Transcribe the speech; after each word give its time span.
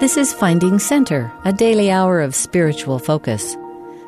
This 0.00 0.16
is 0.16 0.32
Finding 0.32 0.78
Center, 0.78 1.30
a 1.44 1.52
daily 1.52 1.90
hour 1.90 2.22
of 2.22 2.34
spiritual 2.34 2.98
focus. 2.98 3.54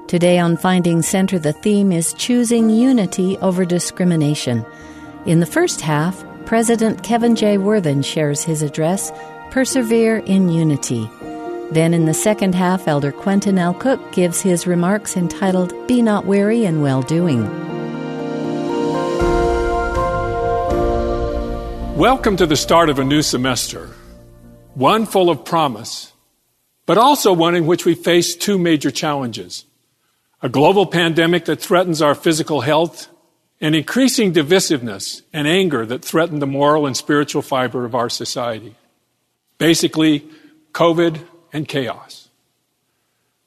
Today 0.08 0.38
on 0.38 0.56
Finding 0.56 1.02
Center, 1.02 1.38
the 1.38 1.52
theme 1.52 1.92
is 1.92 2.14
choosing 2.14 2.70
unity 2.70 3.36
over 3.40 3.66
discrimination. 3.66 4.64
In 5.26 5.40
the 5.40 5.46
first 5.46 5.82
half, 5.82 6.24
President 6.46 7.02
Kevin 7.02 7.36
J. 7.36 7.58
Worthen 7.58 8.00
shares 8.00 8.42
his 8.42 8.62
address, 8.62 9.12
Persevere 9.50 10.20
in 10.20 10.48
Unity. 10.48 11.10
Then 11.72 11.92
in 11.92 12.06
the 12.06 12.14
second 12.14 12.54
half, 12.54 12.88
Elder 12.88 13.12
Quentin 13.12 13.58
L. 13.58 13.74
Cook 13.74 14.12
gives 14.12 14.40
his 14.40 14.66
remarks 14.66 15.14
entitled 15.14 15.74
Be 15.86 16.00
Not 16.00 16.24
Weary 16.24 16.64
in 16.64 16.80
Well 16.80 17.02
Doing. 17.02 17.44
Welcome 21.98 22.38
to 22.38 22.46
the 22.46 22.56
start 22.56 22.88
of 22.88 22.98
a 22.98 23.04
new 23.04 23.20
semester 23.20 23.90
one 24.74 25.06
full 25.06 25.30
of 25.30 25.44
promise, 25.44 26.12
but 26.86 26.98
also 26.98 27.32
one 27.32 27.54
in 27.54 27.66
which 27.66 27.84
we 27.84 27.94
face 27.94 28.34
two 28.34 28.58
major 28.58 28.90
challenges. 28.90 29.64
A 30.40 30.48
global 30.48 30.86
pandemic 30.86 31.44
that 31.44 31.60
threatens 31.60 32.02
our 32.02 32.14
physical 32.14 32.62
health 32.62 33.08
and 33.60 33.76
increasing 33.76 34.32
divisiveness 34.32 35.22
and 35.32 35.46
anger 35.46 35.86
that 35.86 36.04
threaten 36.04 36.40
the 36.40 36.46
moral 36.46 36.86
and 36.86 36.96
spiritual 36.96 37.42
fiber 37.42 37.84
of 37.84 37.94
our 37.94 38.08
society. 38.08 38.74
Basically, 39.58 40.26
COVID 40.72 41.24
and 41.52 41.68
chaos. 41.68 42.28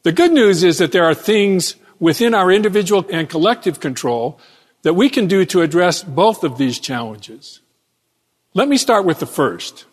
The 0.04 0.13
good 0.13 0.32
news 0.32 0.63
is 0.63 0.77
that 0.77 0.91
there 0.91 1.04
are 1.04 1.16
things 1.16 1.76
within 1.99 2.34
our 2.34 2.52
individual 2.52 3.05
and 3.12 3.30
collective 3.30 3.80
control 3.80 4.40
that 4.84 4.94
we 4.94 5.10
can 5.10 5.27
do 5.27 5.44
to 5.46 5.62
address 5.62 6.04
both 6.04 6.44
of 6.44 6.57
these 6.57 6.80
challenges. 6.80 7.60
Let 8.54 8.70
me 8.70 8.77
start 8.77 9.04
with 9.04 9.20
the 9.20 9.26
first. 9.26 9.85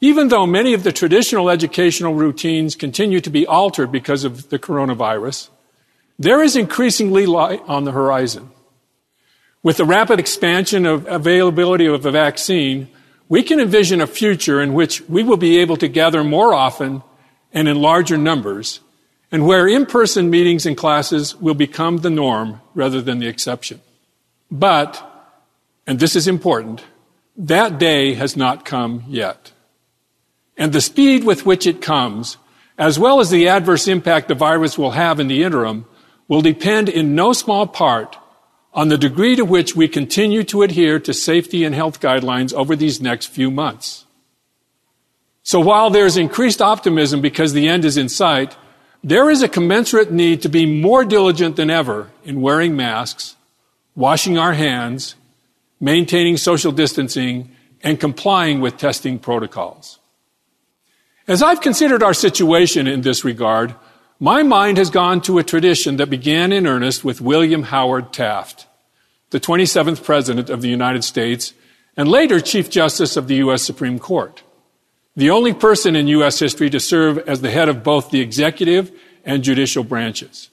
Even 0.00 0.28
though 0.28 0.46
many 0.46 0.74
of 0.74 0.82
the 0.82 0.92
traditional 0.92 1.48
educational 1.48 2.14
routines 2.14 2.74
continue 2.74 3.20
to 3.20 3.30
be 3.30 3.46
altered 3.46 3.90
because 3.90 4.24
of 4.24 4.50
the 4.50 4.58
coronavirus, 4.58 5.48
there 6.18 6.42
is 6.42 6.54
increasingly 6.54 7.24
light 7.24 7.62
on 7.66 7.84
the 7.84 7.92
horizon. 7.92 8.50
With 9.62 9.78
the 9.78 9.84
rapid 9.84 10.20
expansion 10.20 10.84
of 10.84 11.06
availability 11.06 11.86
of 11.86 12.04
a 12.04 12.10
vaccine, 12.10 12.88
we 13.28 13.42
can 13.42 13.58
envision 13.58 14.00
a 14.00 14.06
future 14.06 14.60
in 14.60 14.74
which 14.74 15.00
we 15.08 15.22
will 15.22 15.38
be 15.38 15.58
able 15.58 15.76
to 15.78 15.88
gather 15.88 16.22
more 16.22 16.52
often 16.52 17.02
and 17.52 17.66
in 17.66 17.80
larger 17.80 18.18
numbers, 18.18 18.80
and 19.32 19.46
where 19.46 19.66
in-person 19.66 20.28
meetings 20.28 20.66
and 20.66 20.76
classes 20.76 21.34
will 21.36 21.54
become 21.54 21.98
the 21.98 22.10
norm 22.10 22.60
rather 22.74 23.00
than 23.00 23.18
the 23.18 23.26
exception. 23.26 23.80
But, 24.50 25.02
and 25.86 25.98
this 25.98 26.14
is 26.14 26.28
important, 26.28 26.84
that 27.36 27.78
day 27.78 28.14
has 28.14 28.36
not 28.36 28.64
come 28.64 29.04
yet 29.08 29.52
and 30.56 30.72
the 30.72 30.80
speed 30.80 31.24
with 31.24 31.44
which 31.46 31.66
it 31.66 31.82
comes, 31.82 32.38
as 32.78 32.98
well 32.98 33.20
as 33.20 33.30
the 33.30 33.48
adverse 33.48 33.88
impact 33.88 34.28
the 34.28 34.34
virus 34.34 34.78
will 34.78 34.92
have 34.92 35.20
in 35.20 35.28
the 35.28 35.42
interim, 35.42 35.86
will 36.28 36.42
depend 36.42 36.88
in 36.88 37.14
no 37.14 37.32
small 37.32 37.66
part 37.66 38.16
on 38.72 38.88
the 38.88 38.98
degree 38.98 39.36
to 39.36 39.44
which 39.44 39.74
we 39.74 39.88
continue 39.88 40.44
to 40.44 40.62
adhere 40.62 40.98
to 41.00 41.14
safety 41.14 41.64
and 41.64 41.74
health 41.74 42.00
guidelines 42.00 42.52
over 42.52 42.76
these 42.76 43.00
next 43.00 43.26
few 43.26 43.50
months. 43.50 44.04
So 45.42 45.60
while 45.60 45.90
there's 45.90 46.16
increased 46.16 46.60
optimism 46.60 47.20
because 47.20 47.52
the 47.52 47.68
end 47.68 47.84
is 47.84 47.96
in 47.96 48.08
sight, 48.08 48.56
there 49.02 49.30
is 49.30 49.42
a 49.42 49.48
commensurate 49.48 50.10
need 50.10 50.42
to 50.42 50.48
be 50.48 50.66
more 50.66 51.04
diligent 51.04 51.56
than 51.56 51.70
ever 51.70 52.10
in 52.24 52.40
wearing 52.40 52.74
masks, 52.74 53.36
washing 53.94 54.36
our 54.36 54.52
hands, 54.52 55.14
maintaining 55.80 56.36
social 56.36 56.72
distancing, 56.72 57.50
and 57.82 58.00
complying 58.00 58.60
with 58.60 58.76
testing 58.76 59.18
protocols. 59.18 60.00
As 61.28 61.42
I've 61.42 61.60
considered 61.60 62.04
our 62.04 62.14
situation 62.14 62.86
in 62.86 63.00
this 63.00 63.24
regard, 63.24 63.74
my 64.20 64.44
mind 64.44 64.78
has 64.78 64.90
gone 64.90 65.20
to 65.22 65.38
a 65.38 65.42
tradition 65.44 65.96
that 65.96 66.08
began 66.08 66.52
in 66.52 66.68
earnest 66.68 67.04
with 67.04 67.20
William 67.20 67.64
Howard 67.64 68.12
Taft, 68.12 68.68
the 69.30 69.40
27th 69.40 70.04
President 70.04 70.48
of 70.48 70.62
the 70.62 70.68
United 70.68 71.02
States 71.02 71.52
and 71.96 72.08
later 72.08 72.38
Chief 72.38 72.70
Justice 72.70 73.16
of 73.16 73.26
the 73.26 73.36
U.S. 73.36 73.64
Supreme 73.64 73.98
Court, 73.98 74.44
the 75.16 75.30
only 75.30 75.52
person 75.52 75.96
in 75.96 76.06
U.S. 76.08 76.38
history 76.38 76.70
to 76.70 76.78
serve 76.78 77.18
as 77.18 77.40
the 77.40 77.50
head 77.50 77.68
of 77.68 77.82
both 77.82 78.10
the 78.10 78.20
executive 78.20 78.92
and 79.24 79.42
judicial 79.42 79.82
branches. 79.82 80.50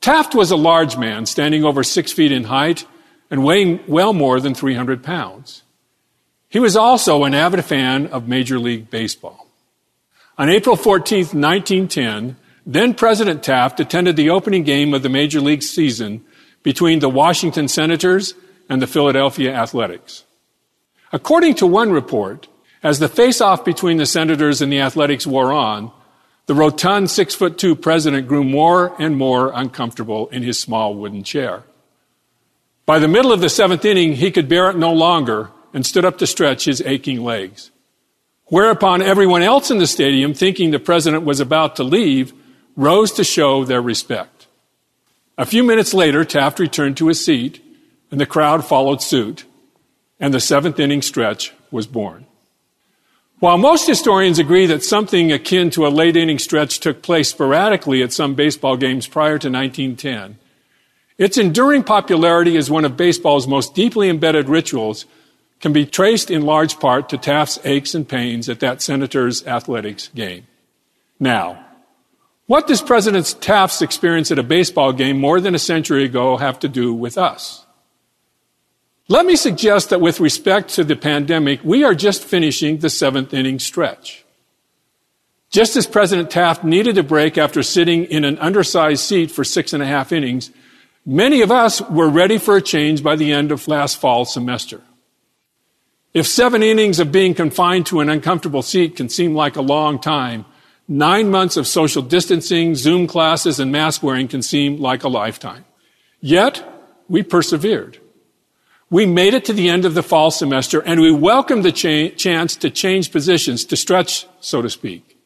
Taft 0.00 0.36
was 0.36 0.52
a 0.52 0.56
large 0.56 0.96
man, 0.96 1.26
standing 1.26 1.64
over 1.64 1.82
six 1.82 2.12
feet 2.12 2.30
in 2.30 2.44
height 2.44 2.86
and 3.28 3.44
weighing 3.44 3.80
well 3.88 4.12
more 4.12 4.38
than 4.38 4.54
300 4.54 5.02
pounds. 5.02 5.64
He 6.48 6.60
was 6.60 6.76
also 6.76 7.24
an 7.24 7.34
avid 7.34 7.64
fan 7.64 8.06
of 8.06 8.28
Major 8.28 8.60
League 8.60 8.88
Baseball. 8.88 9.47
On 10.38 10.48
April 10.48 10.76
14, 10.76 11.18
1910, 11.18 12.36
then 12.64 12.94
President 12.94 13.42
Taft 13.42 13.80
attended 13.80 14.14
the 14.14 14.30
opening 14.30 14.62
game 14.62 14.94
of 14.94 15.02
the 15.02 15.08
Major 15.08 15.40
League 15.40 15.64
season 15.64 16.24
between 16.62 17.00
the 17.00 17.08
Washington 17.08 17.66
Senators 17.66 18.34
and 18.68 18.80
the 18.80 18.86
Philadelphia 18.86 19.52
Athletics. 19.52 20.22
According 21.12 21.54
to 21.56 21.66
one 21.66 21.90
report, 21.90 22.46
as 22.84 23.00
the 23.00 23.08
face-off 23.08 23.64
between 23.64 23.96
the 23.96 24.06
Senators 24.06 24.62
and 24.62 24.70
the 24.70 24.80
Athletics 24.80 25.26
wore 25.26 25.52
on, 25.52 25.90
the 26.46 26.54
rotund 26.54 27.10
six 27.10 27.34
foot 27.34 27.58
two 27.58 27.74
president 27.74 28.28
grew 28.28 28.44
more 28.44 28.94
and 29.02 29.16
more 29.16 29.50
uncomfortable 29.52 30.28
in 30.28 30.44
his 30.44 30.60
small 30.60 30.94
wooden 30.94 31.24
chair. 31.24 31.64
By 32.86 33.00
the 33.00 33.08
middle 33.08 33.32
of 33.32 33.40
the 33.40 33.50
seventh 33.50 33.84
inning, 33.84 34.14
he 34.14 34.30
could 34.30 34.48
bear 34.48 34.70
it 34.70 34.76
no 34.76 34.92
longer 34.92 35.50
and 35.74 35.84
stood 35.84 36.04
up 36.04 36.18
to 36.18 36.28
stretch 36.28 36.64
his 36.66 36.80
aching 36.82 37.24
legs. 37.24 37.72
Whereupon 38.48 39.02
everyone 39.02 39.42
else 39.42 39.70
in 39.70 39.78
the 39.78 39.86
stadium, 39.86 40.32
thinking 40.32 40.70
the 40.70 40.78
president 40.78 41.24
was 41.24 41.40
about 41.40 41.76
to 41.76 41.84
leave, 41.84 42.32
rose 42.76 43.12
to 43.12 43.24
show 43.24 43.64
their 43.64 43.82
respect. 43.82 44.46
A 45.36 45.44
few 45.44 45.62
minutes 45.62 45.92
later, 45.92 46.24
Taft 46.24 46.58
returned 46.58 46.96
to 46.96 47.08
his 47.08 47.24
seat, 47.24 47.62
and 48.10 48.20
the 48.20 48.26
crowd 48.26 48.64
followed 48.64 49.02
suit, 49.02 49.44
and 50.18 50.32
the 50.32 50.40
seventh 50.40 50.80
inning 50.80 51.02
stretch 51.02 51.52
was 51.70 51.86
born. 51.86 52.26
While 53.38 53.58
most 53.58 53.86
historians 53.86 54.38
agree 54.38 54.66
that 54.66 54.82
something 54.82 55.30
akin 55.30 55.70
to 55.70 55.86
a 55.86 55.88
late 55.88 56.16
inning 56.16 56.40
stretch 56.40 56.80
took 56.80 57.02
place 57.02 57.28
sporadically 57.28 58.02
at 58.02 58.12
some 58.12 58.34
baseball 58.34 58.76
games 58.76 59.06
prior 59.06 59.38
to 59.38 59.50
1910, 59.50 60.38
its 61.18 61.36
enduring 61.36 61.84
popularity 61.84 62.56
as 62.56 62.70
one 62.70 62.84
of 62.84 62.96
baseball's 62.96 63.46
most 63.46 63.74
deeply 63.74 64.08
embedded 64.08 64.48
rituals 64.48 65.04
can 65.60 65.72
be 65.72 65.86
traced 65.86 66.30
in 66.30 66.42
large 66.42 66.78
part 66.78 67.08
to 67.08 67.18
Taft's 67.18 67.58
aches 67.64 67.94
and 67.94 68.08
pains 68.08 68.48
at 68.48 68.60
that 68.60 68.80
Senators 68.80 69.46
athletics 69.46 70.08
game. 70.14 70.46
Now, 71.18 71.64
what 72.46 72.66
does 72.66 72.80
President 72.80 73.36
Taft's 73.40 73.82
experience 73.82 74.30
at 74.30 74.38
a 74.38 74.42
baseball 74.42 74.92
game 74.92 75.20
more 75.20 75.40
than 75.40 75.54
a 75.54 75.58
century 75.58 76.04
ago 76.04 76.36
have 76.36 76.58
to 76.60 76.68
do 76.68 76.94
with 76.94 77.18
us? 77.18 77.66
Let 79.08 79.26
me 79.26 79.36
suggest 79.36 79.90
that 79.90 80.00
with 80.00 80.20
respect 80.20 80.70
to 80.74 80.84
the 80.84 80.96
pandemic, 80.96 81.60
we 81.64 81.82
are 81.82 81.94
just 81.94 82.24
finishing 82.24 82.78
the 82.78 82.90
seventh 82.90 83.34
inning 83.34 83.58
stretch. 83.58 84.24
Just 85.50 85.76
as 85.76 85.86
President 85.86 86.30
Taft 86.30 86.62
needed 86.62 86.98
a 86.98 87.02
break 87.02 87.38
after 87.38 87.62
sitting 87.62 88.04
in 88.04 88.24
an 88.24 88.38
undersized 88.38 89.02
seat 89.02 89.30
for 89.30 89.44
six 89.44 89.72
and 89.72 89.82
a 89.82 89.86
half 89.86 90.12
innings, 90.12 90.50
many 91.06 91.40
of 91.40 91.50
us 91.50 91.80
were 91.80 92.10
ready 92.10 92.36
for 92.36 92.56
a 92.56 92.62
change 92.62 93.02
by 93.02 93.16
the 93.16 93.32
end 93.32 93.50
of 93.50 93.66
last 93.66 93.98
fall 93.98 94.26
semester. 94.26 94.82
If 96.14 96.26
seven 96.26 96.62
innings 96.62 96.98
of 96.98 97.12
being 97.12 97.34
confined 97.34 97.86
to 97.86 98.00
an 98.00 98.08
uncomfortable 98.08 98.62
seat 98.62 98.96
can 98.96 99.08
seem 99.08 99.34
like 99.34 99.56
a 99.56 99.62
long 99.62 99.98
time, 99.98 100.46
nine 100.88 101.30
months 101.30 101.56
of 101.56 101.66
social 101.66 102.02
distancing, 102.02 102.74
Zoom 102.74 103.06
classes, 103.06 103.60
and 103.60 103.70
mask 103.70 104.02
wearing 104.02 104.28
can 104.28 104.42
seem 104.42 104.80
like 104.80 105.04
a 105.04 105.08
lifetime. 105.08 105.64
Yet, 106.20 106.64
we 107.08 107.22
persevered. 107.22 107.98
We 108.90 109.04
made 109.04 109.34
it 109.34 109.44
to 109.46 109.52
the 109.52 109.68
end 109.68 109.84
of 109.84 109.94
the 109.94 110.02
fall 110.02 110.30
semester 110.30 110.80
and 110.80 111.00
we 111.00 111.12
welcomed 111.12 111.64
the 111.64 111.72
cha- 111.72 112.14
chance 112.16 112.56
to 112.56 112.70
change 112.70 113.12
positions, 113.12 113.66
to 113.66 113.76
stretch, 113.76 114.26
so 114.40 114.62
to 114.62 114.70
speak. 114.70 115.18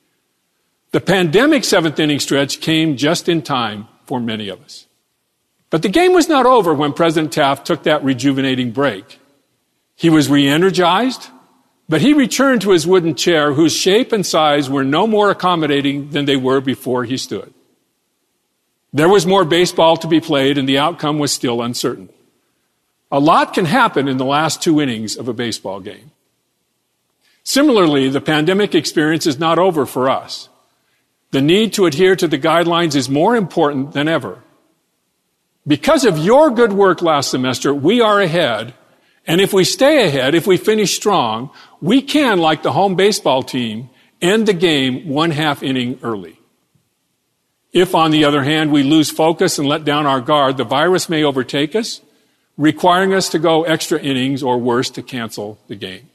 The 0.91 1.01
pandemic 1.01 1.65
seventh 1.65 1.99
inning 1.99 2.19
stretch 2.19 2.61
came 2.61 2.97
just 2.97 3.29
in 3.29 3.41
time 3.41 3.87
for 4.05 4.21
many 4.21 4.49
of 4.49 4.61
us. 4.63 4.87
But 5.71 5.83
the 5.83 5.89
game 5.89 6.13
was 6.13 6.29
not 6.29 6.45
over 6.45 6.75
when 6.75 6.93
President 6.93 7.33
Taft 7.33 7.67
took 7.67 7.85
that 7.85 8.05
rejuvenating 8.05 8.73
break. 8.73 9.21
He 10.03 10.11
was 10.11 10.29
re-energized, 10.29 11.29
but 11.89 12.01
he 12.01 12.13
returned 12.13 12.63
to 12.63 12.73
his 12.73 12.89
wooden 12.89 13.15
chair 13.15 13.53
whose 13.53 13.73
shape 13.73 14.11
and 14.11 14.27
size 14.27 14.69
were 14.69 14.83
no 14.83 15.07
more 15.07 15.31
accommodating 15.31 16.11
than 16.11 16.25
they 16.25 16.35
were 16.35 16.61
before 16.61 17.05
he 17.05 17.17
stood. 17.17 17.55
There 18.93 19.09
was 19.09 19.27
more 19.27 19.45
baseball 19.45 19.97
to 19.99 20.09
be 20.09 20.21
played 20.21 20.59
and 20.59 20.69
the 20.69 20.79
outcome 20.79 21.21
was 21.21 21.31
still 21.31 21.63
uncertain. 21.63 22.09
A 23.13 23.21
lot 23.21 23.55
can 23.55 23.65
happen 23.65 24.09
in 24.09 24.17
the 24.17 24.25
last 24.25 24.61
two 24.61 24.81
innings 24.81 25.17
of 25.17 25.29
a 25.29 25.33
baseball 25.33 25.79
game. 25.79 26.11
Similarly, 27.45 28.09
the 28.09 28.21
pandemic 28.21 28.75
experience 28.75 29.25
is 29.25 29.39
not 29.39 29.61
over 29.61 29.87
for 29.87 30.11
us. 30.11 30.49
The 31.31 31.41
need 31.41 31.75
to 31.75 31.87
adhere 31.87 32.17
to 32.17 32.27
the 32.27 32.41
guidelines 32.41 32.97
is 32.97 33.09
more 33.09 33.37
important 33.37 33.93
than 33.93 34.09
ever. 34.09 34.43
Because 35.65 36.05
of 36.05 36.19
your 36.19 36.51
good 36.51 36.73
work 36.73 37.03
last 37.03 37.31
semester, 37.31 37.73
we 37.73 38.01
are 38.01 38.21
ahead 38.21 38.75
and 39.27 39.41
if 39.41 39.53
we 39.53 39.65
stay 39.65 40.07
ahead, 40.07 40.35
if 40.35 40.47
we 40.47 40.57
finish 40.57 40.97
strong, 40.97 41.51
we 41.81 42.03
can, 42.03 42.39
like 42.39 42.63
the 42.63 42.73
home 42.73 42.97
baseball 42.97 43.43
team, 43.43 43.89
end 44.21 44.47
the 44.47 44.53
game 44.53 45.09
one 45.09 45.31
half 45.31 45.63
inning 45.63 45.99
early. 46.03 46.39
If, 47.73 47.95
on 47.95 48.11
the 48.11 48.25
other 48.25 48.43
hand, 48.43 48.71
we 48.71 48.83
lose 48.83 49.11
focus 49.11 49.59
and 49.59 49.69
let 49.69 49.85
down 49.85 50.07
our 50.07 50.21
guard, 50.21 50.57
the 50.57 50.65
virus 50.65 51.09
may 51.09 51.25
overtake 51.25 51.75
us, 51.75 52.03
requiring 52.59 53.15
us 53.15 53.31
to 53.31 53.39
go 53.39 53.63
extra 53.63 53.99
innings 53.99 54.43
or 54.43 54.59
worse, 54.59 54.91
to 54.91 55.03
cancel 55.03 55.59
the 55.69 55.77
game. 55.77 56.11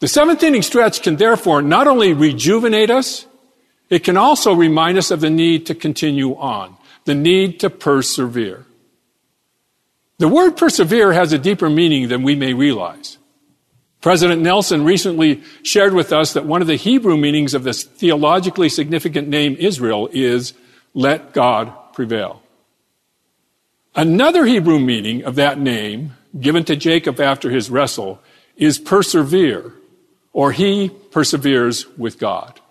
The 0.00 0.08
seventh 0.08 0.42
inning 0.42 0.62
stretch 0.62 1.02
can 1.02 1.16
therefore 1.16 1.62
not 1.62 1.86
only 1.86 2.12
rejuvenate 2.12 2.90
us, 2.90 3.26
it 3.88 4.04
can 4.04 4.16
also 4.16 4.52
remind 4.52 4.98
us 4.98 5.10
of 5.10 5.20
the 5.20 5.30
need 5.30 5.66
to 5.66 5.74
continue 5.74 6.36
on, 6.36 6.76
the 7.04 7.14
need 7.14 7.60
to 7.60 7.70
persevere. 7.70 8.66
The 10.24 10.28
word 10.28 10.56
persevere 10.56 11.12
has 11.12 11.34
a 11.34 11.38
deeper 11.38 11.68
meaning 11.68 12.08
than 12.08 12.22
we 12.22 12.34
may 12.34 12.54
realize. 12.54 13.18
President 14.00 14.40
Nelson 14.40 14.82
recently 14.82 15.42
shared 15.62 15.92
with 15.92 16.14
us 16.14 16.32
that 16.32 16.46
one 16.46 16.62
of 16.62 16.66
the 16.66 16.76
Hebrew 16.76 17.18
meanings 17.18 17.52
of 17.52 17.62
this 17.62 17.82
theologically 17.82 18.70
significant 18.70 19.28
name 19.28 19.54
Israel 19.58 20.08
is 20.12 20.54
let 20.94 21.34
God 21.34 21.74
prevail. 21.92 22.42
Another 23.94 24.46
Hebrew 24.46 24.78
meaning 24.78 25.22
of 25.24 25.34
that 25.34 25.58
name, 25.58 26.14
given 26.40 26.64
to 26.64 26.74
Jacob 26.74 27.20
after 27.20 27.50
his 27.50 27.68
wrestle, 27.68 28.18
is 28.56 28.78
persevere, 28.78 29.74
or 30.32 30.52
he 30.52 30.88
perseveres 30.88 31.86
with 31.98 32.18
God. 32.18 32.62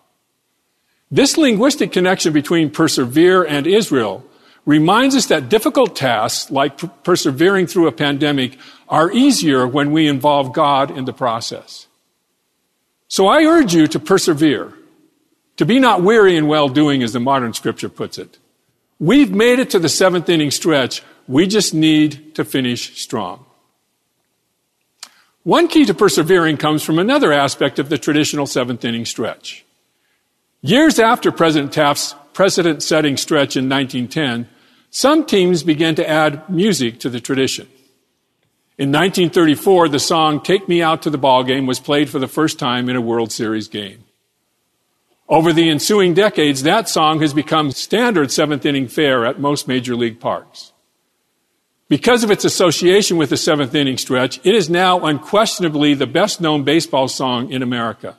This 1.11 1.37
linguistic 1.37 1.91
connection 1.91 2.33
between 2.33 2.71
persevere 2.71 3.43
and 3.43 3.67
Israel 3.67 4.25
reminds 4.65 5.15
us 5.15 5.25
that 5.27 5.49
difficult 5.49 5.95
tasks, 5.95 6.49
like 6.49 7.03
persevering 7.03 7.67
through 7.67 7.87
a 7.87 7.91
pandemic, 7.91 8.57
are 8.87 9.11
easier 9.11 9.67
when 9.67 9.91
we 9.91 10.07
involve 10.07 10.53
God 10.53 10.95
in 10.95 11.05
the 11.05 11.13
process. 11.13 11.87
So 13.07 13.27
I 13.27 13.43
urge 13.43 13.73
you 13.75 13.87
to 13.87 13.99
persevere, 13.99 14.73
to 15.57 15.65
be 15.65 15.79
not 15.79 16.01
weary 16.01 16.35
in 16.35 16.47
well 16.47 16.69
doing, 16.69 17.03
as 17.03 17.13
the 17.13 17.19
modern 17.19 17.53
scripture 17.53 17.89
puts 17.89 18.17
it. 18.17 18.39
We've 18.99 19.31
made 19.31 19.59
it 19.59 19.69
to 19.71 19.79
the 19.79 19.89
seventh 19.89 20.29
inning 20.29 20.51
stretch. 20.51 21.03
We 21.27 21.47
just 21.47 21.73
need 21.73 22.35
to 22.35 22.45
finish 22.45 22.99
strong. 23.01 23.45
One 25.43 25.67
key 25.67 25.85
to 25.85 25.93
persevering 25.93 26.55
comes 26.57 26.83
from 26.83 26.99
another 26.99 27.33
aspect 27.33 27.77
of 27.77 27.89
the 27.89 27.97
traditional 27.97 28.45
seventh 28.45 28.85
inning 28.85 29.05
stretch. 29.05 29.65
Years 30.61 30.99
after 30.99 31.33
President 31.33 31.73
Taft's 31.73 32.15
precedent 32.31 32.81
setting 32.81 33.17
stretch 33.17 33.57
in 33.57 33.67
1910, 33.67 34.47
some 34.95 35.25
teams 35.25 35.63
began 35.63 35.95
to 35.95 36.07
add 36.07 36.47
music 36.47 36.99
to 36.99 37.09
the 37.09 37.19
tradition. 37.19 37.67
In 38.77 38.91
1934, 38.91 39.89
the 39.89 39.97
song 39.97 40.39
Take 40.39 40.69
Me 40.69 40.83
Out 40.83 41.01
to 41.01 41.09
the 41.09 41.17
Ball 41.17 41.43
Game 41.43 41.65
was 41.65 41.79
played 41.79 42.11
for 42.11 42.19
the 42.19 42.27
first 42.27 42.59
time 42.59 42.87
in 42.87 42.95
a 42.95 43.01
World 43.01 43.31
Series 43.31 43.67
game. 43.67 44.03
Over 45.27 45.51
the 45.51 45.67
ensuing 45.67 46.13
decades, 46.13 46.61
that 46.61 46.87
song 46.87 47.21
has 47.21 47.33
become 47.33 47.71
standard 47.71 48.31
seventh 48.31 48.67
inning 48.67 48.87
fare 48.87 49.25
at 49.25 49.39
most 49.39 49.67
major 49.67 49.95
league 49.95 50.19
parks. 50.19 50.73
Because 51.89 52.23
of 52.23 52.29
its 52.29 52.45
association 52.45 53.17
with 53.17 53.31
the 53.31 53.37
seventh 53.37 53.73
inning 53.73 53.97
stretch, 53.97 54.39
it 54.43 54.53
is 54.53 54.69
now 54.69 55.03
unquestionably 55.03 55.95
the 55.95 56.05
best 56.05 56.39
known 56.39 56.63
baseball 56.63 57.07
song 57.07 57.51
in 57.51 57.63
America. 57.63 58.15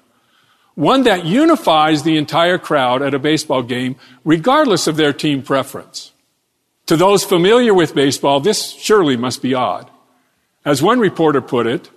One 0.75 1.05
that 1.05 1.25
unifies 1.25 2.03
the 2.03 2.17
entire 2.17 2.59
crowd 2.59 3.01
at 3.01 3.15
a 3.15 3.21
baseball 3.21 3.63
game, 3.63 3.95
regardless 4.25 4.89
of 4.89 4.97
their 4.97 5.13
team 5.13 5.41
preference. 5.41 6.11
To 6.87 6.97
those 6.97 7.25
familiar 7.25 7.73
with 7.73 7.95
baseball, 7.95 8.41
this 8.41 8.73
surely 8.73 9.17
must 9.17 9.41
be 9.41 9.55
odd. 9.55 9.91
As 10.65 10.83
one 10.83 11.01
reporter 11.01 11.41
put 11.41 11.67
it, 11.67 11.91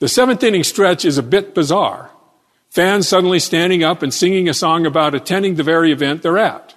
the 0.00 0.08
seventh 0.08 0.42
inning 0.42 0.64
stretch 0.64 1.04
is 1.04 1.18
a 1.18 1.22
bit 1.22 1.54
bizarre. 1.54 2.10
Fans 2.70 3.06
suddenly 3.06 3.38
standing 3.38 3.84
up 3.84 4.02
and 4.02 4.12
singing 4.12 4.48
a 4.48 4.54
song 4.54 4.86
about 4.86 5.14
attending 5.14 5.54
the 5.54 5.62
very 5.62 5.92
event 5.92 6.22
they're 6.22 6.38
at. 6.38 6.74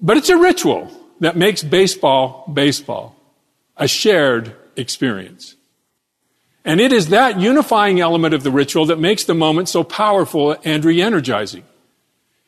But 0.00 0.16
it's 0.16 0.28
a 0.28 0.36
ritual 0.36 0.90
that 1.20 1.36
makes 1.36 1.62
baseball 1.62 2.48
baseball, 2.52 3.16
a 3.76 3.88
shared 3.88 4.54
experience. 4.76 5.56
And 6.64 6.80
it 6.80 6.92
is 6.92 7.08
that 7.08 7.40
unifying 7.40 8.00
element 8.00 8.34
of 8.34 8.44
the 8.44 8.52
ritual 8.52 8.86
that 8.86 9.00
makes 9.00 9.24
the 9.24 9.34
moment 9.34 9.68
so 9.68 9.82
powerful 9.82 10.56
and 10.64 10.84
re-energizing. 10.84 11.64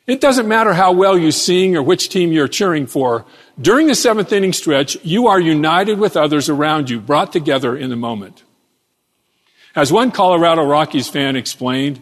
It 0.07 0.21
doesn't 0.21 0.47
matter 0.47 0.73
how 0.73 0.91
well 0.91 1.17
you 1.17 1.31
sing 1.31 1.75
or 1.75 1.81
which 1.81 2.09
team 2.09 2.31
you're 2.31 2.47
cheering 2.47 2.85
for. 2.85 3.25
During 3.59 3.87
the 3.87 3.95
seventh 3.95 4.31
inning 4.31 4.53
stretch, 4.53 4.97
you 5.03 5.27
are 5.27 5.39
united 5.39 5.97
with 5.97 6.15
others 6.15 6.47
around 6.47 6.89
you, 6.89 6.99
brought 6.99 7.33
together 7.33 7.75
in 7.75 7.89
the 7.89 7.95
moment. 7.95 8.43
As 9.75 9.91
one 9.91 10.11
Colorado 10.11 10.63
Rockies 10.63 11.09
fan 11.09 11.35
explained, 11.35 11.99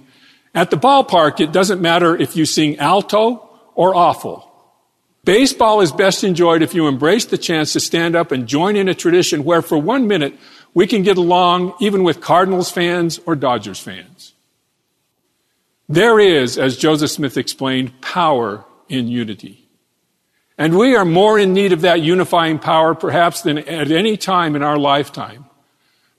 at 0.53 0.69
the 0.69 0.77
ballpark, 0.77 1.39
it 1.39 1.51
doesn't 1.51 1.81
matter 1.81 2.15
if 2.15 2.35
you 2.35 2.45
sing 2.45 2.77
alto 2.77 3.49
or 3.73 3.95
awful. 3.95 4.49
Baseball 5.23 5.79
is 5.79 5.93
best 5.93 6.25
enjoyed 6.25 6.61
if 6.61 6.73
you 6.73 6.87
embrace 6.87 7.25
the 7.25 7.37
chance 7.37 7.71
to 7.73 7.79
stand 7.79 8.15
up 8.15 8.33
and 8.33 8.45
join 8.45 8.75
in 8.75 8.89
a 8.89 8.93
tradition 8.93 9.45
where 9.45 9.61
for 9.61 9.77
one 9.77 10.07
minute 10.07 10.37
we 10.73 10.85
can 10.85 11.01
get 11.01 11.17
along 11.17 11.73
even 11.79 12.03
with 12.03 12.19
Cardinals 12.19 12.69
fans 12.69 13.19
or 13.25 13.35
Dodgers 13.35 13.79
fans. 13.79 14.32
There 15.93 16.19
is, 16.19 16.57
as 16.57 16.75
Joseph 16.75 17.11
Smith 17.11 17.37
explained, 17.37 18.01
power 18.01 18.65
in 18.89 19.07
unity. 19.07 19.69
And 20.57 20.75
we 20.75 20.95
are 20.95 21.05
more 21.05 21.37
in 21.37 21.53
need 21.53 21.71
of 21.71 21.81
that 21.81 22.01
unifying 22.01 22.57
power 22.57 22.95
perhaps 22.95 23.43
than 23.43 23.59
at 23.59 23.91
any 23.91 24.17
time 24.17 24.55
in 24.55 24.63
our 24.63 24.79
lifetime. 24.79 25.45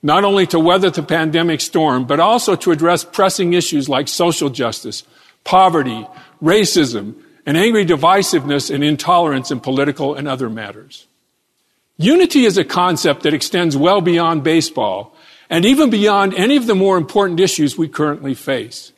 Not 0.01 0.23
only 0.23 0.47
to 0.47 0.61
weather 0.61 0.89
the 0.91 1.03
pandemic 1.03 1.59
storm, 1.59 2.07
but 2.07 2.21
also 2.21 2.55
to 2.55 2.71
address 2.71 3.03
pressing 3.03 3.51
issues 3.51 3.89
like 3.89 4.07
social 4.07 4.49
justice, 4.49 5.03
poverty, 5.43 6.07
racism, 6.41 7.15
and 7.45 7.57
angry 7.57 7.85
divisiveness 7.85 8.73
and 8.73 8.81
intolerance 8.81 9.51
in 9.51 9.59
political 9.59 10.15
and 10.15 10.25
other 10.25 10.49
matters. 10.49 11.05
Unity 11.97 12.45
is 12.45 12.57
a 12.57 12.63
concept 12.63 13.23
that 13.23 13.33
extends 13.33 13.75
well 13.75 13.99
beyond 13.99 14.41
baseball 14.41 15.13
and 15.49 15.65
even 15.65 15.89
beyond 15.89 16.33
any 16.35 16.55
of 16.55 16.65
the 16.65 16.75
more 16.75 16.95
important 16.95 17.41
issues 17.41 17.77
we 17.77 17.89
currently 17.89 18.33
face. 18.33 18.93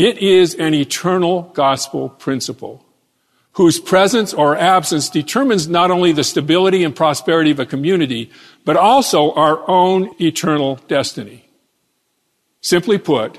It 0.00 0.16
is 0.16 0.54
an 0.54 0.72
eternal 0.72 1.42
gospel 1.52 2.08
principle 2.08 2.82
whose 3.52 3.78
presence 3.78 4.32
or 4.32 4.56
absence 4.56 5.10
determines 5.10 5.68
not 5.68 5.90
only 5.90 6.12
the 6.12 6.24
stability 6.24 6.84
and 6.84 6.96
prosperity 6.96 7.50
of 7.50 7.60
a 7.60 7.66
community, 7.66 8.30
but 8.64 8.78
also 8.78 9.34
our 9.34 9.62
own 9.68 10.14
eternal 10.18 10.76
destiny. 10.88 11.50
Simply 12.62 12.96
put, 12.96 13.38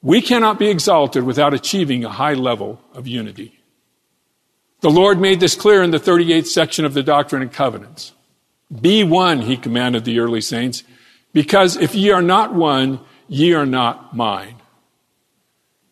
we 0.00 0.22
cannot 0.22 0.60
be 0.60 0.68
exalted 0.68 1.24
without 1.24 1.52
achieving 1.52 2.04
a 2.04 2.10
high 2.10 2.34
level 2.34 2.80
of 2.94 3.08
unity. 3.08 3.58
The 4.82 4.90
Lord 4.90 5.20
made 5.20 5.40
this 5.40 5.56
clear 5.56 5.82
in 5.82 5.90
the 5.90 5.98
38th 5.98 6.46
section 6.46 6.84
of 6.84 6.94
the 6.94 7.02
Doctrine 7.02 7.42
and 7.42 7.52
Covenants. 7.52 8.12
Be 8.80 9.02
one, 9.02 9.40
he 9.40 9.56
commanded 9.56 10.04
the 10.04 10.20
early 10.20 10.42
saints, 10.42 10.84
because 11.32 11.76
if 11.76 11.96
ye 11.96 12.12
are 12.12 12.22
not 12.22 12.54
one, 12.54 13.00
ye 13.26 13.52
are 13.52 13.66
not 13.66 14.14
mine. 14.14 14.57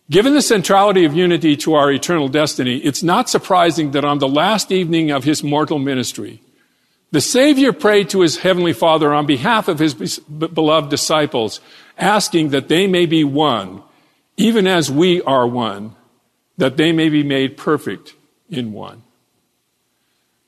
Given 0.08 0.34
the 0.34 0.42
centrality 0.42 1.04
of 1.04 1.14
unity 1.14 1.56
to 1.58 1.74
our 1.74 1.90
eternal 1.90 2.28
destiny, 2.28 2.76
it's 2.78 3.02
not 3.02 3.28
surprising 3.28 3.90
that 3.90 4.04
on 4.04 4.18
the 4.18 4.28
last 4.28 4.70
evening 4.70 5.10
of 5.10 5.24
his 5.24 5.42
mortal 5.42 5.80
ministry, 5.80 6.40
the 7.10 7.20
Savior 7.20 7.72
prayed 7.72 8.10
to 8.10 8.20
his 8.20 8.38
heavenly 8.38 8.72
Father 8.72 9.12
on 9.12 9.26
behalf 9.26 9.68
of 9.68 9.80
his 9.80 9.94
beloved 9.94 10.90
disciples, 10.90 11.60
asking 11.98 12.50
that 12.50 12.68
they 12.68 12.86
may 12.86 13.06
be 13.06 13.24
one, 13.24 13.82
even 14.36 14.66
as 14.66 14.90
we 14.90 15.22
are 15.22 15.46
one, 15.46 15.96
that 16.56 16.76
they 16.76 16.92
may 16.92 17.08
be 17.08 17.22
made 17.22 17.56
perfect 17.56 18.14
in 18.48 18.72
one. 18.72 19.02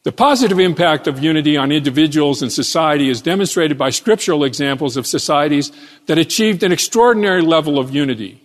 The 0.05 0.12
positive 0.12 0.61
impact 0.61 1.09
of 1.09 1.23
unity 1.23 1.57
on 1.57 1.73
individuals 1.73 2.43
and 2.43 2.53
society 2.53 3.09
is 3.09 3.21
demonstrated 3.21 3.77
by 3.77 3.91
scriptural 3.91 4.45
examples 4.45 4.97
of 4.97 5.07
societies 5.07 5.73
that 6.07 6.17
achieved 6.17 6.62
an 6.62 6.73
extraordinary 6.73 7.43
level 7.43 7.79
of 7.79 7.95
unity. 7.95 8.41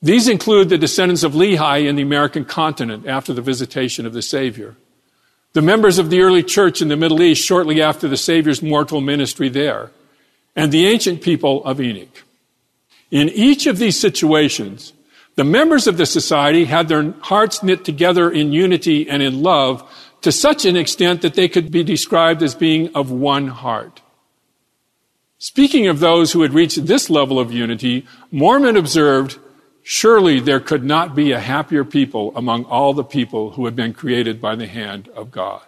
These 0.00 0.28
include 0.28 0.68
the 0.68 0.78
descendants 0.78 1.24
of 1.24 1.32
Lehi 1.32 1.86
in 1.86 1.96
the 1.96 2.02
American 2.02 2.44
continent 2.44 3.06
after 3.06 3.32
the 3.32 3.42
visitation 3.42 4.06
of 4.06 4.12
the 4.12 4.22
Savior, 4.22 4.76
the 5.54 5.62
members 5.62 5.98
of 5.98 6.10
the 6.10 6.20
early 6.20 6.42
church 6.42 6.80
in 6.80 6.88
the 6.88 6.96
Middle 6.96 7.20
East 7.20 7.44
shortly 7.44 7.82
after 7.82 8.06
the 8.06 8.16
Savior's 8.16 8.62
mortal 8.62 9.00
ministry 9.00 9.48
there, 9.48 9.90
and 10.54 10.70
the 10.70 10.86
ancient 10.86 11.20
people 11.20 11.64
of 11.64 11.80
Enoch. 11.80 12.22
In 13.10 13.28
each 13.30 13.66
of 13.66 13.78
these 13.78 13.98
situations, 13.98 14.92
the 15.34 15.44
members 15.44 15.86
of 15.86 15.96
the 15.96 16.06
society 16.06 16.66
had 16.66 16.88
their 16.88 17.12
hearts 17.22 17.62
knit 17.62 17.84
together 17.84 18.30
in 18.30 18.52
unity 18.52 19.08
and 19.08 19.22
in 19.22 19.42
love 19.42 19.88
to 20.20 20.32
such 20.32 20.64
an 20.64 20.76
extent 20.76 21.22
that 21.22 21.34
they 21.34 21.48
could 21.48 21.70
be 21.70 21.82
described 21.84 22.42
as 22.42 22.54
being 22.54 22.94
of 22.94 23.10
one 23.10 23.48
heart. 23.48 24.00
Speaking 25.38 25.86
of 25.86 26.00
those 26.00 26.32
who 26.32 26.42
had 26.42 26.52
reached 26.52 26.86
this 26.86 27.08
level 27.08 27.38
of 27.38 27.52
unity, 27.52 28.04
Mormon 28.32 28.76
observed 28.76 29.38
Surely 29.90 30.38
there 30.38 30.60
could 30.60 30.84
not 30.84 31.14
be 31.14 31.32
a 31.32 31.40
happier 31.40 31.82
people 31.82 32.30
among 32.36 32.66
all 32.66 32.92
the 32.92 33.02
people 33.02 33.52
who 33.52 33.64
have 33.64 33.74
been 33.74 33.94
created 33.94 34.38
by 34.38 34.54
the 34.54 34.66
hand 34.66 35.08
of 35.16 35.30
God. 35.30 35.62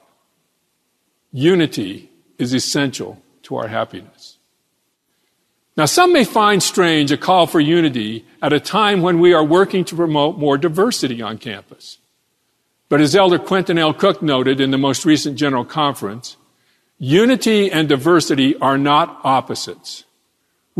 Unity 1.33 2.11
is 2.37 2.53
essential 2.53 3.23
to 3.45 3.57
our 3.57 3.69
happiness. 3.69 4.37
Now, 5.75 5.87
some 5.87 6.13
may 6.13 6.25
find 6.25 6.63
strange 6.63 7.11
a 7.11 7.17
call 7.17 7.47
for 7.47 7.61
unity 7.61 8.27
at 8.43 8.53
a 8.53 8.61
time 8.61 9.01
when 9.01 9.21
we 9.21 9.33
are 9.33 9.43
working 9.43 9.87
to 9.87 9.97
promote 9.97 10.37
more 10.37 10.59
diversity 10.59 11.23
on 11.23 11.39
campus. 11.39 11.97
But 12.91 13.01
as 13.01 13.17
Elder 13.17 13.39
Quentin 13.39 13.79
L. 13.79 13.95
Cook 13.95 14.21
noted 14.21 14.61
in 14.61 14.71
the 14.71 14.77
most 14.77 15.07
recent 15.07 15.39
General 15.39 15.65
Conference, 15.65 16.37
unity 16.99 17.73
and 17.73 17.89
diversity 17.89 18.55
are 18.59 18.77
not 18.77 19.19
opposites. 19.25 20.05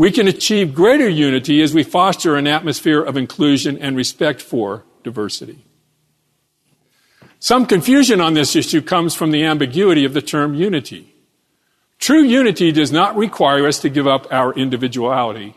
We 0.01 0.09
can 0.09 0.27
achieve 0.27 0.73
greater 0.73 1.07
unity 1.07 1.61
as 1.61 1.75
we 1.75 1.83
foster 1.83 2.35
an 2.35 2.47
atmosphere 2.47 3.03
of 3.03 3.17
inclusion 3.17 3.77
and 3.77 3.95
respect 3.95 4.41
for 4.41 4.83
diversity. 5.03 5.63
Some 7.37 7.67
confusion 7.67 8.19
on 8.19 8.33
this 8.33 8.55
issue 8.55 8.81
comes 8.81 9.13
from 9.13 9.29
the 9.29 9.43
ambiguity 9.43 10.03
of 10.03 10.15
the 10.15 10.21
term 10.23 10.55
unity. 10.55 11.13
True 11.99 12.23
unity 12.23 12.71
does 12.71 12.91
not 12.91 13.15
require 13.15 13.67
us 13.67 13.77
to 13.81 13.89
give 13.89 14.07
up 14.07 14.25
our 14.31 14.53
individuality. 14.53 15.55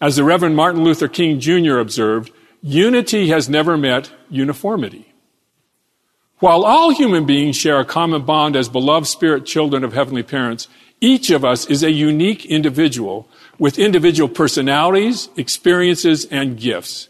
As 0.00 0.16
the 0.16 0.24
Reverend 0.24 0.56
Martin 0.56 0.82
Luther 0.82 1.06
King 1.06 1.38
Jr. 1.38 1.78
observed, 1.78 2.32
unity 2.60 3.28
has 3.28 3.48
never 3.48 3.76
met 3.76 4.10
uniformity. 4.30 5.14
While 6.40 6.64
all 6.64 6.90
human 6.90 7.24
beings 7.24 7.54
share 7.54 7.78
a 7.78 7.84
common 7.84 8.22
bond 8.24 8.56
as 8.56 8.68
beloved 8.68 9.06
spirit 9.06 9.46
children 9.46 9.84
of 9.84 9.92
heavenly 9.92 10.24
parents, 10.24 10.66
each 11.00 11.30
of 11.30 11.44
us 11.44 11.66
is 11.66 11.82
a 11.82 11.90
unique 11.90 12.46
individual 12.46 13.28
with 13.58 13.78
individual 13.78 14.28
personalities, 14.28 15.28
experiences, 15.36 16.24
and 16.26 16.58
gifts. 16.58 17.08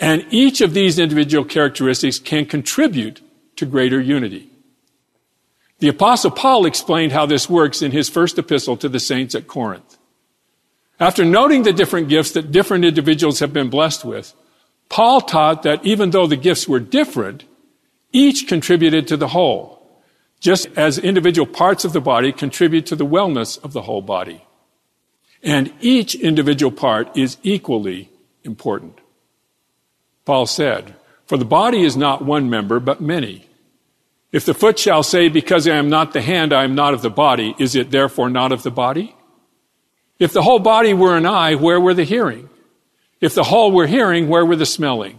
And 0.00 0.24
each 0.30 0.60
of 0.60 0.74
these 0.74 0.98
individual 0.98 1.44
characteristics 1.44 2.18
can 2.18 2.46
contribute 2.46 3.20
to 3.56 3.66
greater 3.66 4.00
unity. 4.00 4.50
The 5.78 5.88
apostle 5.88 6.30
Paul 6.30 6.66
explained 6.66 7.12
how 7.12 7.26
this 7.26 7.50
works 7.50 7.82
in 7.82 7.90
his 7.90 8.08
first 8.08 8.38
epistle 8.38 8.76
to 8.78 8.88
the 8.88 9.00
saints 9.00 9.34
at 9.34 9.48
Corinth. 9.48 9.98
After 11.00 11.24
noting 11.24 11.64
the 11.64 11.72
different 11.72 12.08
gifts 12.08 12.30
that 12.32 12.52
different 12.52 12.84
individuals 12.84 13.40
have 13.40 13.52
been 13.52 13.70
blessed 13.70 14.04
with, 14.04 14.34
Paul 14.88 15.20
taught 15.20 15.64
that 15.64 15.84
even 15.84 16.10
though 16.10 16.26
the 16.26 16.36
gifts 16.36 16.68
were 16.68 16.78
different, 16.78 17.44
each 18.12 18.46
contributed 18.46 19.08
to 19.08 19.16
the 19.16 19.28
whole, 19.28 19.82
just 20.38 20.68
as 20.76 20.98
individual 20.98 21.46
parts 21.46 21.84
of 21.84 21.92
the 21.92 22.00
body 22.00 22.30
contribute 22.30 22.86
to 22.86 22.96
the 22.96 23.06
wellness 23.06 23.62
of 23.64 23.72
the 23.72 23.82
whole 23.82 24.02
body. 24.02 24.44
And 25.42 25.72
each 25.80 26.14
individual 26.14 26.70
part 26.70 27.16
is 27.16 27.36
equally 27.42 28.10
important. 28.44 28.98
Paul 30.24 30.46
said, 30.46 30.94
For 31.26 31.36
the 31.36 31.44
body 31.44 31.82
is 31.82 31.96
not 31.96 32.24
one 32.24 32.48
member, 32.48 32.78
but 32.78 33.00
many. 33.00 33.48
If 34.30 34.44
the 34.44 34.54
foot 34.54 34.78
shall 34.78 35.02
say, 35.02 35.28
Because 35.28 35.66
I 35.66 35.76
am 35.76 35.88
not 35.88 36.12
the 36.12 36.22
hand, 36.22 36.52
I 36.52 36.64
am 36.64 36.74
not 36.74 36.94
of 36.94 37.02
the 37.02 37.10
body, 37.10 37.54
is 37.58 37.74
it 37.74 37.90
therefore 37.90 38.30
not 38.30 38.52
of 38.52 38.62
the 38.62 38.70
body? 38.70 39.16
If 40.18 40.32
the 40.32 40.42
whole 40.42 40.60
body 40.60 40.94
were 40.94 41.16
an 41.16 41.26
eye, 41.26 41.56
where 41.56 41.80
were 41.80 41.94
the 41.94 42.04
hearing? 42.04 42.48
If 43.20 43.34
the 43.34 43.42
whole 43.42 43.72
were 43.72 43.88
hearing, 43.88 44.28
where 44.28 44.46
were 44.46 44.56
the 44.56 44.66
smelling? 44.66 45.18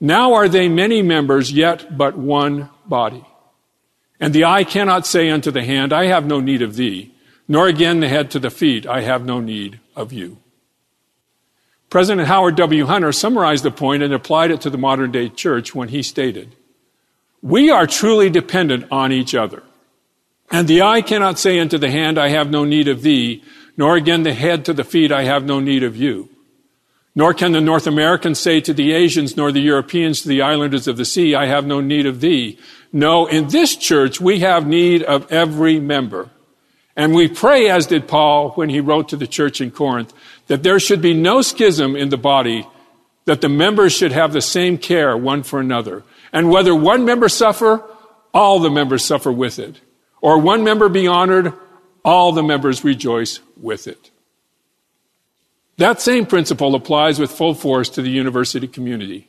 Now 0.00 0.34
are 0.34 0.48
they 0.48 0.68
many 0.68 1.00
members, 1.00 1.50
yet 1.50 1.96
but 1.96 2.16
one 2.16 2.68
body. 2.84 3.24
And 4.20 4.34
the 4.34 4.44
eye 4.44 4.64
cannot 4.64 5.06
say 5.06 5.30
unto 5.30 5.50
the 5.50 5.64
hand, 5.64 5.92
I 5.92 6.06
have 6.06 6.26
no 6.26 6.40
need 6.40 6.60
of 6.60 6.76
thee, 6.76 7.13
nor 7.46 7.68
again 7.68 8.00
the 8.00 8.08
head 8.08 8.30
to 8.30 8.38
the 8.38 8.50
feet, 8.50 8.86
I 8.86 9.02
have 9.02 9.24
no 9.24 9.40
need 9.40 9.80
of 9.94 10.12
you. 10.12 10.38
President 11.90 12.26
Howard 12.26 12.56
W. 12.56 12.86
Hunter 12.86 13.12
summarized 13.12 13.64
the 13.64 13.70
point 13.70 14.02
and 14.02 14.12
applied 14.12 14.50
it 14.50 14.60
to 14.62 14.70
the 14.70 14.78
modern 14.78 15.12
day 15.12 15.28
church 15.28 15.74
when 15.74 15.88
he 15.88 16.02
stated, 16.02 16.56
We 17.40 17.70
are 17.70 17.86
truly 17.86 18.30
dependent 18.30 18.86
on 18.90 19.12
each 19.12 19.34
other. 19.34 19.62
And 20.50 20.66
the 20.66 20.82
eye 20.82 21.02
cannot 21.02 21.38
say 21.38 21.58
unto 21.58 21.78
the 21.78 21.90
hand, 21.90 22.18
I 22.18 22.28
have 22.28 22.50
no 22.50 22.64
need 22.64 22.88
of 22.88 23.02
thee, 23.02 23.42
nor 23.76 23.96
again 23.96 24.22
the 24.22 24.34
head 24.34 24.64
to 24.64 24.72
the 24.72 24.84
feet, 24.84 25.12
I 25.12 25.24
have 25.24 25.44
no 25.44 25.60
need 25.60 25.82
of 25.82 25.96
you. 25.96 26.28
Nor 27.14 27.32
can 27.32 27.52
the 27.52 27.60
North 27.60 27.86
Americans 27.86 28.40
say 28.40 28.60
to 28.60 28.74
the 28.74 28.92
Asians, 28.92 29.36
nor 29.36 29.52
the 29.52 29.60
Europeans 29.60 30.22
to 30.22 30.28
the 30.28 30.42
islanders 30.42 30.88
of 30.88 30.96
the 30.96 31.04
sea, 31.04 31.34
I 31.34 31.46
have 31.46 31.64
no 31.64 31.80
need 31.80 32.06
of 32.06 32.20
thee. 32.20 32.58
No, 32.92 33.26
in 33.26 33.48
this 33.48 33.76
church, 33.76 34.20
we 34.20 34.40
have 34.40 34.66
need 34.66 35.02
of 35.04 35.30
every 35.30 35.78
member. 35.78 36.30
And 36.96 37.14
we 37.14 37.28
pray, 37.28 37.68
as 37.68 37.86
did 37.86 38.06
Paul 38.06 38.50
when 38.50 38.68
he 38.68 38.80
wrote 38.80 39.08
to 39.08 39.16
the 39.16 39.26
church 39.26 39.60
in 39.60 39.70
Corinth, 39.70 40.12
that 40.46 40.62
there 40.62 40.78
should 40.78 41.02
be 41.02 41.14
no 41.14 41.42
schism 41.42 41.96
in 41.96 42.10
the 42.10 42.16
body, 42.16 42.66
that 43.24 43.40
the 43.40 43.48
members 43.48 43.92
should 43.92 44.12
have 44.12 44.32
the 44.32 44.40
same 44.40 44.78
care 44.78 45.16
one 45.16 45.42
for 45.42 45.58
another. 45.58 46.04
And 46.32 46.50
whether 46.50 46.74
one 46.74 47.04
member 47.04 47.28
suffer, 47.28 47.82
all 48.32 48.60
the 48.60 48.70
members 48.70 49.04
suffer 49.04 49.32
with 49.32 49.58
it. 49.58 49.80
Or 50.20 50.38
one 50.38 50.62
member 50.64 50.88
be 50.88 51.06
honored, 51.06 51.52
all 52.04 52.32
the 52.32 52.42
members 52.42 52.84
rejoice 52.84 53.40
with 53.56 53.86
it. 53.86 54.10
That 55.76 56.00
same 56.00 56.26
principle 56.26 56.74
applies 56.74 57.18
with 57.18 57.32
full 57.32 57.54
force 57.54 57.88
to 57.90 58.02
the 58.02 58.10
university 58.10 58.68
community. 58.68 59.28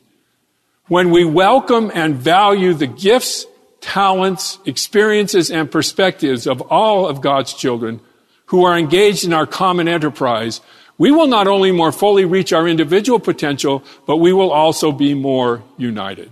When 0.86 1.10
we 1.10 1.24
welcome 1.24 1.90
and 1.92 2.14
value 2.14 2.74
the 2.74 2.86
gifts, 2.86 3.46
talents, 3.80 4.58
experiences, 4.66 5.50
and 5.50 5.70
perspectives 5.70 6.46
of 6.46 6.60
all 6.62 7.08
of 7.08 7.20
God's 7.20 7.52
children 7.52 8.00
who 8.46 8.64
are 8.64 8.78
engaged 8.78 9.24
in 9.24 9.32
our 9.32 9.46
common 9.46 9.88
enterprise, 9.88 10.60
we 10.98 11.10
will 11.10 11.26
not 11.26 11.46
only 11.46 11.72
more 11.72 11.92
fully 11.92 12.24
reach 12.24 12.52
our 12.52 12.66
individual 12.66 13.18
potential, 13.18 13.84
but 14.06 14.16
we 14.16 14.32
will 14.32 14.50
also 14.50 14.92
be 14.92 15.14
more 15.14 15.62
united. 15.76 16.30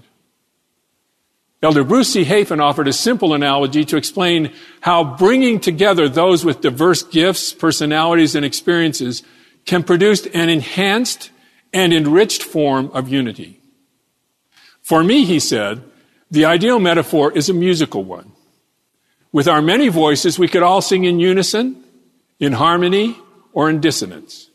Elder 1.63 1.83
Bruce 1.85 2.13
C. 2.13 2.25
Hafen 2.25 2.61
offered 2.61 2.89
a 2.89 2.93
simple 2.93 3.33
analogy 3.33 3.87
to 3.87 3.97
explain 3.97 4.53
how 4.81 5.03
bringing 5.17 5.61
together 5.61 6.09
those 6.09 6.45
with 6.45 6.61
diverse 6.61 7.03
gifts, 7.03 7.55
personalities, 7.55 8.35
and 8.35 8.45
experiences 8.45 9.23
can 9.65 9.83
produce 9.83 10.27
an 10.27 10.51
enhanced 10.51 11.31
and 11.73 11.93
enriched 11.93 12.43
form 12.43 12.91
of 12.93 13.09
unity. 13.09 13.61
For 14.83 15.03
me, 15.03 15.25
he 15.25 15.41
said, 15.41 15.83
the 16.35 16.45
ideal 16.45 16.79
metaphor 16.79 17.33
is 17.33 17.49
a 17.49 17.55
musical 17.55 18.05
one. 18.05 18.33
With 19.33 19.49
our 19.49 19.62
many 19.62 19.88
voices, 19.88 20.38
we 20.38 20.49
could 20.49 20.62
all 20.62 20.83
sing 20.83 21.05
in 21.05 21.19
unison, 21.19 21.83
in 22.38 22.53
harmony, 22.53 23.17
or 23.53 23.71
in 23.71 23.81
dissonance. 23.81 24.50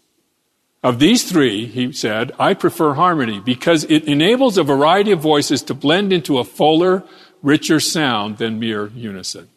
Of 0.82 1.00
these 1.00 1.30
three, 1.30 1.66
he 1.66 1.92
said, 1.92 2.32
I 2.40 2.54
prefer 2.54 2.94
harmony 2.94 3.42
because 3.42 3.84
it 3.86 4.06
enables 4.06 4.58
a 4.58 4.64
variety 4.64 5.12
of 5.12 5.20
voices 5.20 5.62
to 5.64 5.74
blend 5.74 6.14
into 6.14 6.38
a 6.38 6.46
fuller, 6.46 7.04
richer 7.42 7.80
sound 7.80 8.38
than 8.38 8.60
mere 8.60 8.88
unison. 8.96 9.50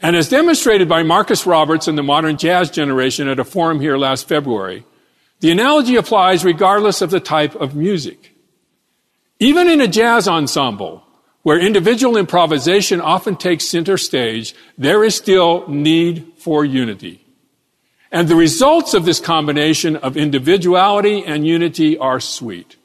And 0.00 0.14
as 0.14 0.28
demonstrated 0.28 0.88
by 0.88 1.02
Marcus 1.02 1.46
Roberts 1.46 1.88
and 1.88 1.96
the 1.96 2.02
modern 2.02 2.36
jazz 2.36 2.70
generation 2.70 3.28
at 3.28 3.40
a 3.40 3.44
forum 3.44 3.80
here 3.80 3.96
last 3.96 4.28
February, 4.28 4.84
the 5.40 5.50
analogy 5.50 5.96
applies 5.96 6.44
regardless 6.44 7.02
of 7.02 7.10
the 7.10 7.20
type 7.20 7.56
of 7.56 7.74
music. 7.74 8.32
Even 9.40 9.68
in 9.68 9.80
a 9.80 9.88
jazz 9.88 10.28
ensemble, 10.28 11.04
where 11.42 11.58
individual 11.58 12.16
improvisation 12.16 13.00
often 13.00 13.36
takes 13.36 13.68
center 13.68 13.96
stage, 13.96 14.54
there 14.78 15.02
is 15.04 15.14
still 15.14 15.66
need 15.68 16.24
for 16.36 16.64
unity. 16.64 17.24
And 18.12 18.28
the 18.28 18.36
results 18.36 18.94
of 18.94 19.04
this 19.04 19.20
combination 19.20 19.96
of 19.96 20.16
individuality 20.16 21.24
and 21.24 21.46
unity 21.46 21.98
are 21.98 22.20
sweet, 22.20 22.76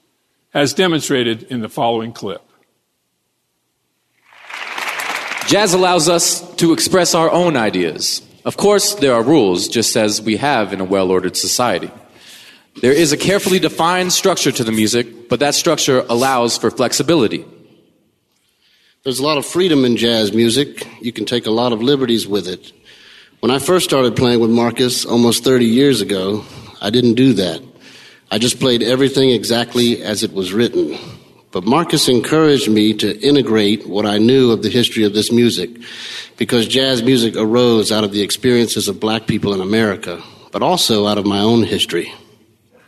as 0.53 0.73
demonstrated 0.73 1.43
in 1.43 1.61
the 1.61 1.69
following 1.69 2.13
clip. 2.13 2.41
Jazz 5.47 5.73
allows 5.73 6.09
us 6.09 6.41
to 6.55 6.73
express 6.73 7.13
our 7.13 7.29
own 7.29 7.55
ideas. 7.55 8.21
Of 8.43 8.57
course, 8.57 8.95
there 8.95 9.13
are 9.13 9.23
rules, 9.23 9.67
just 9.67 9.95
as 9.95 10.21
we 10.21 10.37
have 10.37 10.73
in 10.73 10.81
a 10.81 10.85
well 10.85 11.11
ordered 11.11 11.37
society. 11.37 11.91
There 12.81 12.93
is 12.93 13.11
a 13.11 13.17
carefully 13.17 13.59
defined 13.59 14.13
structure 14.13 14.51
to 14.51 14.63
the 14.63 14.71
music, 14.71 15.29
but 15.29 15.39
that 15.39 15.55
structure 15.55 16.05
allows 16.09 16.57
for 16.57 16.69
flexibility. 16.69 17.45
There's 19.07 19.19
a 19.19 19.23
lot 19.23 19.37
of 19.37 19.45
freedom 19.45 19.85
in 19.85 19.95
jazz 19.95 20.33
music. 20.33 20.85
You 21.01 21.13
can 21.13 21.23
take 21.23 21.45
a 21.45 21.49
lot 21.49 21.71
of 21.71 21.81
liberties 21.81 22.27
with 22.27 22.45
it. 22.45 22.73
When 23.39 23.49
I 23.51 23.57
first 23.57 23.85
started 23.85 24.17
playing 24.17 24.41
with 24.41 24.49
Marcus 24.49 25.05
almost 25.05 25.45
30 25.45 25.63
years 25.63 26.01
ago, 26.01 26.43
I 26.81 26.89
didn't 26.89 27.13
do 27.13 27.31
that. 27.35 27.63
I 28.29 28.37
just 28.37 28.59
played 28.59 28.83
everything 28.83 29.29
exactly 29.29 30.03
as 30.03 30.23
it 30.23 30.33
was 30.33 30.51
written. 30.51 30.97
But 31.51 31.63
Marcus 31.63 32.09
encouraged 32.09 32.69
me 32.69 32.93
to 32.95 33.17
integrate 33.25 33.87
what 33.87 34.05
I 34.05 34.17
knew 34.17 34.51
of 34.51 34.61
the 34.61 34.69
history 34.69 35.05
of 35.05 35.13
this 35.13 35.31
music 35.31 35.69
because 36.35 36.67
jazz 36.67 37.01
music 37.01 37.37
arose 37.37 37.93
out 37.93 38.03
of 38.03 38.11
the 38.11 38.23
experiences 38.23 38.89
of 38.89 38.99
black 38.99 39.25
people 39.25 39.53
in 39.53 39.61
America, 39.61 40.21
but 40.51 40.61
also 40.61 41.07
out 41.07 41.17
of 41.17 41.25
my 41.25 41.39
own 41.39 41.63
history. 41.63 42.11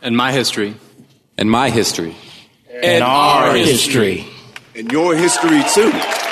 And 0.02 0.14
my 0.14 0.32
history. 0.32 0.74
And 1.38 1.50
my 1.50 1.70
history. 1.70 2.14
And, 2.68 2.84
and 2.84 3.04
our 3.04 3.54
history. 3.56 4.16
history. 4.18 4.39
And 4.80 4.90
your 4.90 5.14
history 5.14 5.62
too. 5.74 6.29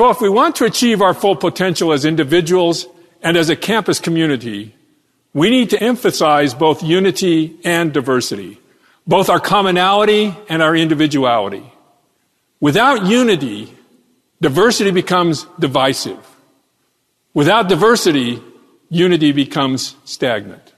So 0.00 0.08
if 0.08 0.22
we 0.22 0.30
want 0.30 0.56
to 0.56 0.64
achieve 0.64 1.02
our 1.02 1.12
full 1.12 1.36
potential 1.36 1.92
as 1.92 2.06
individuals 2.06 2.86
and 3.20 3.36
as 3.36 3.50
a 3.50 3.54
campus 3.54 4.00
community, 4.00 4.74
we 5.34 5.50
need 5.50 5.68
to 5.68 5.82
emphasize 5.82 6.54
both 6.54 6.82
unity 6.82 7.58
and 7.64 7.92
diversity, 7.92 8.58
both 9.06 9.28
our 9.28 9.40
commonality 9.40 10.34
and 10.48 10.62
our 10.62 10.74
individuality. 10.74 11.70
Without 12.60 13.04
unity, 13.04 13.76
diversity 14.40 14.90
becomes 14.90 15.44
divisive. 15.58 16.26
Without 17.34 17.68
diversity, 17.68 18.42
unity 18.88 19.32
becomes 19.32 19.96
stagnant. 20.06 20.72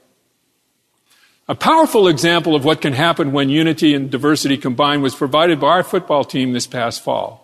A 1.47 1.55
powerful 1.55 2.09
example 2.09 2.55
of 2.55 2.65
what 2.65 2.81
can 2.81 2.91
happen 2.91 3.31
when 3.31 3.47
unity 3.47 3.93
and 3.93 4.11
diversity 4.11 4.57
combine 4.57 5.01
was 5.01 5.15
provided 5.15 5.61
by 5.61 5.67
our 5.67 5.83
football 5.83 6.25
team 6.25 6.51
this 6.51 6.67
past 6.67 7.01
fall. 7.01 7.42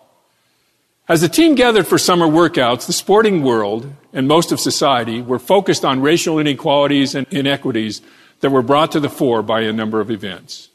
As 1.10 1.22
the 1.22 1.28
team 1.28 1.56
gathered 1.56 1.88
for 1.88 1.98
summer 1.98 2.28
workouts, 2.28 2.86
the 2.86 2.92
sporting 2.92 3.42
world 3.42 3.92
and 4.12 4.28
most 4.28 4.52
of 4.52 4.60
society 4.60 5.20
were 5.20 5.40
focused 5.40 5.84
on 5.84 6.02
racial 6.02 6.38
inequalities 6.38 7.16
and 7.16 7.26
inequities 7.32 8.00
that 8.42 8.50
were 8.50 8.62
brought 8.62 8.92
to 8.92 9.00
the 9.00 9.08
fore 9.08 9.42
by 9.42 9.62
a 9.62 9.72
number 9.72 10.00
of 10.00 10.12
events. 10.12 10.68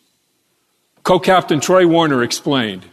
Co-captain 1.03 1.61
Troy 1.61 1.87
Warner 1.87 2.21
explained, 2.21 2.85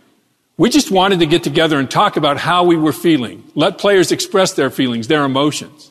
we 0.57 0.71
just 0.71 0.93
wanted 0.93 1.19
to 1.19 1.27
get 1.27 1.43
together 1.43 1.81
and 1.81 1.91
talk 1.91 2.17
about 2.17 2.37
how 2.37 2.63
we 2.63 2.77
were 2.77 2.93
feeling, 2.93 3.43
let 3.57 3.77
players 3.77 4.13
express 4.13 4.53
their 4.53 4.71
feelings, 4.71 5.09
their 5.09 5.25
emotions. 5.25 5.91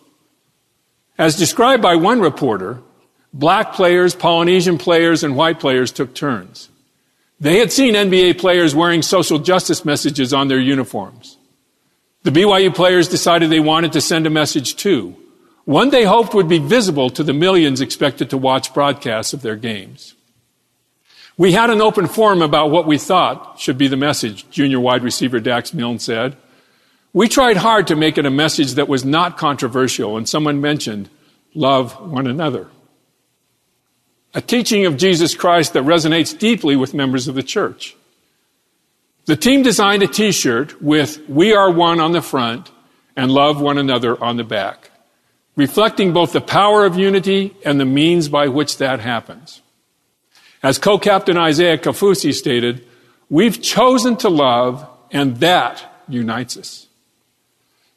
As 1.17 1.35
described 1.35 1.83
by 1.83 1.97
one 1.97 2.21
reporter, 2.21 2.79
black 3.33 3.73
players, 3.73 4.15
Polynesian 4.15 4.77
players, 4.77 5.21
and 5.21 5.35
white 5.35 5.59
players 5.59 5.91
took 5.91 6.15
turns. 6.15 6.69
They 7.41 7.59
had 7.59 7.73
seen 7.73 7.93
NBA 7.93 8.39
players 8.39 8.73
wearing 8.73 9.01
social 9.01 9.37
justice 9.37 9.83
messages 9.83 10.33
on 10.33 10.47
their 10.47 10.57
uniforms. 10.57 11.39
The 12.23 12.31
BYU 12.31 12.73
players 12.73 13.07
decided 13.07 13.49
they 13.49 13.59
wanted 13.59 13.93
to 13.93 14.01
send 14.01 14.27
a 14.27 14.29
message 14.29 14.75
too, 14.75 15.15
one 15.65 15.89
they 15.89 16.05
hoped 16.05 16.33
would 16.33 16.49
be 16.49 16.59
visible 16.59 17.09
to 17.11 17.23
the 17.23 17.33
millions 17.33 17.81
expected 17.81 18.29
to 18.29 18.37
watch 18.37 18.73
broadcasts 18.73 19.33
of 19.33 19.41
their 19.41 19.55
games. 19.55 20.15
We 21.37 21.53
had 21.53 21.69
an 21.69 21.81
open 21.81 22.07
forum 22.07 22.41
about 22.41 22.71
what 22.71 22.85
we 22.85 22.97
thought 22.97 23.59
should 23.59 23.77
be 23.77 23.87
the 23.87 23.97
message, 23.97 24.49
junior 24.49 24.79
wide 24.79 25.03
receiver 25.03 25.39
Dax 25.39 25.73
Milne 25.73 25.99
said. 25.99 26.35
We 27.13 27.27
tried 27.27 27.57
hard 27.57 27.87
to 27.87 27.95
make 27.95 28.17
it 28.17 28.25
a 28.25 28.31
message 28.31 28.73
that 28.73 28.87
was 28.87 29.05
not 29.05 29.37
controversial, 29.37 30.17
and 30.17 30.27
someone 30.27 30.61
mentioned, 30.61 31.09
love 31.53 31.93
one 31.99 32.27
another. 32.27 32.67
A 34.33 34.41
teaching 34.41 34.85
of 34.85 34.97
Jesus 34.97 35.35
Christ 35.35 35.73
that 35.73 35.83
resonates 35.83 36.37
deeply 36.37 36.75
with 36.75 36.93
members 36.93 37.27
of 37.27 37.35
the 37.35 37.43
church. 37.43 37.95
The 39.31 39.37
team 39.37 39.63
designed 39.63 40.03
a 40.03 40.07
t 40.07 40.33
shirt 40.33 40.81
with 40.81 41.21
We 41.29 41.53
Are 41.53 41.71
One 41.71 42.01
on 42.01 42.11
the 42.11 42.21
front 42.21 42.69
and 43.15 43.31
Love 43.31 43.61
One 43.61 43.77
Another 43.77 44.21
on 44.21 44.35
the 44.35 44.43
back, 44.43 44.91
reflecting 45.55 46.11
both 46.11 46.33
the 46.33 46.41
power 46.41 46.83
of 46.83 46.97
unity 46.97 47.55
and 47.63 47.79
the 47.79 47.85
means 47.85 48.27
by 48.27 48.49
which 48.49 48.77
that 48.79 48.99
happens. 48.99 49.61
As 50.61 50.77
co-captain 50.77 51.37
Isaiah 51.37 51.77
Kaufusi 51.77 52.33
stated, 52.33 52.85
we've 53.29 53.61
chosen 53.61 54.17
to 54.17 54.27
love 54.27 54.85
and 55.11 55.37
that 55.37 55.81
unites 56.09 56.57
us. 56.57 56.87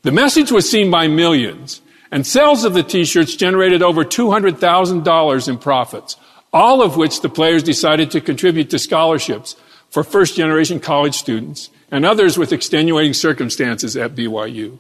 The 0.03 0.13
message 0.13 0.53
was 0.53 0.71
seen 0.71 0.89
by 0.89 1.09
millions 1.09 1.81
and 2.13 2.25
sales 2.25 2.63
of 2.63 2.75
the 2.75 2.85
t-shirts 2.85 3.35
generated 3.35 3.83
over 3.83 4.05
$200,000 4.05 5.49
in 5.49 5.59
profits, 5.59 6.17
all 6.53 6.81
of 6.81 6.97
which 6.97 7.23
the 7.23 7.29
players 7.29 7.65
decided 7.65 8.13
to 8.13 8.21
contribute 8.21 8.71
to 8.71 8.79
scholarships 8.79 9.57
for 9.95 10.03
first 10.03 10.35
generation 10.35 10.81
college 10.81 11.15
students 11.15 11.71
and 11.89 12.05
others 12.05 12.37
with 12.37 12.53
extenuating 12.53 13.15
circumstances 13.15 13.97
at 13.97 14.17
BYU. 14.17 14.77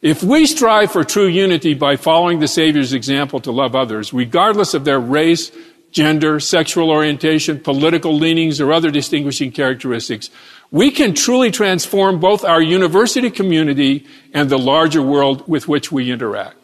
If 0.00 0.22
we 0.22 0.46
strive 0.46 0.90
for 0.90 1.04
true 1.04 1.26
unity 1.26 1.74
by 1.74 1.96
following 1.96 2.38
the 2.38 2.48
Savior's 2.48 2.94
example 2.94 3.40
to 3.40 3.52
love 3.52 3.74
others, 3.74 4.10
regardless 4.14 4.72
of 4.72 4.86
their 4.86 4.98
race, 4.98 5.52
gender, 5.90 6.40
sexual 6.40 6.90
orientation, 6.90 7.60
political 7.60 8.16
leanings, 8.16 8.58
or 8.58 8.72
other 8.72 8.90
distinguishing 8.90 9.52
characteristics, 9.52 10.30
we 10.70 10.90
can 10.90 11.12
truly 11.12 11.50
transform 11.50 12.20
both 12.20 12.42
our 12.42 12.62
university 12.62 13.30
community 13.30 14.06
and 14.32 14.48
the 14.48 14.58
larger 14.58 15.02
world 15.02 15.46
with 15.46 15.68
which 15.68 15.92
we 15.92 16.10
interact. 16.10 16.63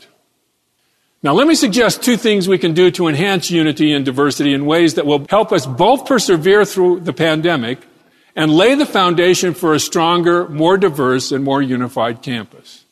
Now, 1.22 1.34
let 1.34 1.46
me 1.46 1.54
suggest 1.54 2.02
two 2.02 2.16
things 2.16 2.48
we 2.48 2.56
can 2.56 2.72
do 2.72 2.90
to 2.92 3.06
enhance 3.06 3.50
unity 3.50 3.92
and 3.92 4.04
diversity 4.04 4.54
in 4.54 4.64
ways 4.64 4.94
that 4.94 5.04
will 5.04 5.26
help 5.28 5.52
us 5.52 5.66
both 5.66 6.06
persevere 6.06 6.64
through 6.64 7.00
the 7.00 7.12
pandemic 7.12 7.86
and 8.34 8.50
lay 8.50 8.74
the 8.74 8.86
foundation 8.86 9.52
for 9.52 9.74
a 9.74 9.80
stronger, 9.80 10.48
more 10.48 10.78
diverse, 10.78 11.30
and 11.30 11.44
more 11.44 11.60
unified 11.60 12.22
campus. 12.22 12.84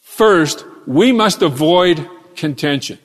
First, 0.00 0.64
we 0.86 1.12
must 1.12 1.42
avoid 1.42 2.08
contention. 2.34 2.98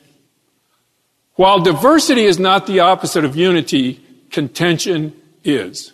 While 1.35 1.59
diversity 1.59 2.23
is 2.23 2.39
not 2.39 2.65
the 2.65 2.79
opposite 2.79 3.23
of 3.23 3.35
unity, 3.35 4.01
contention 4.31 5.13
is. 5.43 5.93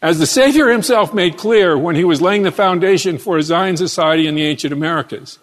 As 0.00 0.20
the 0.20 0.26
Savior 0.26 0.68
himself 0.68 1.12
made 1.12 1.36
clear 1.36 1.76
when 1.76 1.96
he 1.96 2.04
was 2.04 2.22
laying 2.22 2.44
the 2.44 2.52
foundation 2.52 3.18
for 3.18 3.36
a 3.36 3.42
Zion 3.42 3.76
society 3.76 4.28
in 4.28 4.36
the 4.36 4.44
ancient 4.44 4.72
Americas, 4.72 5.40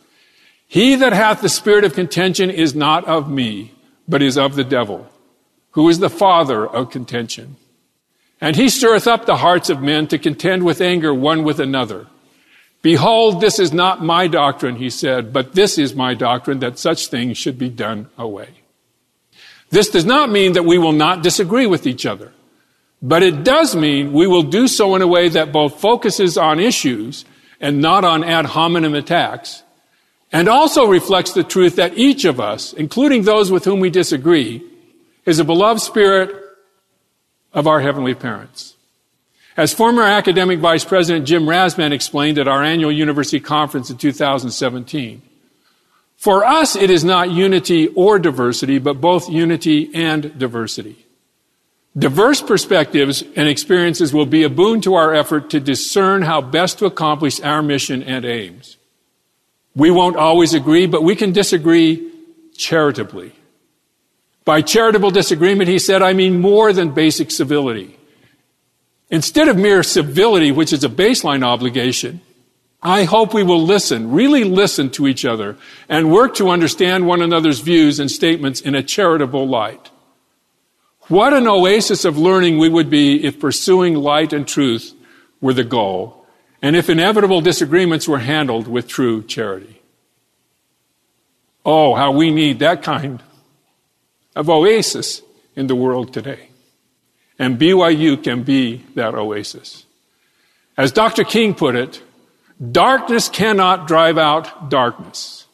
he 0.68 0.96
that 0.96 1.14
hath 1.14 1.42
the 1.42 1.50
spirit 1.50 1.84
of 1.86 1.94
contention 1.94 2.50
is 2.50 2.76
not 2.76 3.06
of 3.06 3.30
me, 3.30 3.74
but 4.08 4.22
is 4.22 4.38
of 4.38 4.56
the 4.56 4.64
devil, 4.64 5.08
who 5.72 5.88
is 5.90 6.00
the 6.00 6.10
father 6.10 6.68
of 6.68 6.92
contention. 6.92 7.56
And 8.40 8.56
he 8.56 8.70
stirreth 8.70 9.08
up 9.08 9.26
the 9.26 9.38
hearts 9.38 9.70
of 9.70 9.82
men 9.82 10.08
to 10.08 10.20
contend 10.20 10.64
with 10.64 10.82
anger 10.82 11.14
one 11.14 11.44
with 11.44 11.60
another. 11.60 12.08
Behold, 12.82 13.42
this 13.42 13.60
is 13.60 13.74
not 13.74 14.04
my 14.04 14.28
doctrine, 14.28 14.76
he 14.76 14.90
said, 14.90 15.34
but 15.34 15.56
this 15.56 15.78
is 15.78 15.96
my 15.96 16.14
doctrine 16.14 16.60
that 16.60 16.78
such 16.78 17.08
things 17.08 17.38
should 17.38 17.58
be 17.58 17.70
done 17.70 18.10
away. 18.18 18.50
This 19.70 19.90
does 19.90 20.06
not 20.06 20.30
mean 20.30 20.54
that 20.54 20.66
we 20.66 20.78
will 20.78 20.92
not 20.92 21.24
disagree 21.24 21.66
with 21.66 21.88
each 21.88 22.06
other, 22.06 22.32
but 23.02 23.24
it 23.24 23.44
does 23.44 23.76
mean 23.76 24.14
we 24.14 24.28
will 24.28 24.44
do 24.44 24.68
so 24.68 24.96
in 24.96 25.02
a 25.02 25.08
way 25.08 25.30
that 25.30 25.52
both 25.52 25.80
focuses 25.80 26.38
on 26.38 26.60
issues 26.60 27.26
and 27.60 27.82
not 27.82 28.06
on 28.06 28.24
ad 28.24 28.46
hominem 28.46 28.94
attacks, 28.94 29.64
and 30.32 30.48
also 30.48 30.86
reflects 30.86 31.34
the 31.34 31.44
truth 31.44 31.76
that 31.76 31.98
each 31.98 32.26
of 32.26 32.40
us, 32.40 32.74
including 32.74 33.24
those 33.24 33.52
with 33.52 33.66
whom 33.66 33.80
we 33.80 33.90
disagree, 33.90 34.64
is 35.26 35.40
a 35.40 35.46
beloved 35.46 35.82
spirit 35.82 36.36
of 37.54 37.68
our 37.68 37.80
heavenly 37.80 38.14
parents. 38.14 38.76
As 39.56 39.74
former 39.74 40.04
academic 40.04 40.60
vice 40.60 40.86
president 40.86 41.26
Jim 41.26 41.46
Rasband 41.46 41.92
explained 41.92 42.38
at 42.38 42.48
our 42.48 42.64
annual 42.64 42.92
university 42.92 43.40
conference 43.40 43.90
in 43.90 43.98
2017, 43.98 45.22
for 46.16 46.46
us 46.46 46.76
it 46.76 46.90
is 46.90 47.04
not 47.04 47.32
unity 47.32 47.88
or 47.90 48.20
diversity, 48.20 48.78
but 48.78 49.02
both 49.02 49.30
unity 49.30 49.90
and 49.94 50.38
diversity. 50.38 51.06
Diverse 51.98 52.42
perspectives 52.42 53.24
and 53.36 53.48
experiences 53.48 54.14
will 54.14 54.28
be 54.28 54.44
a 54.44 54.50
boon 54.50 54.82
to 54.82 54.94
our 54.94 55.16
effort 55.16 55.50
to 55.50 55.60
discern 55.60 56.22
how 56.22 56.42
best 56.42 56.78
to 56.80 56.86
accomplish 56.86 57.42
our 57.42 57.64
mission 57.64 58.04
and 58.04 58.24
aims. 58.24 58.77
We 59.78 59.92
won't 59.92 60.16
always 60.16 60.56
agree, 60.56 60.88
but 60.88 61.04
we 61.04 61.16
can 61.16 61.34
disagree 61.34 62.12
charitably. 62.56 63.32
By 64.44 64.64
charitable 64.64 65.12
disagreement, 65.12 65.70
he 65.70 65.78
said, 65.78 66.02
I 66.02 66.14
mean 66.14 66.42
more 66.42 66.74
than 66.74 66.96
basic 66.96 67.30
civility. 67.30 67.96
Instead 69.12 69.48
of 69.48 69.56
mere 69.56 69.84
civility, 69.84 70.52
which 70.52 70.74
is 70.74 70.84
a 70.84 70.90
baseline 70.90 71.46
obligation, 71.46 72.22
I 72.82 73.04
hope 73.04 73.36
we 73.36 73.44
will 73.44 73.62
listen, 73.62 74.12
really 74.12 74.44
listen 74.44 74.90
to 74.92 75.08
each 75.08 75.26
other, 75.26 75.58
and 75.88 76.12
work 76.12 76.34
to 76.36 76.50
understand 76.50 77.06
one 77.06 77.22
another's 77.22 77.60
views 77.60 78.00
and 78.00 78.10
statements 78.10 78.60
in 78.60 78.74
a 78.74 78.82
charitable 78.82 79.48
light. 79.48 79.92
What 81.02 81.34
an 81.34 81.48
oasis 81.48 82.04
of 82.04 82.18
learning 82.18 82.58
we 82.58 82.68
would 82.68 82.90
be 82.90 83.24
if 83.24 83.40
pursuing 83.40 83.94
light 83.94 84.34
and 84.34 84.48
truth 84.48 84.96
were 85.40 85.54
the 85.54 85.64
goal, 85.64 86.17
and 86.62 86.76
if 86.76 86.90
inevitable 86.90 87.42
disagreements 87.42 88.08
were 88.08 88.20
handled 88.20 88.68
with 88.68 88.88
true 88.88 89.24
charity. 89.24 89.82
Oh, 91.66 91.96
how 91.96 92.12
we 92.12 92.32
need 92.32 92.60
that 92.60 92.82
kind 92.82 93.22
of 94.36 94.50
oasis 94.50 95.22
in 95.56 95.68
the 95.68 95.76
world 95.76 96.14
today. 96.14 96.50
And 97.38 97.60
BYU 97.60 98.24
can 98.24 98.44
be 98.44 98.84
that 98.96 99.14
oasis. 99.14 99.86
As 100.78 100.92
Dr. 100.92 101.24
King 101.24 101.54
put 101.54 101.76
it, 101.76 102.02
darkness 102.72 103.30
cannot 103.30 103.88
drive 103.88 104.18
out 104.18 104.70
darkness. 104.70 105.46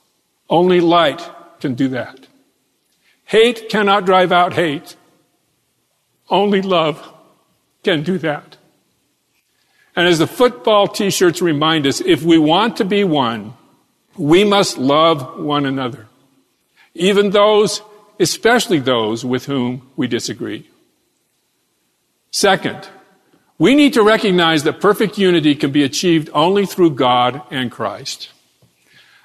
Only 0.50 0.80
light 0.82 1.28
can 1.60 1.76
do 1.76 1.90
that. 1.90 2.28
Hate 3.26 3.70
cannot 3.70 4.06
drive 4.06 4.32
out 4.32 4.54
hate. 4.54 4.96
Only 6.30 6.62
love 6.62 7.12
can 7.84 8.04
do 8.04 8.18
that. 8.20 8.58
And 9.96 10.08
as 10.08 10.20
the 10.20 10.28
football 10.28 10.88
t-shirts 10.88 11.42
remind 11.42 11.86
us, 11.86 12.02
if 12.02 12.24
we 12.24 12.38
want 12.38 12.78
to 12.78 12.86
be 12.86 13.04
one, 13.04 13.54
we 14.18 14.44
must 14.44 14.78
love 14.78 15.40
one 15.40 15.66
another. 15.66 16.08
Even 16.96 17.30
those, 17.32 17.82
especially 18.20 18.80
those 18.80 19.24
with 19.26 19.46
whom 19.46 19.90
we 19.96 20.08
disagree. 20.08 20.70
Second, 22.32 22.88
We 23.60 23.76
need 23.76 23.94
to 23.94 24.04
recognize 24.04 24.64
that 24.64 24.82
perfect 24.82 25.18
unity 25.18 25.56
can 25.56 25.72
be 25.72 25.84
achieved 25.84 26.30
only 26.34 26.66
through 26.66 26.96
God 26.96 27.42
and 27.52 27.72
Christ. 27.72 28.30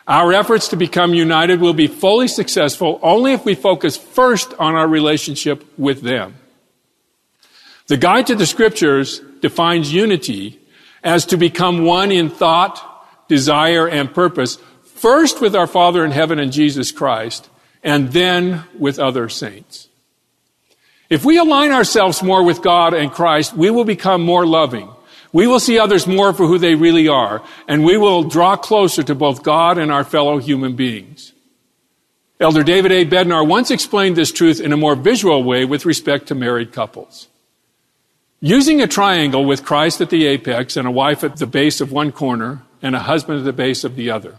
Our 0.07 0.33
efforts 0.33 0.69
to 0.69 0.77
become 0.77 1.15
united 1.15 1.61
will 1.61 1.75
be 1.75 1.87
fully 1.87 2.29
successful 2.29 2.99
only 3.03 3.33
if 3.33 3.45
we 3.45 3.55
focus 3.55 3.97
first 3.97 4.55
on 4.59 4.75
our 4.75 4.89
relationship 4.89 5.65
with 5.79 6.03
them. 6.03 6.37
The 7.89 7.97
Guide 7.97 8.27
to 8.29 8.35
the 8.35 8.47
Scriptures 8.47 9.21
defines 9.41 9.93
unity 9.93 10.61
as 11.03 11.27
to 11.27 11.37
become 11.37 11.85
one 11.85 12.11
in 12.11 12.29
thought, 12.29 13.27
desire, 13.29 13.89
and 13.89 14.13
purpose, 14.13 14.59
first 14.83 15.41
with 15.41 15.55
our 15.55 15.67
Father 15.67 16.05
in 16.05 16.11
heaven 16.11 16.39
and 16.39 16.53
Jesus 16.53 16.93
Christ, 16.93 17.49
and 17.83 18.13
then 18.13 18.65
with 18.79 18.99
other 18.99 19.29
saints. 19.29 19.89
If 21.09 21.25
we 21.25 21.39
align 21.39 21.73
ourselves 21.73 22.23
more 22.23 22.43
with 22.43 22.63
God 22.63 22.93
and 22.93 23.11
Christ, 23.11 23.55
we 23.55 23.71
will 23.71 23.85
become 23.85 24.23
more 24.23 24.47
loving. 24.47 24.91
We 25.33 25.47
will 25.47 25.61
see 25.61 25.79
others 25.79 26.07
more 26.07 26.33
for 26.33 26.47
who 26.47 26.59
they 26.59 26.75
really 26.75 27.09
are, 27.09 27.43
and 27.67 27.85
we 27.85 27.97
will 27.97 28.25
draw 28.25 28.57
closer 28.57 29.03
to 29.03 29.15
both 29.15 29.43
God 29.43 29.79
and 29.79 29.93
our 29.93 30.05
fellow 30.05 30.39
human 30.39 30.75
beings. 30.75 31.33
Elder 32.41 32.63
David 32.63 32.93
A. 32.93 33.05
Bednar 33.05 33.47
once 33.47 33.71
explained 33.71 34.17
this 34.17 34.33
truth 34.33 34.61
in 34.61 34.73
a 34.73 34.77
more 34.77 34.95
visual 34.95 35.43
way 35.43 35.65
with 35.65 35.85
respect 35.85 36.29
to 36.29 36.35
married 36.35 36.73
couples. 36.73 37.29
Using 38.41 38.81
a 38.81 38.87
triangle 38.87 39.45
with 39.45 39.65
Christ 39.65 40.01
at 40.01 40.11
the 40.11 40.27
apex 40.27 40.77
and 40.77 40.87
a 40.87 40.93
wife 40.93 41.25
at 41.25 41.39
the 41.39 41.47
base 41.47 41.81
of 41.81 41.91
one 41.91 42.13
corner 42.13 42.63
and 42.81 42.95
a 42.95 43.01
husband 43.01 43.41
at 43.41 43.45
the 43.45 43.53
base 43.53 43.83
of 43.83 43.97
the 43.97 44.11
other, 44.11 44.37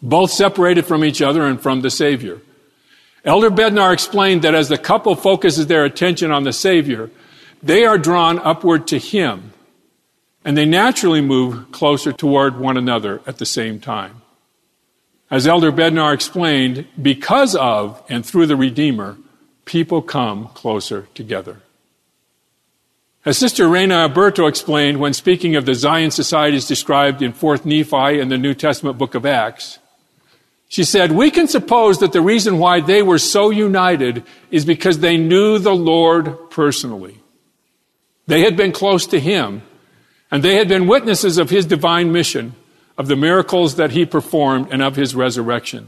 both 0.00 0.30
separated 0.30 0.86
from 0.86 1.04
each 1.04 1.20
other 1.20 1.46
and 1.46 1.60
from 1.60 1.82
the 1.82 1.90
Savior. 1.90 2.40
Elder 3.22 3.50
Bednar 3.50 3.92
explained 3.92 4.42
that 4.42 4.54
as 4.54 4.70
the 4.70 4.78
couple 4.78 5.14
focuses 5.14 5.66
their 5.66 5.84
attention 5.84 6.30
on 6.30 6.44
the 6.44 6.54
Savior, 6.54 7.10
they 7.62 7.84
are 7.84 7.98
drawn 7.98 8.38
upward 8.38 8.86
to 8.88 8.98
Him, 8.98 9.52
and 10.42 10.56
they 10.56 10.64
naturally 10.64 11.20
move 11.20 11.70
closer 11.70 12.12
toward 12.12 12.58
one 12.58 12.78
another 12.78 13.20
at 13.26 13.36
the 13.36 13.46
same 13.46 13.78
time. 13.78 14.22
As 15.30 15.46
Elder 15.46 15.70
Bednar 15.70 16.14
explained, 16.14 16.86
because 17.00 17.54
of 17.54 18.02
and 18.08 18.24
through 18.24 18.46
the 18.46 18.56
Redeemer, 18.56 19.18
people 19.66 20.00
come 20.00 20.48
closer 20.48 21.08
together. 21.14 21.60
As 23.24 23.38
Sister 23.38 23.68
Reyna 23.68 24.08
Aburto 24.08 24.48
explained 24.48 24.98
when 24.98 25.12
speaking 25.12 25.54
of 25.54 25.64
the 25.64 25.74
Zion 25.74 26.10
societies 26.10 26.66
described 26.66 27.22
in 27.22 27.32
4th 27.32 27.64
Nephi 27.64 28.18
and 28.18 28.32
the 28.32 28.38
New 28.38 28.52
Testament 28.52 28.98
book 28.98 29.14
of 29.14 29.24
Acts, 29.24 29.78
she 30.68 30.82
said, 30.82 31.12
We 31.12 31.30
can 31.30 31.46
suppose 31.46 31.98
that 31.98 32.12
the 32.12 32.20
reason 32.20 32.58
why 32.58 32.80
they 32.80 33.00
were 33.00 33.18
so 33.18 33.50
united 33.50 34.24
is 34.50 34.64
because 34.64 34.98
they 34.98 35.16
knew 35.16 35.58
the 35.58 35.74
Lord 35.74 36.50
personally. 36.50 37.20
They 38.26 38.40
had 38.40 38.56
been 38.56 38.72
close 38.72 39.06
to 39.08 39.20
Him, 39.20 39.62
and 40.30 40.42
they 40.42 40.56
had 40.56 40.66
been 40.66 40.88
witnesses 40.88 41.38
of 41.38 41.50
His 41.50 41.66
divine 41.66 42.10
mission, 42.10 42.56
of 42.98 43.06
the 43.06 43.16
miracles 43.16 43.76
that 43.76 43.92
He 43.92 44.04
performed, 44.04 44.68
and 44.72 44.82
of 44.82 44.96
His 44.96 45.14
resurrection. 45.14 45.86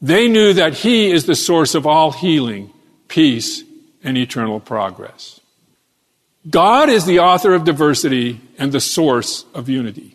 They 0.00 0.28
knew 0.28 0.52
that 0.52 0.74
He 0.74 1.10
is 1.10 1.24
the 1.24 1.34
source 1.34 1.74
of 1.74 1.84
all 1.84 2.12
healing, 2.12 2.72
peace, 3.08 3.64
and 4.04 4.16
eternal 4.16 4.60
progress. 4.60 5.40
God 6.48 6.88
is 6.88 7.04
the 7.04 7.18
author 7.18 7.54
of 7.54 7.64
diversity 7.64 8.40
and 8.58 8.70
the 8.70 8.80
source 8.80 9.44
of 9.54 9.68
unity. 9.68 10.14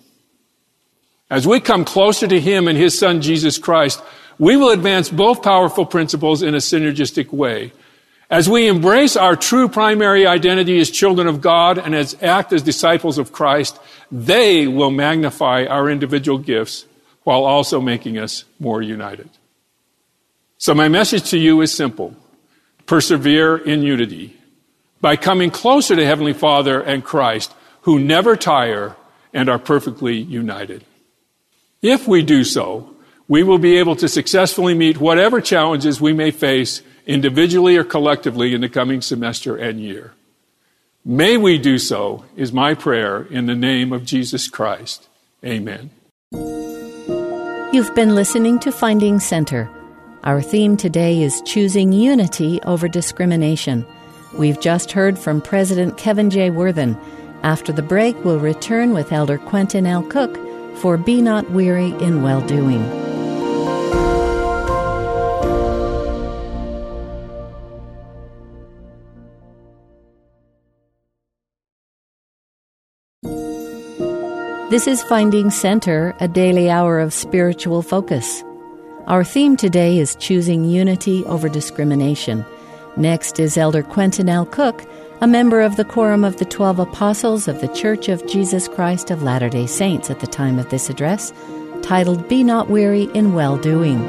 As 1.29 1.47
we 1.47 1.59
come 1.59 1.83
closer 1.83 2.27
to 2.27 2.39
Him 2.39 2.67
and 2.67 2.77
His 2.77 2.97
Son, 2.97 3.21
Jesus 3.21 3.57
Christ, 3.57 4.01
we 4.39 4.55
will 4.55 4.69
advance 4.69 5.09
both 5.09 5.43
powerful 5.43 5.85
principles 5.85 6.41
in 6.41 6.55
a 6.55 6.59
synergistic 6.59 7.31
way. 7.31 7.73
As 8.29 8.49
we 8.49 8.67
embrace 8.67 9.15
our 9.15 9.35
true 9.35 9.67
primary 9.67 10.25
identity 10.25 10.79
as 10.79 10.89
children 10.89 11.27
of 11.27 11.41
God 11.41 11.77
and 11.77 11.93
as 11.93 12.15
act 12.21 12.53
as 12.53 12.63
disciples 12.63 13.17
of 13.17 13.31
Christ, 13.31 13.79
they 14.11 14.67
will 14.67 14.91
magnify 14.91 15.65
our 15.65 15.89
individual 15.89 16.37
gifts 16.37 16.85
while 17.23 17.43
also 17.43 17.79
making 17.79 18.17
us 18.17 18.45
more 18.59 18.81
united. 18.81 19.29
So 20.57 20.73
my 20.73 20.87
message 20.87 21.29
to 21.31 21.37
you 21.37 21.61
is 21.61 21.73
simple. 21.73 22.15
Persevere 22.85 23.57
in 23.57 23.83
unity 23.83 24.37
by 25.03 25.17
coming 25.17 25.51
closer 25.51 25.97
to 25.97 26.05
Heavenly 26.05 26.31
Father 26.31 26.79
and 26.81 27.03
Christ, 27.03 27.53
who 27.81 27.99
never 27.99 28.37
tire 28.37 28.95
and 29.33 29.49
are 29.49 29.59
perfectly 29.59 30.15
united. 30.15 30.85
If 31.81 32.07
we 32.07 32.23
do 32.23 32.45
so, 32.45 32.95
we 33.27 33.43
will 33.43 33.57
be 33.57 33.75
able 33.75 33.97
to 33.97 34.07
successfully 34.07 34.73
meet 34.73 35.01
whatever 35.01 35.41
challenges 35.41 35.99
we 35.99 36.13
may 36.13 36.31
face 36.31 36.81
individually 37.05 37.75
or 37.75 37.83
collectively 37.83 38.53
in 38.53 38.61
the 38.61 38.69
coming 38.69 39.01
semester 39.01 39.57
and 39.57 39.81
year. 39.81 40.13
May 41.03 41.35
we 41.35 41.57
do 41.57 41.77
so, 41.79 42.23
is 42.37 42.53
my 42.53 42.73
prayer 42.73 43.23
in 43.23 43.45
the 43.45 43.55
name 43.55 43.91
of 43.91 44.05
Jesus 44.05 44.47
Christ. 44.47 45.09
Amen. 45.43 45.89
You've 47.73 47.93
been 47.93 48.15
listening 48.15 48.57
to 48.59 48.71
Finding 48.71 49.19
Center. 49.19 49.69
Our 50.23 50.41
theme 50.41 50.77
today 50.77 51.21
is 51.21 51.41
choosing 51.41 51.91
unity 51.91 52.61
over 52.61 52.87
discrimination. 52.87 53.85
We've 54.37 54.59
just 54.59 54.91
heard 54.91 55.19
from 55.19 55.41
President 55.41 55.97
Kevin 55.97 56.29
J. 56.31 56.49
Worthen. 56.49 56.97
After 57.43 57.71
the 57.71 57.83
break, 57.83 58.15
we'll 58.25 58.39
return 58.39 58.93
with 58.93 59.11
Elder 59.11 59.37
Quentin 59.37 59.85
L. 59.85 60.01
Cook 60.03 60.37
for 60.77 60.97
Be 60.97 61.21
Not 61.21 61.51
Weary 61.51 61.89
in 62.01 62.23
Well 62.23 62.41
Doing. 62.41 62.81
This 74.71 74.87
is 74.87 75.03
Finding 75.03 75.51
Center, 75.51 76.15
a 76.19 76.27
daily 76.27 76.71
hour 76.71 76.99
of 76.99 77.13
spiritual 77.13 77.83
focus. 77.83 78.43
Our 79.05 79.23
theme 79.23 79.55
today 79.55 79.99
is 79.99 80.15
choosing 80.15 80.63
unity 80.63 81.23
over 81.25 81.47
discrimination. 81.47 82.43
Next 82.95 83.39
is 83.39 83.57
Elder 83.57 83.81
Quentin 83.81 84.29
L. 84.29 84.45
Cook 84.45 84.83
a 85.23 85.27
member 85.27 85.61
of 85.61 85.77
the 85.77 85.85
Quorum 85.85 86.25
of 86.25 86.35
the 86.35 86.43
Twelve 86.43 86.79
Apostles 86.79 87.47
of 87.47 87.61
the 87.61 87.69
Church 87.69 88.09
of 88.09 88.27
Jesus 88.27 88.67
Christ 88.67 89.09
of 89.09 89.23
Latter 89.23 89.47
day 89.47 89.65
Saints 89.65 90.09
at 90.09 90.19
the 90.19 90.27
time 90.27 90.59
of 90.59 90.69
this 90.69 90.89
address, 90.89 91.31
titled 91.81 92.27
Be 92.27 92.43
Not 92.43 92.69
Weary 92.69 93.03
in 93.13 93.33
Well 93.33 93.57
Doing. 93.57 94.03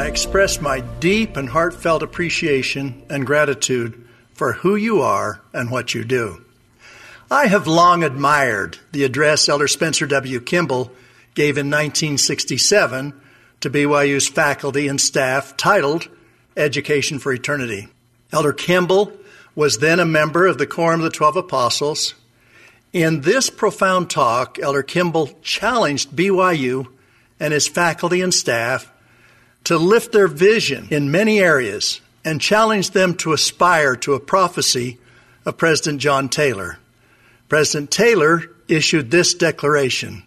I 0.00 0.06
express 0.06 0.60
my 0.60 0.78
deep 1.00 1.36
and 1.36 1.48
heartfelt 1.48 2.04
appreciation 2.04 3.02
and 3.10 3.26
gratitude 3.26 4.06
for 4.32 4.52
who 4.52 4.76
you 4.76 5.00
are 5.00 5.40
and 5.52 5.72
what 5.72 5.94
you 5.94 6.04
do. 6.04 6.44
I 7.32 7.48
have 7.48 7.66
long 7.66 8.04
admired 8.04 8.78
the 8.92 9.02
address 9.02 9.48
Elder 9.48 9.66
Spencer 9.66 10.06
W. 10.06 10.40
Kimball 10.40 10.92
gave 11.34 11.58
in 11.58 11.66
1967 11.66 13.20
to 13.62 13.70
BYU's 13.70 14.26
faculty 14.26 14.88
and 14.88 15.00
staff 15.00 15.56
titled 15.56 16.08
Education 16.56 17.20
for 17.20 17.32
Eternity. 17.32 17.88
Elder 18.32 18.52
Kimball 18.52 19.12
was 19.54 19.78
then 19.78 20.00
a 20.00 20.04
member 20.04 20.46
of 20.46 20.58
the 20.58 20.66
Quorum 20.66 21.00
of 21.00 21.04
the 21.04 21.10
Twelve 21.10 21.36
Apostles. 21.36 22.14
In 22.92 23.20
this 23.20 23.50
profound 23.50 24.10
talk, 24.10 24.58
Elder 24.58 24.82
Kimball 24.82 25.30
challenged 25.42 26.10
BYU 26.10 26.88
and 27.38 27.52
his 27.52 27.68
faculty 27.68 28.20
and 28.20 28.34
staff 28.34 28.90
to 29.64 29.78
lift 29.78 30.10
their 30.10 30.28
vision 30.28 30.88
in 30.90 31.12
many 31.12 31.38
areas 31.38 32.00
and 32.24 32.40
challenged 32.40 32.94
them 32.94 33.14
to 33.14 33.32
aspire 33.32 33.94
to 33.94 34.14
a 34.14 34.20
prophecy 34.20 34.98
of 35.46 35.56
President 35.56 36.00
John 36.00 36.28
Taylor. 36.28 36.78
President 37.48 37.92
Taylor 37.92 38.42
issued 38.66 39.12
this 39.12 39.34
declaration 39.34 40.24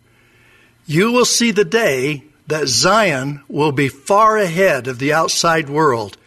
You 0.85 1.11
will 1.11 1.25
see 1.25 1.51
the 1.51 1.65
day 1.65 2.23
that 2.47 2.67
Zion 2.67 3.43
will 3.47 3.71
be 3.71 3.87
far 3.87 4.37
ahead 4.37 4.87
of 4.87 4.99
the 4.99 5.13
outside 5.13 5.69
world 5.69 6.17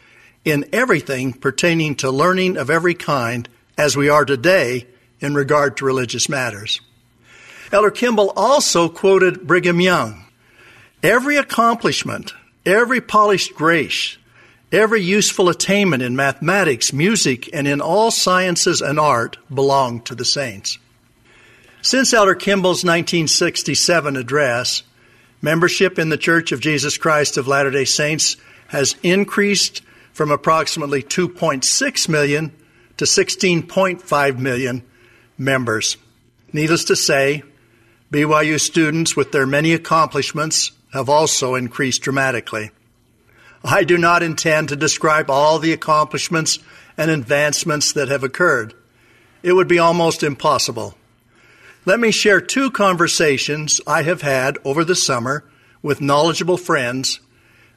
in 0.44 0.68
everything 0.72 1.32
pertaining 1.32 1.94
to 1.96 2.10
learning 2.10 2.56
of 2.56 2.70
every 2.70 2.94
kind 2.94 3.48
as 3.76 3.96
we 3.96 4.08
are 4.08 4.24
today 4.24 4.86
in 5.20 5.34
regard 5.34 5.76
to 5.76 5.84
religious 5.84 6.28
matters. 6.28 6.80
Elder 7.70 7.90
Kimball 7.90 8.32
also 8.34 8.88
quoted 8.88 9.46
Brigham 9.46 9.80
Young. 9.80 10.24
Every 11.02 11.36
accomplishment, 11.36 12.32
every 12.64 13.00
polished 13.00 13.54
grace, 13.54 14.16
every 14.72 15.02
useful 15.02 15.48
attainment 15.48 16.02
in 16.02 16.16
mathematics, 16.16 16.92
music, 16.92 17.48
and 17.52 17.68
in 17.68 17.80
all 17.80 18.10
sciences 18.10 18.80
and 18.80 18.98
art 18.98 19.36
belong 19.52 20.00
to 20.02 20.14
the 20.14 20.24
saints. 20.24 20.78
Since 21.82 22.12
Elder 22.12 22.34
Kimball's 22.34 22.84
1967 22.84 24.16
address, 24.16 24.82
Membership 25.40 25.98
in 25.98 26.08
the 26.08 26.16
Church 26.16 26.52
of 26.52 26.60
Jesus 26.60 26.98
Christ 26.98 27.36
of 27.36 27.46
Latter 27.46 27.70
day 27.70 27.84
Saints 27.84 28.36
has 28.68 28.96
increased 29.02 29.82
from 30.12 30.30
approximately 30.30 31.02
2.6 31.02 32.08
million 32.08 32.52
to 32.96 33.04
16.5 33.04 34.38
million 34.38 34.82
members. 35.36 35.96
Needless 36.52 36.84
to 36.84 36.96
say, 36.96 37.44
BYU 38.10 38.58
students 38.58 39.14
with 39.14 39.32
their 39.32 39.46
many 39.46 39.72
accomplishments 39.74 40.72
have 40.92 41.08
also 41.08 41.54
increased 41.54 42.02
dramatically. 42.02 42.70
I 43.62 43.84
do 43.84 43.98
not 43.98 44.22
intend 44.22 44.70
to 44.70 44.76
describe 44.76 45.30
all 45.30 45.58
the 45.58 45.72
accomplishments 45.72 46.58
and 46.96 47.10
advancements 47.10 47.92
that 47.92 48.08
have 48.08 48.24
occurred. 48.24 48.74
It 49.42 49.52
would 49.52 49.68
be 49.68 49.78
almost 49.78 50.22
impossible. 50.22 50.96
Let 51.88 52.00
me 52.00 52.10
share 52.10 52.42
two 52.42 52.70
conversations 52.70 53.80
I 53.86 54.02
have 54.02 54.20
had 54.20 54.58
over 54.62 54.84
the 54.84 54.94
summer 54.94 55.48
with 55.80 56.02
knowledgeable 56.02 56.58
friends 56.58 57.18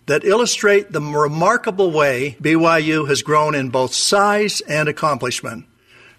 that 0.05 0.25
illustrate 0.25 0.91
the 0.91 0.99
remarkable 0.99 1.91
way 1.91 2.35
BYU 2.41 3.07
has 3.07 3.21
grown 3.21 3.55
in 3.55 3.69
both 3.69 3.93
size 3.93 4.59
and 4.67 4.89
accomplishment. 4.89 5.65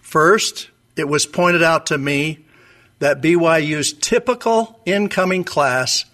First, 0.01 0.71
it 0.97 1.07
was 1.07 1.27
pointed 1.27 1.63
out 1.63 1.85
to 1.89 1.99
me 1.99 2.47
that 2.99 3.21
BYU's 3.21 3.93
typical 3.93 4.81
incoming 4.87 5.45
class 5.45 6.07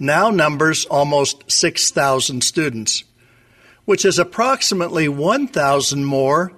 now 0.00 0.30
numbers 0.30 0.84
almost 0.86 1.48
6,000 1.48 2.42
students, 2.42 3.04
which 3.84 4.04
is 4.04 4.18
approximately 4.18 5.08
1,000 5.08 6.04
more 6.04 6.54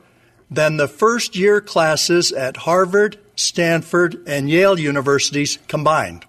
than 0.50 0.78
the 0.78 0.88
first 0.88 1.37
year 1.37 1.61
classes 1.61 2.32
at 2.32 2.56
Harvard, 2.56 3.18
Stanford, 3.37 4.23
and 4.27 4.51
Yale 4.51 4.79
universities 4.79 5.59
combined. 5.68 6.27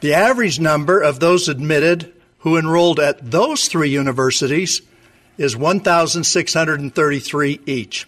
The 0.00 0.14
average 0.14 0.58
number 0.60 1.00
of 1.00 1.20
those 1.20 1.48
admitted 1.48 2.12
who 2.38 2.56
enrolled 2.56 3.00
at 3.00 3.30
those 3.30 3.68
three 3.68 3.90
universities 3.90 4.80
is 5.38 5.56
1,633 5.56 7.60
each. 7.66 8.06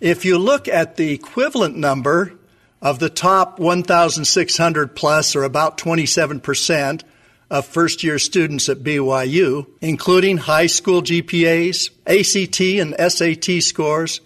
If 0.00 0.24
you 0.24 0.38
look 0.38 0.68
at 0.68 0.96
the 0.96 1.12
equivalent 1.12 1.76
number 1.76 2.32
of 2.80 3.00
the 3.00 3.10
top 3.10 3.58
1,600 3.58 4.94
plus, 4.94 5.34
or 5.34 5.42
about 5.42 5.78
27% 5.78 7.02
of 7.50 7.66
first 7.66 8.04
year 8.04 8.18
students 8.18 8.68
at 8.68 8.78
BYU, 8.78 9.66
including 9.80 10.36
high 10.36 10.66
school 10.66 11.02
GPAs, 11.02 11.90
ACT 12.06 12.60
and 12.60 12.94
SAT 13.10 13.62
scores, 13.62 14.20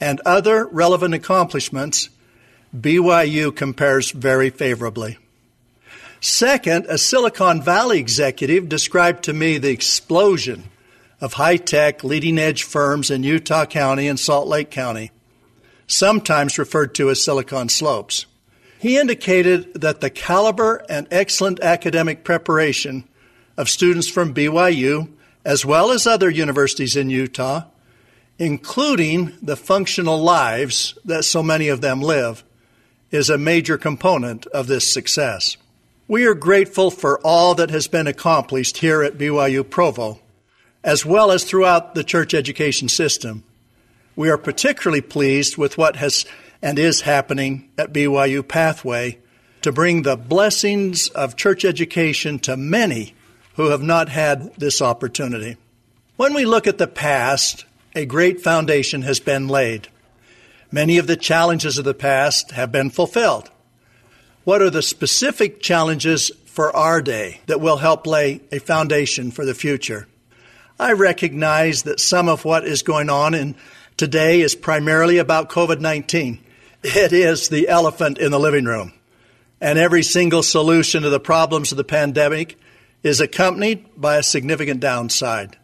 and 0.00 0.20
other 0.24 0.66
relevant 0.66 1.14
accomplishments, 1.14 2.08
BYU 2.76 3.54
compares 3.54 4.10
very 4.10 4.50
favorably. 4.50 5.18
Second, 6.20 6.86
a 6.88 6.98
Silicon 6.98 7.62
Valley 7.62 7.98
executive 7.98 8.68
described 8.68 9.24
to 9.24 9.32
me 9.32 9.58
the 9.58 9.70
explosion 9.70 10.64
of 11.20 11.34
high 11.34 11.56
tech, 11.56 12.04
leading 12.04 12.38
edge 12.38 12.62
firms 12.62 13.10
in 13.10 13.22
Utah 13.22 13.66
County 13.66 14.06
and 14.06 14.20
Salt 14.20 14.46
Lake 14.46 14.70
County, 14.70 15.10
sometimes 15.86 16.58
referred 16.58 16.94
to 16.94 17.10
as 17.10 17.24
Silicon 17.24 17.68
Slopes. 17.68 18.26
He 18.78 18.98
indicated 18.98 19.74
that 19.74 20.00
the 20.00 20.10
caliber 20.10 20.84
and 20.88 21.06
excellent 21.10 21.60
academic 21.60 22.24
preparation 22.24 23.04
of 23.56 23.68
students 23.68 24.08
from 24.08 24.32
BYU, 24.32 25.10
as 25.44 25.64
well 25.64 25.90
as 25.90 26.06
other 26.06 26.30
universities 26.30 26.96
in 26.96 27.10
Utah, 27.10 27.64
including 28.38 29.36
the 29.42 29.56
functional 29.56 30.18
lives 30.18 30.96
that 31.04 31.24
so 31.24 31.42
many 31.42 31.68
of 31.68 31.82
them 31.82 32.00
live, 32.00 32.42
is 33.10 33.30
a 33.30 33.38
major 33.38 33.76
component 33.76 34.46
of 34.46 34.66
this 34.66 34.92
success. 34.92 35.56
We 36.08 36.26
are 36.26 36.34
grateful 36.34 36.90
for 36.90 37.20
all 37.20 37.54
that 37.54 37.70
has 37.70 37.86
been 37.86 38.06
accomplished 38.06 38.78
here 38.78 39.02
at 39.02 39.18
BYU 39.18 39.68
Provo, 39.68 40.20
as 40.82 41.06
well 41.06 41.30
as 41.30 41.44
throughout 41.44 41.94
the 41.94 42.04
church 42.04 42.34
education 42.34 42.88
system. 42.88 43.44
We 44.16 44.28
are 44.28 44.38
particularly 44.38 45.02
pleased 45.02 45.56
with 45.56 45.78
what 45.78 45.96
has 45.96 46.26
and 46.62 46.78
is 46.78 47.02
happening 47.02 47.70
at 47.78 47.92
BYU 47.92 48.46
Pathway 48.46 49.18
to 49.62 49.72
bring 49.72 50.02
the 50.02 50.16
blessings 50.16 51.08
of 51.08 51.36
church 51.36 51.64
education 51.64 52.38
to 52.40 52.56
many 52.56 53.14
who 53.54 53.66
have 53.66 53.82
not 53.82 54.08
had 54.08 54.54
this 54.56 54.80
opportunity. 54.80 55.56
When 56.16 56.34
we 56.34 56.44
look 56.44 56.66
at 56.66 56.78
the 56.78 56.86
past, 56.86 57.64
a 57.94 58.04
great 58.04 58.40
foundation 58.40 59.02
has 59.02 59.20
been 59.20 59.48
laid. 59.48 59.88
Many 60.72 60.98
of 60.98 61.06
the 61.06 61.16
challenges 61.16 61.78
of 61.78 61.84
the 61.84 61.94
past 61.94 62.52
have 62.52 62.70
been 62.70 62.90
fulfilled. 62.90 63.50
What 64.44 64.62
are 64.62 64.70
the 64.70 64.82
specific 64.82 65.60
challenges 65.60 66.30
for 66.46 66.74
our 66.74 67.02
day 67.02 67.40
that 67.46 67.60
will 67.60 67.78
help 67.78 68.06
lay 68.06 68.40
a 68.52 68.60
foundation 68.60 69.30
for 69.30 69.44
the 69.44 69.54
future? 69.54 70.06
I 70.78 70.92
recognize 70.92 71.82
that 71.82 72.00
some 72.00 72.28
of 72.28 72.44
what 72.44 72.64
is 72.64 72.82
going 72.82 73.10
on 73.10 73.34
in 73.34 73.56
today 73.96 74.40
is 74.40 74.54
primarily 74.54 75.18
about 75.18 75.50
COVID 75.50 75.80
19. 75.80 76.40
It 76.82 77.12
is 77.12 77.48
the 77.48 77.68
elephant 77.68 78.18
in 78.18 78.30
the 78.30 78.40
living 78.40 78.64
room. 78.64 78.92
And 79.60 79.78
every 79.78 80.02
single 80.02 80.42
solution 80.42 81.02
to 81.02 81.10
the 81.10 81.20
problems 81.20 81.70
of 81.70 81.76
the 81.76 81.84
pandemic 81.84 82.58
is 83.02 83.20
accompanied 83.20 83.84
by 83.96 84.16
a 84.16 84.22
significant 84.22 84.80
downside. 84.80 85.58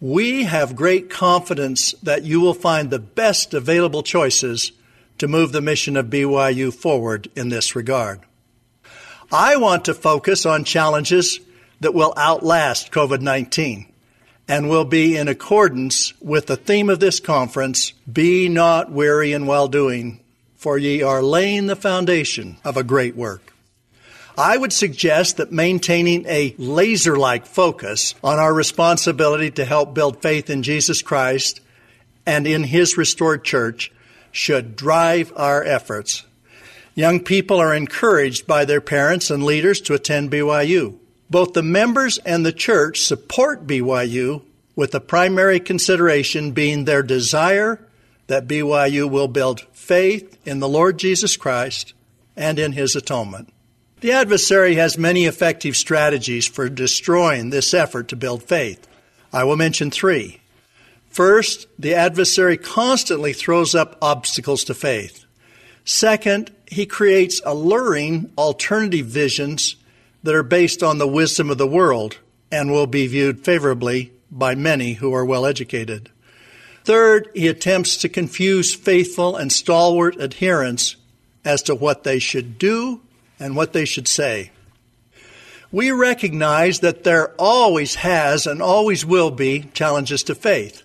We 0.00 0.44
have 0.44 0.76
great 0.76 1.08
confidence 1.08 1.92
that 2.02 2.22
you 2.22 2.40
will 2.40 2.54
find 2.54 2.90
the 2.90 2.98
best 2.98 3.54
available 3.54 4.02
choices 4.02 4.72
to 5.18 5.26
move 5.26 5.52
the 5.52 5.62
mission 5.62 5.96
of 5.96 6.06
BYU 6.06 6.72
forward 6.74 7.30
in 7.34 7.48
this 7.48 7.74
regard. 7.74 8.20
I 9.32 9.56
want 9.56 9.86
to 9.86 9.94
focus 9.94 10.44
on 10.44 10.64
challenges 10.64 11.40
that 11.80 11.94
will 11.94 12.12
outlast 12.16 12.92
COVID 12.92 13.22
19 13.22 13.90
and 14.48 14.68
will 14.68 14.84
be 14.84 15.16
in 15.16 15.28
accordance 15.28 16.12
with 16.20 16.46
the 16.46 16.56
theme 16.56 16.90
of 16.90 17.00
this 17.00 17.18
conference 17.18 17.92
Be 18.10 18.48
not 18.48 18.92
weary 18.92 19.32
in 19.32 19.46
well 19.46 19.66
doing, 19.66 20.20
for 20.56 20.76
ye 20.76 21.02
are 21.02 21.22
laying 21.22 21.66
the 21.66 21.74
foundation 21.74 22.58
of 22.64 22.76
a 22.76 22.84
great 22.84 23.16
work. 23.16 23.55
I 24.38 24.56
would 24.56 24.72
suggest 24.72 25.38
that 25.38 25.50
maintaining 25.50 26.26
a 26.26 26.54
laser 26.58 27.16
like 27.16 27.46
focus 27.46 28.14
on 28.22 28.38
our 28.38 28.52
responsibility 28.52 29.50
to 29.52 29.64
help 29.64 29.94
build 29.94 30.20
faith 30.20 30.50
in 30.50 30.62
Jesus 30.62 31.00
Christ 31.00 31.60
and 32.26 32.46
in 32.46 32.64
His 32.64 32.98
restored 32.98 33.44
church 33.44 33.90
should 34.32 34.76
drive 34.76 35.32
our 35.36 35.64
efforts. 35.64 36.24
Young 36.94 37.20
people 37.20 37.58
are 37.58 37.74
encouraged 37.74 38.46
by 38.46 38.66
their 38.66 38.82
parents 38.82 39.30
and 39.30 39.42
leaders 39.42 39.80
to 39.82 39.94
attend 39.94 40.30
BYU. 40.30 40.98
Both 41.30 41.54
the 41.54 41.62
members 41.62 42.18
and 42.18 42.44
the 42.44 42.52
church 42.52 43.00
support 43.00 43.66
BYU, 43.66 44.42
with 44.74 44.90
the 44.90 45.00
primary 45.00 45.58
consideration 45.58 46.52
being 46.52 46.84
their 46.84 47.02
desire 47.02 47.80
that 48.26 48.46
BYU 48.46 49.10
will 49.10 49.28
build 49.28 49.60
faith 49.72 50.36
in 50.44 50.60
the 50.60 50.68
Lord 50.68 50.98
Jesus 50.98 51.36
Christ 51.36 51.94
and 52.36 52.58
in 52.58 52.72
his 52.72 52.94
atonement. 52.94 53.52
The 54.00 54.12
adversary 54.12 54.74
has 54.74 54.98
many 54.98 55.24
effective 55.24 55.74
strategies 55.74 56.46
for 56.46 56.68
destroying 56.68 57.48
this 57.48 57.72
effort 57.72 58.08
to 58.08 58.16
build 58.16 58.42
faith. 58.42 58.86
I 59.32 59.44
will 59.44 59.56
mention 59.56 59.90
three. 59.90 60.40
First, 61.08 61.66
the 61.78 61.94
adversary 61.94 62.58
constantly 62.58 63.32
throws 63.32 63.74
up 63.74 63.96
obstacles 64.02 64.64
to 64.64 64.74
faith. 64.74 65.24
Second, 65.86 66.50
he 66.66 66.84
creates 66.84 67.40
alluring 67.46 68.30
alternative 68.36 69.06
visions 69.06 69.76
that 70.22 70.34
are 70.34 70.42
based 70.42 70.82
on 70.82 70.98
the 70.98 71.08
wisdom 71.08 71.48
of 71.48 71.56
the 71.56 71.66
world 71.66 72.18
and 72.52 72.70
will 72.70 72.86
be 72.86 73.06
viewed 73.06 73.44
favorably 73.44 74.12
by 74.30 74.54
many 74.54 74.94
who 74.94 75.14
are 75.14 75.24
well 75.24 75.46
educated. 75.46 76.10
Third, 76.84 77.30
he 77.34 77.48
attempts 77.48 77.96
to 77.98 78.10
confuse 78.10 78.74
faithful 78.74 79.36
and 79.36 79.50
stalwart 79.50 80.20
adherents 80.20 80.96
as 81.46 81.62
to 81.62 81.74
what 81.74 82.04
they 82.04 82.18
should 82.18 82.58
do 82.58 83.00
and 83.38 83.56
what 83.56 83.72
they 83.72 83.84
should 83.84 84.08
say. 84.08 84.50
We 85.72 85.90
recognize 85.90 86.80
that 86.80 87.04
there 87.04 87.34
always 87.38 87.96
has 87.96 88.46
and 88.46 88.62
always 88.62 89.04
will 89.04 89.30
be 89.30 89.70
challenges 89.74 90.22
to 90.24 90.34
faith. 90.34 90.82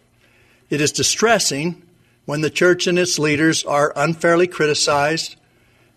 It 0.69 0.81
is 0.81 0.91
distressing 0.91 1.83
when 2.25 2.41
the 2.41 2.49
church 2.49 2.87
and 2.87 2.97
its 2.97 3.19
leaders 3.19 3.63
are 3.63 3.93
unfairly 3.95 4.47
criticized, 4.47 5.35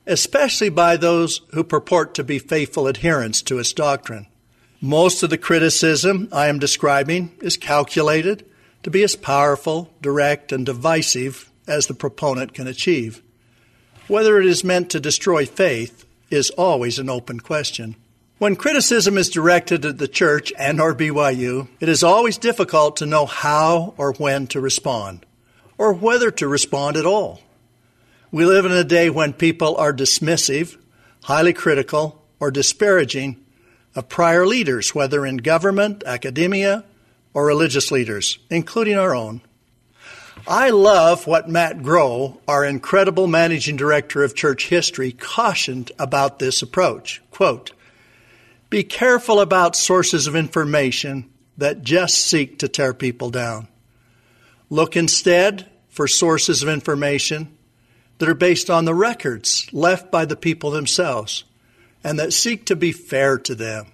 especially 0.07 0.69
by 0.69 0.97
those 0.97 1.41
who 1.53 1.65
purport 1.65 2.15
to 2.15 2.25
be 2.25 2.39
faithful 2.39 2.89
adherents 2.89 3.41
to 3.43 3.59
its 3.59 3.73
doctrine. 3.73 4.27
Most 4.81 5.23
of 5.23 5.31
the 5.31 5.39
criticism 5.39 6.29
I 6.31 6.49
am 6.49 6.59
describing 6.59 7.33
is 7.41 7.57
calculated 7.57 8.45
to 8.83 8.91
be 8.91 9.03
as 9.03 9.17
powerful, 9.17 9.91
direct, 10.03 10.53
and 10.53 10.67
divisive 10.67 11.51
as 11.67 11.87
the 11.87 11.95
proponent 11.95 12.53
can 12.53 12.67
achieve. 12.67 13.23
Whether 14.09 14.39
it 14.39 14.47
is 14.47 14.63
meant 14.63 14.91
to 14.91 15.01
destroy 15.01 15.47
faith 15.47 16.05
is 16.31 16.51
always 16.51 16.99
an 16.99 17.11
open 17.11 17.41
question. 17.41 17.97
When 18.39 18.57
criticism 18.57 19.17
is 19.17 19.29
directed 19.31 19.85
at 19.85 19.99
the 19.99 20.09
church 20.09 20.53
and 20.59 20.81
or 20.81 20.95
BYU, 20.95 21.69
it 21.81 21.89
is 21.89 22.03
always 22.03 22.37
difficult 22.37 22.97
to 22.97 23.07
know 23.07 23.27
how 23.27 23.95
or 23.97 24.13
when 24.15 24.49
to 24.49 24.61
respond, 24.61 25.25
or 25.79 25.93
whether 25.93 26.31
to 26.33 26.49
respond 26.49 26.97
at 26.97 27.07
all. 27.07 27.41
We 28.33 28.45
live 28.45 28.65
in 28.65 28.73
a 28.73 28.83
day 28.83 29.09
when 29.09 29.33
people 29.33 29.77
are 29.77 29.93
dismissive, 29.93 30.77
highly 31.23 31.53
critical, 31.53 32.25
or 32.41 32.51
disparaging 32.51 33.37
of 33.95 34.09
prior 34.09 34.45
leaders, 34.45 34.95
whether 34.95 35.25
in 35.25 35.37
government, 35.37 36.03
academia, 36.05 36.85
or 37.33 37.47
religious 37.47 37.93
leaders, 37.93 38.39
including 38.51 38.97
our 38.97 39.15
own. 39.15 39.41
I 40.47 40.71
love 40.71 41.27
what 41.27 41.49
Matt 41.49 41.83
Grow, 41.83 42.39
our 42.47 42.67
incredible 42.67 43.27
managing 43.27 43.77
director 43.77 44.23
of 44.23 44.35
church 44.35 44.69
history, 44.69 45.11
cautioned 45.13 45.91
about 45.99 46.39
this 46.39 46.61
approach. 46.61 47.23
Quote, 47.31 47.73
be 48.69 48.83
careful 48.83 49.41
about 49.41 49.77
sources 49.77 50.27
of 50.27 50.37
information 50.37 51.31
that 51.57 51.83
just 51.83 52.19
seek 52.19 52.59
to 52.59 52.69
tear 52.69 52.93
people 52.93 53.31
down. 53.31 53.69
Look 54.69 54.97
instead 54.97 55.67
for 55.89 56.07
sources 56.07 56.63
of 56.63 56.69
information 56.69 57.57
that 58.19 58.29
are 58.29 58.35
based 58.35 58.69
on 58.69 58.85
the 58.85 58.95
records 58.95 59.67
left 59.73 60.11
by 60.11 60.25
the 60.25 60.37
people 60.37 60.71
themselves 60.71 61.45
and 62.03 62.19
that 62.19 62.33
seek 62.33 62.67
to 62.67 62.77
be 62.77 62.93
fair 62.93 63.39
to 63.39 63.55
them. 63.55 63.87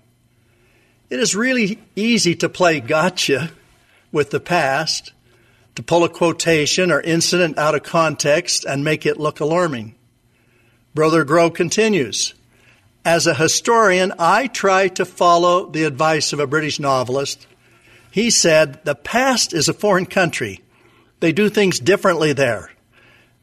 It 1.10 1.20
is 1.20 1.36
really 1.36 1.78
easy 1.94 2.34
to 2.36 2.48
play 2.48 2.80
gotcha 2.80 3.52
with 4.10 4.30
the 4.30 4.40
past, 4.40 5.12
to 5.80 5.84
pull 5.84 6.04
a 6.04 6.10
quotation 6.10 6.92
or 6.92 7.00
incident 7.00 7.56
out 7.56 7.74
of 7.74 7.82
context 7.82 8.66
and 8.66 8.84
make 8.84 9.06
it 9.06 9.18
look 9.18 9.40
alarming. 9.40 9.94
Brother 10.94 11.24
Grow 11.24 11.48
continues 11.48 12.34
As 13.02 13.26
a 13.26 13.32
historian, 13.32 14.12
I 14.18 14.46
try 14.46 14.88
to 14.88 15.06
follow 15.06 15.70
the 15.70 15.84
advice 15.84 16.34
of 16.34 16.38
a 16.38 16.46
British 16.46 16.78
novelist. 16.78 17.46
He 18.10 18.28
said, 18.28 18.84
The 18.84 18.94
past 18.94 19.54
is 19.54 19.70
a 19.70 19.72
foreign 19.72 20.04
country. 20.04 20.60
They 21.20 21.32
do 21.32 21.48
things 21.48 21.80
differently 21.80 22.34
there. 22.34 22.70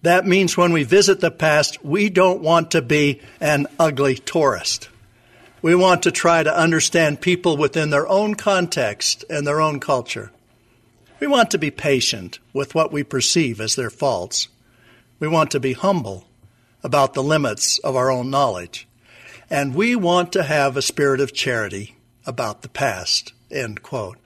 That 0.04 0.28
means 0.28 0.56
when 0.56 0.74
we 0.74 0.84
visit 0.84 1.22
the 1.22 1.32
past, 1.32 1.84
we 1.84 2.08
don't 2.08 2.44
want 2.44 2.70
to 2.72 2.84
be 2.84 3.20
an 3.42 3.66
ugly 3.80 4.14
tourist. 4.14 4.90
We 5.64 5.74
want 5.74 6.04
to 6.04 6.12
try 6.12 6.44
to 6.44 6.56
understand 6.56 7.20
people 7.20 7.58
within 7.58 7.90
their 7.90 8.08
own 8.08 8.36
context 8.36 9.26
and 9.28 9.48
their 9.48 9.60
own 9.60 9.80
culture. 9.80 10.32
We 11.20 11.28
want 11.28 11.50
to 11.52 11.58
be 11.58 11.72
patient 11.72 12.40
with 12.54 12.76
what 12.76 12.92
we 12.92 13.04
perceive 13.04 13.60
as 13.60 13.76
their 13.76 13.90
faults. 13.90 14.50
We 15.20 15.28
want 15.28 15.52
to 15.52 15.60
be 15.60 15.74
humble 15.74 16.28
about 16.84 17.14
the 17.14 17.24
limits 17.24 17.80
of 17.80 17.96
our 17.96 18.12
own 18.12 18.30
knowledge. 18.30 18.88
And 19.50 19.74
we 19.74 19.96
want 19.96 20.32
to 20.34 20.44
have 20.44 20.78
a 20.78 20.82
spirit 20.82 21.20
of 21.20 21.34
charity 21.34 21.96
about 22.26 22.62
the 22.62 22.70
past. 22.70 23.34
End 23.50 23.82
quote. 23.82 24.18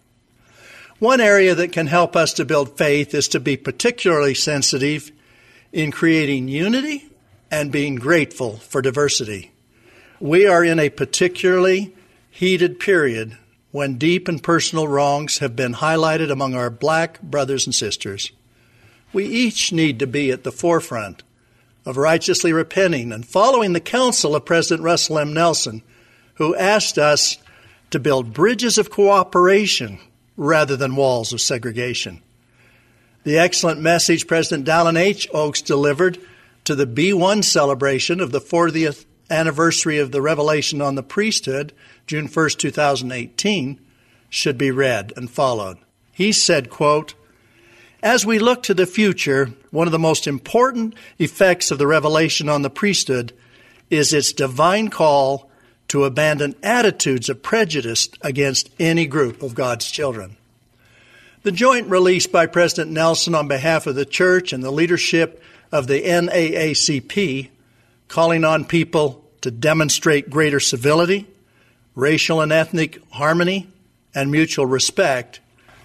One 1.00 1.22
area 1.22 1.56
that 1.56 1.72
can 1.72 1.88
help 1.88 2.16
us 2.16 2.34
to 2.34 2.46
build 2.46 2.78
faith 2.78 3.14
is 3.14 3.28
to 3.30 3.40
be 3.40 3.58
particularly 3.58 4.34
sensitive 4.34 5.12
in 5.72 5.92
creating 5.92 6.48
unity 6.48 7.10
and 7.50 7.72
being 7.72 7.96
grateful 7.96 8.58
for 8.58 8.82
diversity. 8.82 9.52
We 10.20 10.46
are 10.46 10.64
in 10.64 10.80
a 10.80 10.90
particularly 10.90 11.96
heated 12.30 12.80
period 12.80 13.38
when 13.72 13.98
deep 13.98 14.28
and 14.28 14.44
personal 14.44 14.88
wrongs 14.88 15.40
have 15.40 15.56
been 15.56 15.76
highlighted 15.76 16.32
among 16.32 16.54
our 16.54 16.70
black 16.70 17.22
brothers 17.22 17.66
and 17.66 17.74
sisters. 17.74 18.32
We 19.14 19.26
each 19.26 19.72
need 19.72 20.00
to 20.00 20.08
be 20.08 20.32
at 20.32 20.44
the 20.44 20.52
forefront 20.52 21.24
of 21.86 21.98
righteously 21.98 22.54
repenting 22.54 23.12
and 23.12 23.26
following 23.26 23.74
the 23.74 23.80
counsel 23.80 24.36
of 24.36 24.46
President 24.46 24.84
Russell 24.84 25.20
M. 25.20 25.34
Nelson, 25.34 25.82
who 26.36 26.56
asked 26.56 26.98
us 26.98 27.38
to 27.90 28.00
build 28.00 28.34
bridges 28.34 28.78
of 28.78 28.90
cooperation 28.90 30.00
rather 30.38 30.76
than 30.76 30.96
walls 30.96 31.34
of 31.34 31.42
segregation. 31.42 32.22
The 33.24 33.38
excellent 33.38 33.80
message 33.80 34.28
President 34.28 34.68
Dallin 34.68 34.98
H. 34.98 35.28
Oaks 35.34 35.62
delivered 35.62 36.18
to 36.64 36.76
the 36.76 36.86
Be 36.86 37.14
One 37.14 37.44
celebration 37.44 38.20
of 38.20 38.32
the 38.32 38.42
40th 38.42 39.06
anniversary 39.30 40.00
of 40.00 40.12
the 40.12 40.22
revelation 40.22 40.82
on 40.82 40.96
the 40.96 41.04
priesthood, 41.04 41.74
June 42.12 42.28
1, 42.28 42.50
2018, 42.58 43.80
should 44.30 44.58
be 44.58 44.70
read 44.70 45.14
and 45.16 45.32
followed. 45.32 45.78
He 46.12 46.34
said, 46.34 46.70
quote, 46.70 47.14
as 48.04 48.26
we 48.26 48.38
look 48.38 48.64
to 48.64 48.74
the 48.74 48.86
future, 48.86 49.54
one 49.70 49.88
of 49.88 49.94
the 49.94 49.98
most 49.98 50.28
important 50.28 50.94
effects 51.20 51.72
of 51.72 51.78
the 51.78 51.88
revelation 51.88 52.50
on 52.50 52.64
the 52.64 52.70
priesthood 52.70 53.32
is 53.90 54.12
its 54.12 54.34
divine 54.34 54.90
call 54.90 55.50
to 55.88 56.04
abandon 56.04 56.54
attitudes 56.62 57.30
of 57.30 57.42
prejudice 57.44 58.10
against 58.20 58.70
any 58.78 59.06
group 59.06 59.42
of 59.42 59.56
God's 59.56 59.90
children. 59.90 60.36
The 61.44 61.54
joint 61.54 61.88
release 61.88 62.28
by 62.28 62.46
President 62.46 62.92
Nelson 62.92 63.36
on 63.36 63.48
behalf 63.48 63.88
of 63.88 63.96
the 63.96 64.04
church 64.04 64.52
and 64.52 64.62
the 64.62 64.70
leadership 64.70 65.42
of 65.72 65.88
the 65.88 66.02
NAACP, 66.04 67.52
calling 68.10 68.44
on 68.44 68.66
people 68.66 69.24
to 69.40 69.50
demonstrate 69.50 70.30
greater 70.30 70.60
civility, 70.60 71.26
racial 71.96 72.42
and 72.42 72.52
ethnic 72.52 73.00
harmony, 73.12 73.68
and 74.14 74.32
mutual 74.32 74.66
respect, 74.66 75.40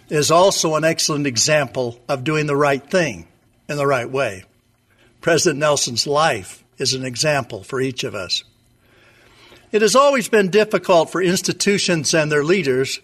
is 0.08 0.30
also 0.30 0.74
an 0.74 0.84
excellent 0.84 1.26
example 1.26 2.00
of 2.08 2.24
doing 2.24 2.46
the 2.46 2.56
right 2.56 2.88
thing 2.90 3.26
in 3.68 3.76
the 3.76 3.86
right 3.86 4.10
way. 4.10 4.44
President 5.20 5.58
Nelson's 5.58 6.06
life 6.06 6.62
is 6.78 6.94
an 6.94 7.04
example 7.04 7.62
for 7.62 7.80
each 7.80 8.04
of 8.04 8.14
us. 8.14 8.44
It 9.72 9.82
has 9.82 9.96
always 9.96 10.28
been 10.28 10.50
difficult 10.50 11.10
for 11.10 11.20
institutions 11.20 12.14
and 12.14 12.30
their 12.30 12.44
leaders 12.44 13.00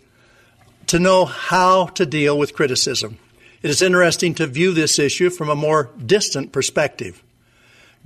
to 0.86 0.98
know 0.98 1.24
how 1.24 1.86
to 1.86 2.06
deal 2.06 2.38
with 2.38 2.54
criticism. 2.54 3.18
It 3.62 3.70
is 3.70 3.82
interesting 3.82 4.34
to 4.34 4.46
view 4.46 4.72
this 4.72 4.98
issue 4.98 5.30
from 5.30 5.48
a 5.48 5.56
more 5.56 5.90
distant 6.04 6.52
perspective. 6.52 7.22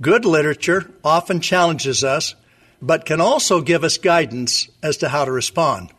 Good 0.01 0.25
literature 0.25 0.91
often 1.03 1.41
challenges 1.41 2.03
us, 2.03 2.35
but 2.81 3.05
can 3.05 3.21
also 3.21 3.61
give 3.61 3.83
us 3.83 3.97
guidance 3.97 4.69
as 4.83 4.97
to 4.97 5.09
how 5.09 5.25
to 5.25 5.31
respond. 5.31 5.91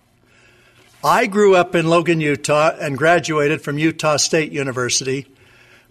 I 1.03 1.27
grew 1.27 1.55
up 1.55 1.75
in 1.75 1.89
Logan, 1.89 2.21
Utah, 2.21 2.75
and 2.79 2.99
graduated 2.99 3.63
from 3.63 3.79
Utah 3.79 4.17
State 4.17 4.53
University 4.53 5.27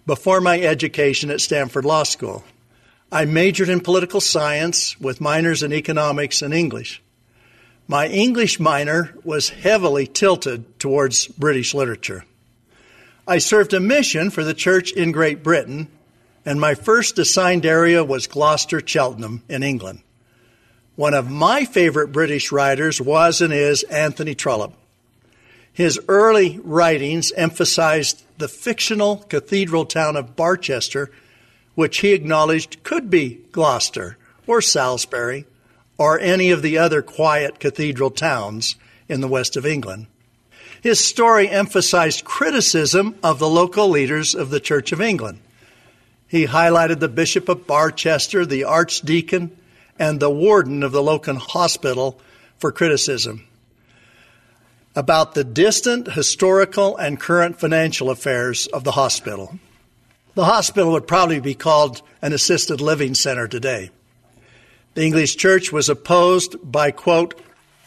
before 0.06 0.40
my 0.40 0.60
education 0.60 1.30
at 1.30 1.40
Stanford 1.40 1.84
Law 1.84 2.02
School. 2.02 2.44
I 3.10 3.24
majored 3.24 3.70
in 3.70 3.80
political 3.80 4.20
science 4.20 5.00
with 5.00 5.20
minors 5.20 5.62
in 5.62 5.72
economics 5.72 6.42
and 6.42 6.52
English. 6.52 7.02
My 7.86 8.06
English 8.06 8.60
minor 8.60 9.14
was 9.24 9.48
heavily 9.48 10.06
tilted 10.06 10.78
towards 10.78 11.26
British 11.26 11.72
literature. 11.72 12.26
I 13.26 13.38
served 13.38 13.72
a 13.72 13.80
mission 13.80 14.28
for 14.28 14.44
the 14.44 14.52
church 14.52 14.92
in 14.92 15.12
Great 15.12 15.42
Britain, 15.42 15.88
and 16.44 16.60
my 16.60 16.74
first 16.74 17.18
assigned 17.18 17.64
area 17.64 18.04
was 18.04 18.26
Gloucester 18.26 18.82
Cheltenham 18.84 19.42
in 19.48 19.62
England. 19.62 20.00
One 20.98 21.14
of 21.14 21.30
my 21.30 21.64
favorite 21.64 22.08
British 22.08 22.50
writers 22.50 23.00
was 23.00 23.40
and 23.40 23.52
is 23.52 23.84
Anthony 23.84 24.34
Trollope. 24.34 24.74
His 25.72 26.00
early 26.08 26.58
writings 26.64 27.30
emphasized 27.36 28.24
the 28.38 28.48
fictional 28.48 29.18
cathedral 29.28 29.86
town 29.86 30.16
of 30.16 30.34
Barchester, 30.34 31.12
which 31.76 31.98
he 31.98 32.14
acknowledged 32.14 32.82
could 32.82 33.10
be 33.10 33.38
Gloucester 33.52 34.18
or 34.44 34.60
Salisbury 34.60 35.44
or 35.98 36.18
any 36.18 36.50
of 36.50 36.62
the 36.62 36.78
other 36.78 37.00
quiet 37.00 37.60
cathedral 37.60 38.10
towns 38.10 38.74
in 39.08 39.20
the 39.20 39.28
west 39.28 39.56
of 39.56 39.64
England. 39.64 40.08
His 40.82 40.98
story 40.98 41.48
emphasized 41.48 42.24
criticism 42.24 43.14
of 43.22 43.38
the 43.38 43.48
local 43.48 43.88
leaders 43.88 44.34
of 44.34 44.50
the 44.50 44.58
Church 44.58 44.90
of 44.90 45.00
England. 45.00 45.38
He 46.26 46.48
highlighted 46.48 46.98
the 46.98 47.06
Bishop 47.06 47.48
of 47.48 47.68
Barchester, 47.68 48.44
the 48.44 48.64
Archdeacon, 48.64 49.56
and 49.98 50.20
the 50.20 50.30
warden 50.30 50.82
of 50.82 50.92
the 50.92 51.02
Local 51.02 51.36
Hospital 51.38 52.20
for 52.58 52.72
criticism 52.72 53.44
about 54.94 55.34
the 55.34 55.44
distant 55.44 56.12
historical 56.12 56.96
and 56.96 57.20
current 57.20 57.60
financial 57.60 58.10
affairs 58.10 58.66
of 58.68 58.84
the 58.84 58.92
hospital. 58.92 59.58
The 60.34 60.44
hospital 60.44 60.92
would 60.92 61.06
probably 61.06 61.40
be 61.40 61.54
called 61.54 62.02
an 62.20 62.32
assisted 62.32 62.80
living 62.80 63.14
center 63.14 63.46
today. 63.46 63.90
The 64.94 65.04
English 65.04 65.36
church 65.36 65.72
was 65.72 65.88
opposed 65.88 66.56
by, 66.62 66.90
quote, 66.90 67.40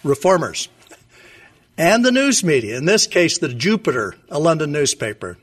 reformers 0.03 0.69
and 1.77 2.05
the 2.05 2.11
news 2.11 2.43
media, 2.43 2.77
in 2.77 2.85
this 2.85 3.07
case, 3.07 3.39
the 3.39 3.49
Jupiter, 3.49 4.13
a 4.29 4.37
London 4.39 4.71
newspaper. 4.71 5.37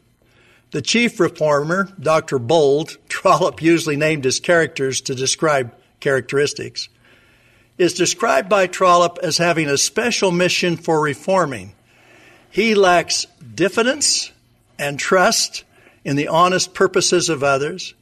The 0.70 0.82
chief 0.82 1.18
reformer, 1.18 1.88
Dr. 1.98 2.38
Bold, 2.38 2.96
Trollope 3.08 3.60
usually 3.60 3.96
named 3.96 4.24
his 4.24 4.38
characters 4.38 5.00
to 5.02 5.14
describe 5.14 5.74
characteristics, 6.00 6.88
is 7.76 7.94
described 7.94 8.48
by 8.48 8.66
Trollope 8.66 9.18
as 9.22 9.38
having 9.38 9.68
a 9.68 9.78
special 9.78 10.30
mission 10.32 10.76
for 10.76 11.00
reforming. 11.00 11.72
He 12.50 12.74
lacks 12.74 13.26
diffidence 13.54 14.32
and 14.78 14.98
trust 14.98 15.64
in 16.04 16.16
the 16.16 16.28
honest 16.28 16.74
purposes 16.74 17.28
of 17.28 17.44
others. 17.44 17.94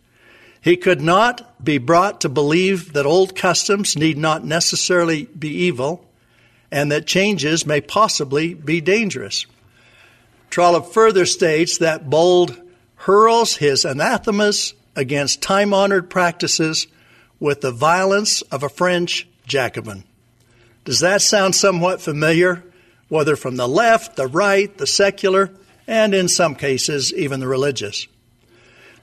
He 0.60 0.76
could 0.76 1.00
not 1.00 1.62
be 1.64 1.78
brought 1.78 2.22
to 2.22 2.28
believe 2.28 2.92
that 2.94 3.06
old 3.06 3.36
customs 3.36 3.96
need 3.96 4.16
not 4.16 4.44
necessarily 4.44 5.24
be 5.26 5.48
evil 5.48 6.06
and 6.70 6.90
that 6.90 7.06
changes 7.06 7.66
may 7.66 7.80
possibly 7.80 8.54
be 8.54 8.80
dangerous. 8.80 9.46
Trollope 10.50 10.92
further 10.92 11.26
states 11.26 11.78
that 11.78 12.10
Bold 12.10 12.60
hurls 12.96 13.56
his 13.56 13.84
anathemas 13.84 14.74
against 14.94 15.42
time 15.42 15.72
honored 15.74 16.10
practices 16.10 16.86
with 17.38 17.60
the 17.60 17.70
violence 17.72 18.42
of 18.42 18.62
a 18.62 18.68
French 18.68 19.28
Jacobin. 19.46 20.04
Does 20.84 21.00
that 21.00 21.22
sound 21.22 21.54
somewhat 21.54 22.00
familiar, 22.00 22.64
whether 23.08 23.36
from 23.36 23.56
the 23.56 23.68
left, 23.68 24.16
the 24.16 24.26
right, 24.26 24.76
the 24.78 24.86
secular, 24.86 25.50
and 25.86 26.14
in 26.14 26.28
some 26.28 26.54
cases, 26.54 27.12
even 27.12 27.40
the 27.40 27.48
religious? 27.48 28.06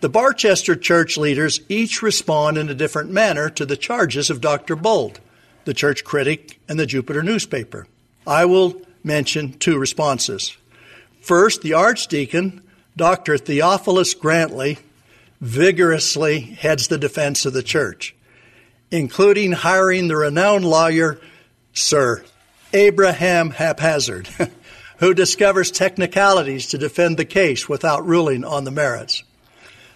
The 0.01 0.09
Barchester 0.09 0.75
church 0.75 1.17
leaders 1.17 1.61
each 1.69 2.01
respond 2.01 2.57
in 2.57 2.69
a 2.69 2.73
different 2.73 3.09
manner 3.09 3.49
to 3.51 3.65
the 3.65 3.77
charges 3.77 4.29
of 4.29 4.41
Dr. 4.41 4.75
Bold, 4.75 5.21
the 5.65 5.73
church 5.73 6.03
critic, 6.03 6.59
and 6.67 6.77
the 6.77 6.85
Jupiter 6.85 7.23
newspaper. 7.23 7.87
I 8.27 8.45
will 8.45 8.81
mention 9.03 9.53
two 9.53 9.77
responses. 9.77 10.57
First, 11.21 11.61
the 11.61 11.73
archdeacon, 11.73 12.61
Dr. 12.97 13.37
Theophilus 13.37 14.13
Grantly, 14.13 14.79
vigorously 15.39 16.41
heads 16.41 16.87
the 16.87 16.97
defense 16.97 17.45
of 17.45 17.53
the 17.53 17.63
church, 17.63 18.13
including 18.93 19.51
hiring 19.51 20.07
the 20.07 20.15
renowned 20.15 20.63
lawyer 20.63 21.19
Sir 21.73 22.23
Abraham 22.73 23.49
Haphazard, 23.49 24.29
who 24.99 25.15
discovers 25.15 25.71
technicalities 25.71 26.67
to 26.67 26.77
defend 26.77 27.17
the 27.17 27.25
case 27.25 27.67
without 27.67 28.05
ruling 28.05 28.45
on 28.45 28.65
the 28.65 28.71
merits. 28.71 29.23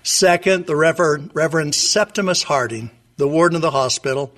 Second, 0.01 0.65
the 0.65 0.75
Reverend, 0.75 1.29
Reverend 1.35 1.75
Septimus 1.75 2.41
Harding, 2.41 2.89
the 3.17 3.27
warden 3.27 3.55
of 3.55 3.61
the 3.61 3.69
hospital, 3.69 4.33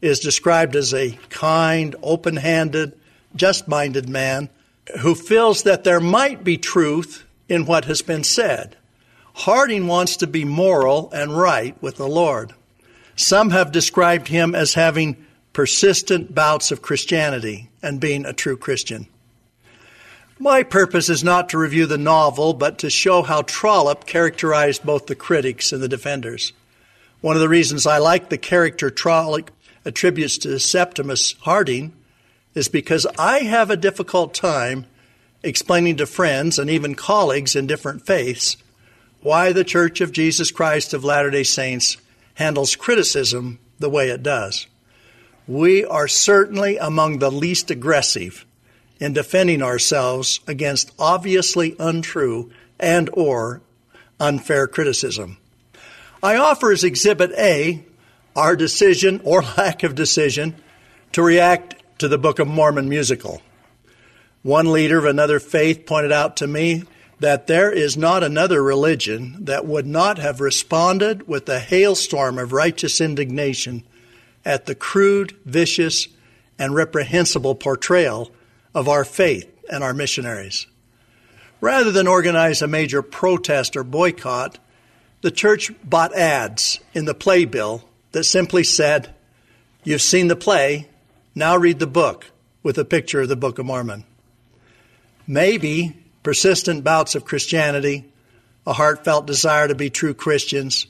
is 0.00 0.20
described 0.20 0.76
as 0.76 0.94
a 0.94 1.18
kind, 1.28 1.94
open 2.02 2.36
handed, 2.36 2.98
just 3.36 3.68
minded 3.68 4.08
man 4.08 4.48
who 5.00 5.14
feels 5.14 5.64
that 5.64 5.84
there 5.84 6.00
might 6.00 6.42
be 6.42 6.56
truth 6.56 7.26
in 7.50 7.66
what 7.66 7.84
has 7.84 8.00
been 8.00 8.24
said. 8.24 8.76
Harding 9.34 9.86
wants 9.86 10.16
to 10.16 10.26
be 10.26 10.46
moral 10.46 11.10
and 11.12 11.36
right 11.36 11.80
with 11.82 11.96
the 11.96 12.08
Lord. 12.08 12.54
Some 13.20 13.50
have 13.50 13.70
described 13.70 14.28
him 14.28 14.54
as 14.54 14.72
having 14.72 15.26
persistent 15.52 16.34
bouts 16.34 16.72
of 16.72 16.80
Christianity 16.80 17.68
and 17.82 18.00
being 18.00 18.24
a 18.24 18.32
true 18.32 18.56
Christian. 18.56 19.08
My 20.38 20.62
purpose 20.62 21.10
is 21.10 21.22
not 21.22 21.50
to 21.50 21.58
review 21.58 21.84
the 21.84 21.98
novel, 21.98 22.54
but 22.54 22.78
to 22.78 22.88
show 22.88 23.20
how 23.20 23.42
Trollope 23.42 24.06
characterized 24.06 24.84
both 24.84 25.04
the 25.04 25.14
critics 25.14 25.70
and 25.70 25.82
the 25.82 25.88
defenders. 25.88 26.54
One 27.20 27.36
of 27.36 27.42
the 27.42 27.48
reasons 27.50 27.86
I 27.86 27.98
like 27.98 28.30
the 28.30 28.38
character 28.38 28.88
Trollope 28.88 29.50
attributes 29.84 30.38
to 30.38 30.58
Septimus 30.58 31.34
Harding 31.40 31.92
is 32.54 32.68
because 32.68 33.06
I 33.18 33.40
have 33.40 33.68
a 33.68 33.76
difficult 33.76 34.32
time 34.32 34.86
explaining 35.42 35.98
to 35.98 36.06
friends 36.06 36.58
and 36.58 36.70
even 36.70 36.94
colleagues 36.94 37.54
in 37.54 37.66
different 37.66 38.06
faiths 38.06 38.56
why 39.20 39.52
the 39.52 39.62
Church 39.62 40.00
of 40.00 40.10
Jesus 40.10 40.50
Christ 40.50 40.94
of 40.94 41.04
Latter 41.04 41.30
day 41.30 41.42
Saints 41.42 41.98
handles 42.40 42.74
criticism 42.74 43.58
the 43.78 43.90
way 43.90 44.08
it 44.08 44.22
does. 44.22 44.66
We 45.46 45.84
are 45.84 46.08
certainly 46.08 46.78
among 46.78 47.18
the 47.18 47.30
least 47.30 47.70
aggressive 47.70 48.46
in 48.98 49.12
defending 49.12 49.62
ourselves 49.62 50.40
against 50.46 50.90
obviously 50.98 51.76
untrue 51.78 52.50
and 52.78 53.10
or 53.12 53.60
unfair 54.18 54.66
criticism. 54.66 55.36
I 56.22 56.36
offer 56.36 56.72
as 56.72 56.82
exhibit 56.82 57.30
A 57.32 57.84
our 58.34 58.56
decision 58.56 59.20
or 59.22 59.42
lack 59.58 59.82
of 59.82 59.94
decision 59.94 60.56
to 61.12 61.22
react 61.22 61.74
to 61.98 62.08
the 62.08 62.16
Book 62.16 62.38
of 62.38 62.48
Mormon 62.48 62.88
musical. 62.88 63.42
One 64.42 64.72
leader 64.72 64.96
of 64.96 65.04
another 65.04 65.40
faith 65.40 65.84
pointed 65.84 66.12
out 66.12 66.38
to 66.38 66.46
me 66.46 66.84
that 67.20 67.46
there 67.46 67.70
is 67.70 67.96
not 67.96 68.24
another 68.24 68.62
religion 68.62 69.44
that 69.44 69.66
would 69.66 69.86
not 69.86 70.18
have 70.18 70.40
responded 70.40 71.28
with 71.28 71.48
a 71.48 71.60
hailstorm 71.60 72.38
of 72.38 72.52
righteous 72.52 73.00
indignation 73.00 73.84
at 74.44 74.64
the 74.64 74.74
crude, 74.74 75.36
vicious, 75.44 76.08
and 76.58 76.74
reprehensible 76.74 77.54
portrayal 77.54 78.30
of 78.74 78.88
our 78.88 79.04
faith 79.04 79.46
and 79.70 79.84
our 79.84 79.92
missionaries. 79.92 80.66
Rather 81.60 81.90
than 81.90 82.08
organize 82.08 82.62
a 82.62 82.66
major 82.66 83.02
protest 83.02 83.76
or 83.76 83.84
boycott, 83.84 84.58
the 85.20 85.30
church 85.30 85.70
bought 85.84 86.14
ads 86.14 86.80
in 86.94 87.04
the 87.04 87.14
playbill 87.14 87.84
that 88.12 88.24
simply 88.24 88.64
said, 88.64 89.14
You've 89.84 90.02
seen 90.02 90.28
the 90.28 90.36
play, 90.36 90.88
now 91.34 91.56
read 91.56 91.78
the 91.78 91.86
book 91.86 92.30
with 92.62 92.78
a 92.78 92.84
picture 92.84 93.20
of 93.20 93.28
the 93.28 93.36
Book 93.36 93.58
of 93.58 93.66
Mormon. 93.66 94.04
Maybe 95.26 95.99
persistent 96.22 96.84
bouts 96.84 97.14
of 97.14 97.24
Christianity, 97.24 98.04
a 98.66 98.72
heartfelt 98.72 99.26
desire 99.26 99.68
to 99.68 99.74
be 99.74 99.90
true 99.90 100.14
Christians, 100.14 100.86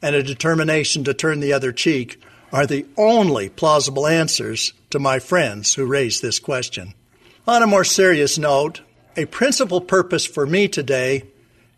and 0.00 0.16
a 0.16 0.22
determination 0.22 1.04
to 1.04 1.14
turn 1.14 1.40
the 1.40 1.52
other 1.52 1.72
cheek 1.72 2.22
are 2.52 2.66
the 2.66 2.86
only 2.96 3.48
plausible 3.48 4.06
answers 4.06 4.72
to 4.90 4.98
my 4.98 5.18
friends 5.18 5.74
who 5.74 5.86
raise 5.86 6.20
this 6.20 6.38
question. 6.38 6.94
On 7.46 7.62
a 7.62 7.66
more 7.66 7.84
serious 7.84 8.38
note, 8.38 8.82
a 9.16 9.24
principal 9.26 9.80
purpose 9.80 10.26
for 10.26 10.46
me 10.46 10.68
today 10.68 11.24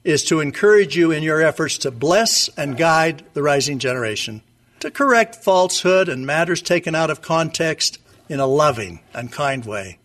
is 0.02 0.24
to 0.24 0.40
encourage 0.40 0.96
you 0.96 1.10
in 1.10 1.22
your 1.22 1.40
efforts 1.40 1.78
to 1.78 1.90
bless 1.90 2.48
and 2.56 2.76
guide 2.76 3.24
the 3.34 3.42
rising 3.42 3.78
generation, 3.78 4.42
to 4.80 4.90
correct 4.90 5.36
falsehood 5.36 6.08
and 6.08 6.26
matters 6.26 6.60
taken 6.60 6.94
out 6.94 7.10
of 7.10 7.22
context 7.22 7.98
in 8.28 8.40
a 8.40 8.46
loving 8.46 9.00
and 9.14 9.32
kind 9.32 9.64
way. 9.64 9.98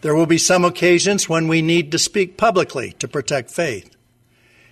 There 0.00 0.14
will 0.14 0.26
be 0.26 0.38
some 0.38 0.64
occasions 0.64 1.28
when 1.28 1.48
we 1.48 1.60
need 1.60 1.90
to 1.92 1.98
speak 1.98 2.36
publicly 2.36 2.92
to 3.00 3.08
protect 3.08 3.50
faith. 3.50 3.96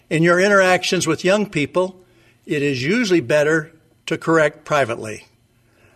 In 0.09 0.23
your 0.23 0.39
interactions 0.39 1.07
with 1.07 1.25
young 1.25 1.51
people, 1.51 2.01
it 2.45 2.63
is 2.63 2.83
usually 2.83 3.21
better 3.21 3.73
to 4.07 4.17
correct 4.17 4.65
privately. 4.65 5.27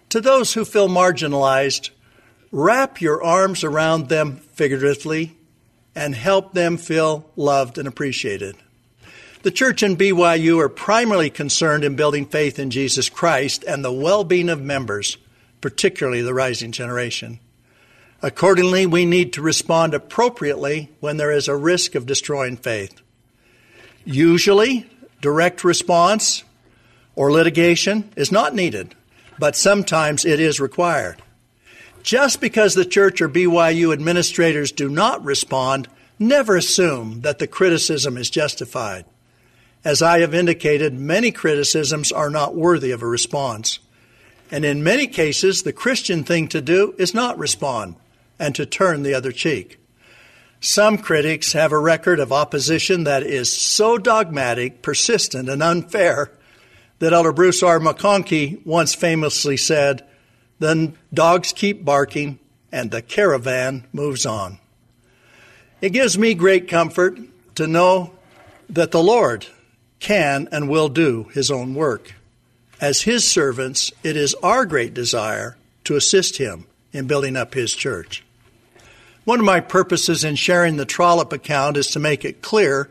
To 0.08 0.20
those 0.20 0.54
who 0.54 0.64
feel 0.64 0.88
marginalized, 0.88 1.90
wrap 2.50 3.00
your 3.00 3.22
arms 3.22 3.62
around 3.62 4.08
them 4.08 4.36
figuratively 4.36 5.36
and 5.94 6.14
help 6.14 6.52
them 6.52 6.76
feel 6.76 7.30
loved 7.36 7.78
and 7.78 7.86
appreciated. 7.86 8.56
The 9.42 9.52
church 9.52 9.84
and 9.84 9.96
BYU 9.96 10.58
are 10.60 10.68
primarily 10.68 11.30
concerned 11.30 11.84
in 11.84 11.94
building 11.94 12.26
faith 12.26 12.58
in 12.58 12.70
Jesus 12.70 13.08
Christ 13.08 13.64
and 13.66 13.84
the 13.84 13.92
well 13.92 14.24
being 14.24 14.48
of 14.48 14.60
members, 14.60 15.16
particularly 15.60 16.20
the 16.20 16.34
rising 16.34 16.72
generation. 16.72 17.38
Accordingly, 18.22 18.84
we 18.84 19.06
need 19.06 19.32
to 19.32 19.42
respond 19.42 19.94
appropriately 19.94 20.90
when 21.00 21.16
there 21.16 21.32
is 21.32 21.48
a 21.48 21.56
risk 21.56 21.94
of 21.94 22.04
destroying 22.04 22.58
faith. 22.58 23.00
Usually, 24.04 24.86
direct 25.22 25.64
response 25.64 26.44
or 27.16 27.32
litigation 27.32 28.10
is 28.16 28.30
not 28.30 28.54
needed, 28.54 28.94
but 29.38 29.56
sometimes 29.56 30.26
it 30.26 30.38
is 30.38 30.60
required. 30.60 31.22
Just 32.02 32.42
because 32.42 32.74
the 32.74 32.84
church 32.84 33.22
or 33.22 33.28
BYU 33.28 33.92
administrators 33.92 34.70
do 34.70 34.90
not 34.90 35.24
respond, 35.24 35.88
never 36.18 36.56
assume 36.56 37.22
that 37.22 37.38
the 37.38 37.46
criticism 37.46 38.18
is 38.18 38.28
justified. 38.28 39.06
As 39.82 40.02
I 40.02 40.20
have 40.20 40.34
indicated, 40.34 40.92
many 40.92 41.30
criticisms 41.30 42.12
are 42.12 42.28
not 42.28 42.54
worthy 42.54 42.90
of 42.90 43.02
a 43.02 43.06
response. 43.06 43.78
And 44.50 44.64
in 44.64 44.82
many 44.82 45.06
cases, 45.06 45.62
the 45.62 45.72
Christian 45.72 46.22
thing 46.22 46.48
to 46.48 46.60
do 46.60 46.94
is 46.98 47.14
not 47.14 47.38
respond 47.38 47.96
and 48.40 48.54
to 48.56 48.66
turn 48.66 49.04
the 49.04 49.14
other 49.14 49.30
cheek. 49.30 49.78
Some 50.60 50.98
critics 50.98 51.52
have 51.52 51.72
a 51.72 51.78
record 51.78 52.18
of 52.18 52.32
opposition 52.32 53.04
that 53.04 53.22
is 53.22 53.52
so 53.52 53.96
dogmatic, 53.96 54.82
persistent, 54.82 55.48
and 55.48 55.62
unfair 55.62 56.32
that 56.98 57.12
Elder 57.12 57.32
Bruce 57.32 57.62
R. 57.62 57.78
McConkie 57.78 58.64
once 58.66 58.94
famously 58.94 59.56
said, 59.56 60.04
Then 60.58 60.96
dogs 61.14 61.52
keep 61.52 61.84
barking 61.84 62.38
and 62.72 62.90
the 62.90 63.02
caravan 63.02 63.86
moves 63.92 64.26
on. 64.26 64.58
It 65.80 65.90
gives 65.90 66.18
me 66.18 66.34
great 66.34 66.68
comfort 66.68 67.18
to 67.54 67.66
know 67.66 68.12
that 68.68 68.90
the 68.90 69.02
Lord 69.02 69.46
can 69.98 70.48
and 70.52 70.68
will 70.68 70.88
do 70.88 71.24
his 71.32 71.50
own 71.50 71.74
work. 71.74 72.14
As 72.80 73.02
his 73.02 73.24
servants, 73.24 73.92
it 74.02 74.16
is 74.16 74.34
our 74.42 74.66
great 74.66 74.94
desire 74.94 75.56
to 75.84 75.96
assist 75.96 76.36
him 76.36 76.66
in 76.92 77.06
building 77.06 77.36
up 77.36 77.54
his 77.54 77.74
church. 77.74 78.24
One 79.30 79.38
of 79.38 79.46
my 79.46 79.60
purposes 79.60 80.24
in 80.24 80.34
sharing 80.34 80.76
the 80.76 80.84
Trollope 80.84 81.32
account 81.32 81.76
is 81.76 81.86
to 81.92 82.00
make 82.00 82.24
it 82.24 82.42
clear 82.42 82.90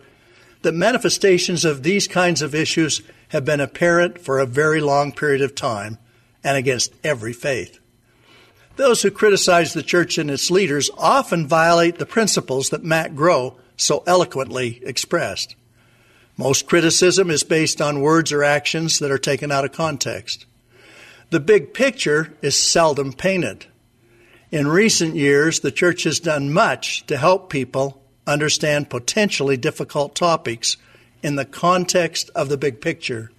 that 0.61 0.73
manifestations 0.73 1.65
of 1.65 1.83
these 1.83 2.07
kinds 2.07 2.41
of 2.41 2.55
issues 2.55 3.01
have 3.27 3.43
been 3.43 3.59
apparent 3.59 4.21
for 4.21 4.39
a 4.39 4.45
very 4.45 4.79
long 4.79 5.11
period 5.11 5.41
of 5.41 5.53
time 5.53 5.97
and 6.41 6.55
against 6.55 6.93
every 7.03 7.33
faith. 7.33 7.81
Those 8.77 9.01
who 9.01 9.11
criticize 9.11 9.73
the 9.73 9.83
church 9.83 10.17
and 10.17 10.31
its 10.31 10.49
leaders 10.49 10.89
often 10.97 11.45
violate 11.45 11.97
the 11.97 12.05
principles 12.05 12.69
that 12.69 12.85
Matt 12.85 13.17
Grow 13.17 13.57
so 13.75 14.01
eloquently 14.07 14.79
expressed. 14.85 15.57
Most 16.37 16.67
criticism 16.67 17.29
is 17.29 17.43
based 17.43 17.81
on 17.81 17.99
words 17.99 18.31
or 18.31 18.45
actions 18.45 18.99
that 18.99 19.11
are 19.11 19.17
taken 19.17 19.51
out 19.51 19.65
of 19.65 19.73
context. 19.73 20.45
The 21.31 21.41
big 21.41 21.73
picture 21.73 22.33
is 22.41 22.57
seldom 22.57 23.11
painted. 23.11 23.65
In 24.51 24.67
recent 24.67 25.15
years, 25.15 25.59
the 25.59 25.71
church 25.71 26.03
has 26.03 26.19
done 26.19 26.51
much 26.51 27.05
to 27.05 27.17
help 27.17 27.51
people 27.51 28.01
understand 28.25 28.89
potentially 28.89 29.57
difficult 29.57 30.15
topics 30.15 30.77
in 31.21 31.35
the 31.35 31.45
context 31.45 32.31
of 32.33 32.49
the 32.49 32.57
big 32.57 32.81
picture. 32.81 33.31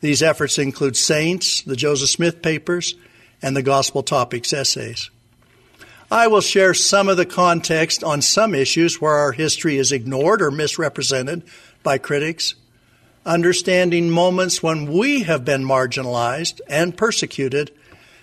These 0.00 0.22
efforts 0.22 0.58
include 0.58 0.96
Saints, 0.96 1.62
the 1.62 1.74
Joseph 1.74 2.10
Smith 2.10 2.40
papers, 2.40 2.94
and 3.42 3.56
the 3.56 3.62
Gospel 3.62 4.02
Topics 4.02 4.52
essays. 4.52 5.10
I 6.10 6.28
will 6.28 6.40
share 6.40 6.74
some 6.74 7.08
of 7.08 7.16
the 7.16 7.26
context 7.26 8.04
on 8.04 8.22
some 8.22 8.54
issues 8.54 9.00
where 9.00 9.14
our 9.14 9.32
history 9.32 9.76
is 9.76 9.90
ignored 9.90 10.40
or 10.40 10.52
misrepresented 10.52 11.42
by 11.82 11.98
critics, 11.98 12.54
understanding 13.26 14.08
moments 14.08 14.62
when 14.62 14.92
we 14.92 15.24
have 15.24 15.44
been 15.44 15.64
marginalized 15.64 16.60
and 16.68 16.96
persecuted 16.96 17.72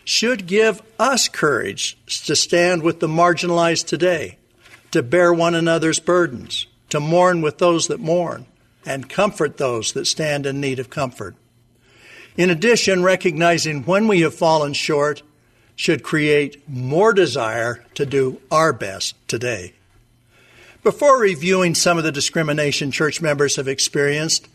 should 0.03 0.47
give 0.47 0.81
us 0.99 1.27
courage 1.27 1.97
to 2.25 2.35
stand 2.35 2.83
with 2.83 2.99
the 2.99 3.07
marginalized 3.07 3.85
today, 3.87 4.37
to 4.91 5.03
bear 5.03 5.33
one 5.33 5.55
another's 5.55 5.99
burdens, 5.99 6.67
to 6.89 6.99
mourn 6.99 7.41
with 7.41 7.57
those 7.57 7.87
that 7.87 7.99
mourn, 7.99 8.45
and 8.85 9.09
comfort 9.09 9.57
those 9.57 9.93
that 9.93 10.05
stand 10.05 10.45
in 10.45 10.59
need 10.59 10.79
of 10.79 10.89
comfort. 10.89 11.35
In 12.37 12.49
addition, 12.49 13.03
recognizing 13.03 13.83
when 13.83 14.07
we 14.07 14.21
have 14.21 14.33
fallen 14.33 14.73
short 14.73 15.21
should 15.75 16.03
create 16.03 16.67
more 16.67 17.13
desire 17.13 17.83
to 17.95 18.05
do 18.05 18.41
our 18.49 18.73
best 18.73 19.15
today. 19.27 19.73
Before 20.83 21.19
reviewing 21.19 21.75
some 21.75 21.97
of 21.97 22.03
the 22.03 22.11
discrimination 22.11 22.91
church 22.91 23.21
members 23.21 23.57
have 23.57 23.67
experienced, 23.67 24.47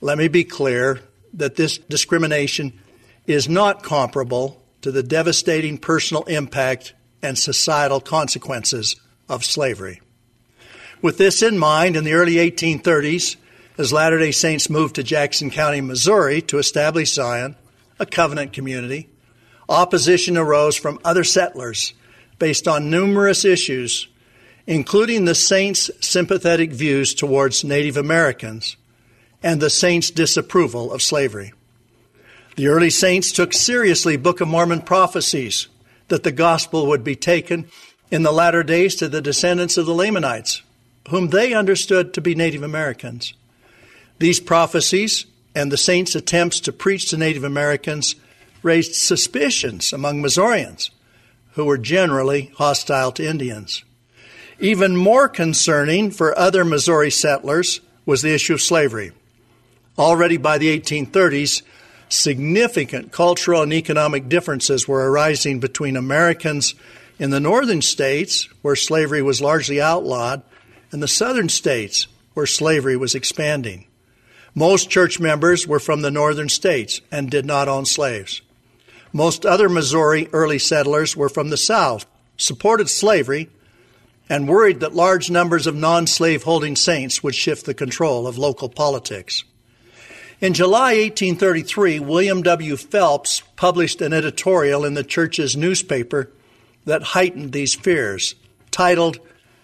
let 0.00 0.16
me 0.16 0.28
be 0.28 0.44
clear 0.44 1.00
that 1.34 1.56
this 1.56 1.78
discrimination 1.78 2.72
is 3.26 3.48
not 3.48 3.82
comparable 3.82 4.62
to 4.84 4.92
the 4.92 5.02
devastating 5.02 5.78
personal 5.78 6.24
impact 6.24 6.92
and 7.22 7.38
societal 7.38 8.02
consequences 8.02 8.96
of 9.30 9.42
slavery. 9.42 10.02
With 11.00 11.16
this 11.16 11.40
in 11.40 11.56
mind, 11.56 11.96
in 11.96 12.04
the 12.04 12.12
early 12.12 12.34
1830s, 12.34 13.36
as 13.78 13.94
Latter 13.94 14.18
day 14.18 14.30
Saints 14.30 14.68
moved 14.68 14.96
to 14.96 15.02
Jackson 15.02 15.50
County, 15.50 15.80
Missouri 15.80 16.42
to 16.42 16.58
establish 16.58 17.14
Zion, 17.14 17.56
a 17.98 18.04
covenant 18.04 18.52
community, 18.52 19.08
opposition 19.70 20.36
arose 20.36 20.76
from 20.76 21.00
other 21.02 21.24
settlers 21.24 21.94
based 22.38 22.68
on 22.68 22.90
numerous 22.90 23.46
issues, 23.46 24.06
including 24.66 25.24
the 25.24 25.34
Saints' 25.34 25.90
sympathetic 26.02 26.74
views 26.74 27.14
towards 27.14 27.64
Native 27.64 27.96
Americans 27.96 28.76
and 29.42 29.62
the 29.62 29.70
Saints' 29.70 30.10
disapproval 30.10 30.92
of 30.92 31.00
slavery. 31.00 31.54
The 32.56 32.68
early 32.68 32.90
Saints 32.90 33.32
took 33.32 33.52
seriously 33.52 34.16
Book 34.16 34.40
of 34.40 34.46
Mormon 34.46 34.82
prophecies 34.82 35.66
that 36.06 36.22
the 36.22 36.30
gospel 36.30 36.86
would 36.86 37.02
be 37.02 37.16
taken 37.16 37.66
in 38.12 38.22
the 38.22 38.30
latter 38.30 38.62
days 38.62 38.94
to 38.96 39.08
the 39.08 39.20
descendants 39.20 39.76
of 39.76 39.86
the 39.86 39.94
Lamanites, 39.94 40.62
whom 41.10 41.30
they 41.30 41.52
understood 41.52 42.14
to 42.14 42.20
be 42.20 42.36
Native 42.36 42.62
Americans. 42.62 43.34
These 44.20 44.38
prophecies 44.38 45.26
and 45.52 45.72
the 45.72 45.76
saints' 45.76 46.14
attempts 46.14 46.60
to 46.60 46.72
preach 46.72 47.10
to 47.10 47.16
Native 47.16 47.42
Americans 47.42 48.14
raised 48.62 48.94
suspicions 48.94 49.92
among 49.92 50.22
Missourians, 50.22 50.92
who 51.54 51.64
were 51.64 51.78
generally 51.78 52.52
hostile 52.56 53.10
to 53.12 53.28
Indians. 53.28 53.82
Even 54.60 54.96
more 54.96 55.28
concerning 55.28 56.12
for 56.12 56.38
other 56.38 56.64
Missouri 56.64 57.10
settlers 57.10 57.80
was 58.06 58.22
the 58.22 58.32
issue 58.32 58.54
of 58.54 58.62
slavery. 58.62 59.10
Already 59.98 60.36
by 60.36 60.58
the 60.58 60.78
1830s, 60.78 61.62
significant 62.08 63.12
cultural 63.12 63.62
and 63.62 63.72
economic 63.72 64.28
differences 64.28 64.86
were 64.86 65.10
arising 65.10 65.60
between 65.60 65.96
Americans 65.96 66.74
in 67.18 67.30
the 67.30 67.40
northern 67.40 67.82
states, 67.82 68.48
where 68.62 68.76
slavery 68.76 69.22
was 69.22 69.40
largely 69.40 69.80
outlawed, 69.80 70.42
and 70.90 71.02
the 71.02 71.08
southern 71.08 71.48
states, 71.48 72.06
where 72.34 72.46
slavery 72.46 72.96
was 72.96 73.14
expanding. 73.14 73.86
Most 74.54 74.90
church 74.90 75.18
members 75.18 75.66
were 75.66 75.80
from 75.80 76.02
the 76.02 76.10
northern 76.10 76.48
states 76.48 77.00
and 77.10 77.30
did 77.30 77.44
not 77.44 77.68
own 77.68 77.86
slaves. 77.86 78.40
Most 79.12 79.46
other 79.46 79.68
Missouri 79.68 80.28
early 80.32 80.58
settlers 80.58 81.16
were 81.16 81.28
from 81.28 81.50
the 81.50 81.56
south, 81.56 82.06
supported 82.36 82.88
slavery, 82.88 83.48
and 84.28 84.48
worried 84.48 84.80
that 84.80 84.94
large 84.94 85.30
numbers 85.30 85.66
of 85.66 85.74
non 85.76 86.06
slave 86.06 86.42
holding 86.42 86.76
saints 86.76 87.22
would 87.22 87.34
shift 87.34 87.66
the 87.66 87.74
control 87.74 88.26
of 88.26 88.38
local 88.38 88.68
politics. 88.68 89.44
In 90.44 90.52
July 90.52 90.96
1833, 90.96 92.00
William 92.00 92.42
W. 92.42 92.76
Phelps 92.76 93.42
published 93.56 94.02
an 94.02 94.12
editorial 94.12 94.84
in 94.84 94.92
the 94.92 95.02
church's 95.02 95.56
newspaper 95.56 96.30
that 96.84 97.02
heightened 97.02 97.52
these 97.52 97.74
fears, 97.74 98.34
titled 98.70 99.18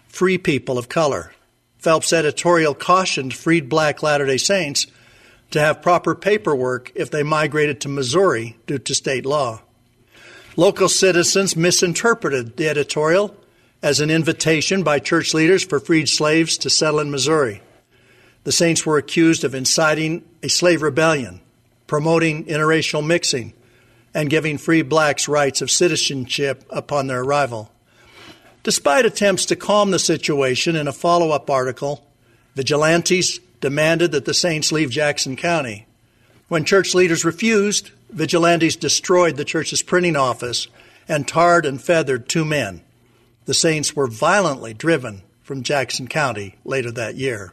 Free 0.08 0.38
People 0.38 0.78
of 0.78 0.88
Color. 0.88 1.34
Phelps' 1.76 2.14
editorial 2.14 2.74
cautioned 2.74 3.34
freed 3.34 3.68
black 3.68 4.02
Latter 4.02 4.24
day 4.24 4.38
Saints 4.38 4.86
to 5.50 5.60
have 5.60 5.82
proper 5.82 6.14
paperwork 6.14 6.90
if 6.94 7.10
they 7.10 7.22
migrated 7.22 7.82
to 7.82 7.90
Missouri 7.90 8.56
due 8.66 8.78
to 8.78 8.94
state 8.94 9.26
law. 9.26 9.60
Local 10.56 10.88
citizens 10.88 11.54
misinterpreted 11.56 12.56
the 12.56 12.70
editorial 12.70 13.36
as 13.82 14.00
an 14.00 14.08
invitation 14.08 14.82
by 14.82 14.98
church 14.98 15.34
leaders 15.34 15.62
for 15.62 15.78
freed 15.78 16.08
slaves 16.08 16.56
to 16.56 16.70
settle 16.70 17.00
in 17.00 17.10
Missouri. 17.10 17.60
The 18.44 18.52
Saints 18.52 18.86
were 18.86 18.96
accused 18.96 19.44
of 19.44 19.54
inciting 19.54 20.24
a 20.42 20.48
slave 20.48 20.82
rebellion, 20.82 21.40
promoting 21.86 22.46
interracial 22.46 23.06
mixing, 23.06 23.52
and 24.14 24.30
giving 24.30 24.58
free 24.58 24.82
blacks 24.82 25.28
rights 25.28 25.60
of 25.60 25.70
citizenship 25.70 26.64
upon 26.70 27.06
their 27.06 27.20
arrival. 27.20 27.70
Despite 28.62 29.06
attempts 29.06 29.46
to 29.46 29.56
calm 29.56 29.90
the 29.90 29.98
situation 29.98 30.76
in 30.76 30.88
a 30.88 30.92
follow 30.92 31.30
up 31.30 31.48
article, 31.48 32.06
vigilantes 32.54 33.38
demanded 33.60 34.12
that 34.12 34.24
the 34.24 34.34
Saints 34.34 34.72
leave 34.72 34.90
Jackson 34.90 35.36
County. 35.36 35.86
When 36.48 36.64
church 36.64 36.94
leaders 36.94 37.24
refused, 37.24 37.90
vigilantes 38.10 38.76
destroyed 38.76 39.36
the 39.36 39.44
church's 39.44 39.82
printing 39.82 40.16
office 40.16 40.66
and 41.08 41.28
tarred 41.28 41.66
and 41.66 41.80
feathered 41.80 42.28
two 42.28 42.44
men. 42.44 42.82
The 43.44 43.54
Saints 43.54 43.94
were 43.94 44.06
violently 44.06 44.74
driven 44.74 45.22
from 45.42 45.62
Jackson 45.62 46.08
County 46.08 46.56
later 46.64 46.90
that 46.92 47.16
year. 47.16 47.52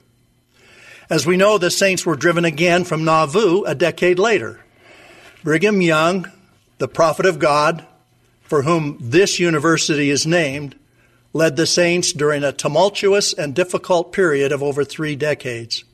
As 1.09 1.25
we 1.25 1.37
know, 1.37 1.57
the 1.57 1.71
Saints 1.71 2.05
were 2.05 2.17
driven 2.17 2.43
again 2.43 2.83
from 2.83 3.05
Nauvoo 3.05 3.63
a 3.63 3.73
decade 3.73 4.19
later. 4.19 4.59
Brigham 5.41 5.81
Young, 5.81 6.29
the 6.79 6.89
prophet 6.89 7.25
of 7.25 7.39
God, 7.39 7.85
for 8.43 8.63
whom 8.63 8.97
this 8.99 9.39
university 9.39 10.09
is 10.09 10.27
named, 10.27 10.75
led 11.31 11.55
the 11.55 11.67
saints 11.67 12.11
during 12.11 12.43
a 12.43 12.51
tumultuous 12.51 13.33
and 13.33 13.55
difficult 13.55 14.11
period 14.11 14.51
of 14.51 14.61
over 14.61 14.83
three 14.83 15.15
decades. 15.15 15.85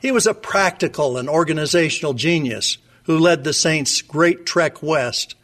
He 0.00 0.10
was 0.10 0.26
a 0.26 0.34
practical 0.34 1.16
and 1.16 1.28
organizational 1.28 2.14
genius 2.14 2.78
who 3.04 3.18
led 3.18 3.44
the 3.44 3.52
saints' 3.52 4.02
great 4.02 4.44
trek 4.44 4.82
west 4.82 5.36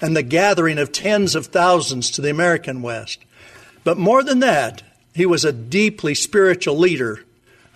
and 0.00 0.16
the 0.16 0.22
gathering 0.22 0.78
of 0.78 0.92
tens 0.92 1.34
of 1.34 1.46
thousands 1.46 2.10
to 2.12 2.20
the 2.20 2.30
American 2.30 2.82
West. 2.82 3.24
But 3.82 3.98
more 3.98 4.22
than 4.22 4.38
that, 4.40 4.82
he 5.14 5.26
was 5.26 5.44
a 5.44 5.52
deeply 5.52 6.14
spiritual 6.14 6.76
leader 6.76 7.24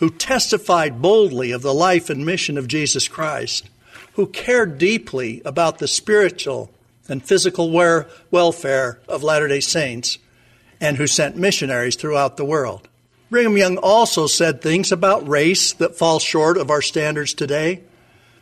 who 0.01 0.11
testified 0.11 1.03
boldly 1.03 1.53
of 1.53 1.61
the 1.62 1.74
life 1.74 2.09
and 2.09 2.24
mission 2.24 2.57
of 2.57 2.66
Jesus 2.66 3.07
Christ, 3.07 3.68
who 4.14 4.26
cared 4.26 4.78
deeply 4.78 5.42
about 5.44 5.78
the 5.78 5.86
spiritual 5.86 6.70
and 7.07 7.22
physical 7.22 7.70
welfare 7.70 8.98
of 9.07 9.22
Latter 9.22 9.46
day 9.46 9.61
Saints 9.61 10.18
and 10.80 10.96
who 10.96 11.07
sent 11.07 11.36
missionaries 11.36 11.96
throughout 11.96 12.38
the 12.38 12.44
world. 12.46 12.88
Brigham 13.28 13.59
Young 13.59 13.76
also 13.76 14.26
said 14.26 14.62
things 14.62 14.90
about 14.90 15.28
race 15.28 15.74
that 15.74 15.96
fall 15.96 16.18
short 16.18 16.57
of 16.57 16.70
our 16.70 16.82
standards 16.82 17.34
today. 17.34 17.82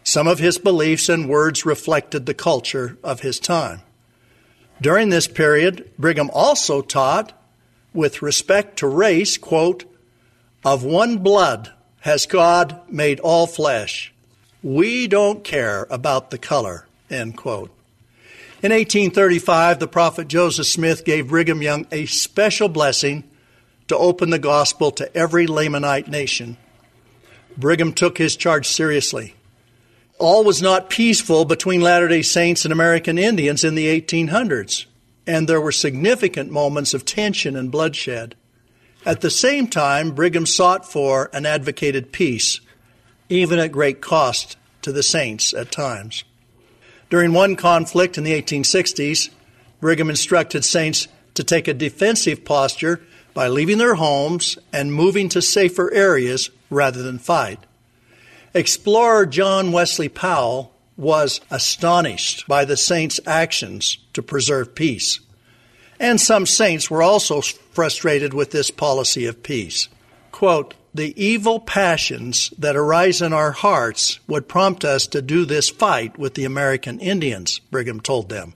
Some 0.04 0.28
of 0.28 0.38
his 0.38 0.59
beliefs 0.59 1.09
and 1.09 1.28
words 1.28 1.66
reflected 1.66 2.24
the 2.24 2.34
culture 2.34 2.96
of 3.02 3.20
his 3.20 3.40
time. 3.40 3.82
During 4.80 5.09
this 5.09 5.26
period, 5.26 5.90
Brigham 5.98 6.30
also 6.32 6.82
taught, 6.82 7.32
with 7.92 8.22
respect 8.22 8.78
to 8.78 8.86
race, 8.86 9.36
quote, 9.36 9.84
of 10.68 10.84
one 10.84 11.16
blood 11.16 11.72
has 12.00 12.26
God 12.26 12.78
made 12.90 13.20
all 13.20 13.46
flesh. 13.46 14.12
We 14.62 15.06
don't 15.06 15.42
care 15.42 15.86
about 15.88 16.30
the 16.30 16.36
color, 16.36 16.86
end 17.08 17.38
quote. 17.38 17.70
In 18.62 18.70
1835, 18.72 19.78
the 19.78 19.88
prophet 19.88 20.28
Joseph 20.28 20.66
Smith 20.66 21.06
gave 21.06 21.28
Brigham 21.28 21.62
Young 21.62 21.86
a 21.90 22.04
special 22.04 22.68
blessing 22.68 23.24
to 23.86 23.96
open 23.96 24.28
the 24.28 24.38
gospel 24.38 24.90
to 24.90 25.16
every 25.16 25.46
Lamanite 25.46 26.08
nation. 26.08 26.58
Brigham 27.56 27.94
took 27.94 28.18
his 28.18 28.36
charge 28.36 28.68
seriously. 28.68 29.34
All 30.18 30.44
was 30.44 30.60
not 30.60 30.90
peaceful 30.90 31.46
between 31.46 31.80
Latter 31.80 32.08
day 32.08 32.20
Saints 32.20 32.66
and 32.66 32.72
American 32.72 33.16
Indians 33.16 33.64
in 33.64 33.74
the 33.74 33.86
1800s, 33.98 34.84
and 35.26 35.48
there 35.48 35.62
were 35.62 35.72
significant 35.72 36.50
moments 36.50 36.92
of 36.92 37.06
tension 37.06 37.56
and 37.56 37.70
bloodshed. 37.70 38.34
At 39.07 39.20
the 39.20 39.30
same 39.30 39.68
time, 39.68 40.11
Brigham 40.11 40.46
sought 40.46 40.90
for 40.90 41.30
and 41.32 41.46
advocated 41.46 42.12
peace, 42.12 42.61
even 43.28 43.59
at 43.59 43.72
great 43.72 44.01
cost 44.01 44.57
to 44.82 44.92
the 44.92 45.03
saints 45.03 45.55
at 45.55 45.70
times. 45.70 46.24
During 47.11 47.32
one 47.32 47.57
conflict 47.57 48.18
in 48.18 48.24
the 48.24 48.40
1860s, 48.40 49.30
Brigham 49.80 50.11
instructed 50.11 50.64
saints 50.64 51.09
to 51.34 51.44
take 51.44 51.68
a 51.68 51.74
defensive 51.74 52.44
posture 52.44 53.01
by 53.32 53.49
leaving 53.49 53.78
their 53.78 53.94
homes 53.94 54.59
and 54.72 54.92
moving 54.92 55.28
to 55.30 55.40
safer 55.40 55.92
areas 55.94 56.51
rather 56.70 57.03
than 57.03 57.18
fight. 57.18 57.61
Explorer 58.53 59.26
John 59.26 59.70
Wesley 59.72 60.09
Powell 60.09 60.72
was 60.96 61.40
astonished 61.51 62.49
by 62.49 62.64
the 62.64 62.76
saints' 62.76 63.20
actions 63.24 63.99
to 64.14 64.22
preserve 64.22 64.74
peace. 64.74 65.20
And 66.01 66.20
some 66.20 66.44
saints 66.46 66.90
were 66.90 67.03
also 67.03 67.40
frustrated 67.78 68.34
with 68.34 68.50
this 68.50 68.72
policy 68.72 69.24
of 69.24 69.40
peace. 69.40 69.88
Quote, 70.32 70.74
the 70.92 71.14
evil 71.14 71.60
passions 71.60 72.52
that 72.58 72.74
arise 72.74 73.22
in 73.22 73.32
our 73.32 73.52
hearts 73.52 74.18
would 74.26 74.48
prompt 74.48 74.84
us 74.84 75.06
to 75.06 75.22
do 75.22 75.44
this 75.44 75.70
fight 75.70 76.18
with 76.18 76.34
the 76.34 76.44
American 76.44 76.98
Indians, 76.98 77.60
Brigham 77.70 78.00
told 78.00 78.30
them. 78.30 78.54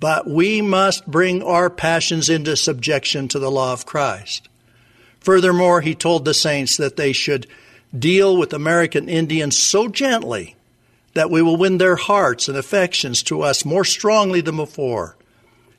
But 0.00 0.26
we 0.26 0.62
must 0.62 1.06
bring 1.06 1.42
our 1.42 1.68
passions 1.68 2.30
into 2.30 2.56
subjection 2.56 3.28
to 3.28 3.38
the 3.38 3.50
law 3.50 3.74
of 3.74 3.84
Christ. 3.84 4.48
Furthermore, 5.18 5.82
he 5.82 5.94
told 5.94 6.24
the 6.24 6.32
saints 6.32 6.78
that 6.78 6.96
they 6.96 7.12
should 7.12 7.46
deal 7.94 8.34
with 8.38 8.54
American 8.54 9.06
Indians 9.06 9.58
so 9.58 9.86
gently 9.86 10.56
that 11.12 11.30
we 11.30 11.42
will 11.42 11.58
win 11.58 11.76
their 11.76 11.96
hearts 11.96 12.48
and 12.48 12.56
affections 12.56 13.22
to 13.24 13.42
us 13.42 13.66
more 13.66 13.84
strongly 13.84 14.40
than 14.40 14.56
before, 14.56 15.18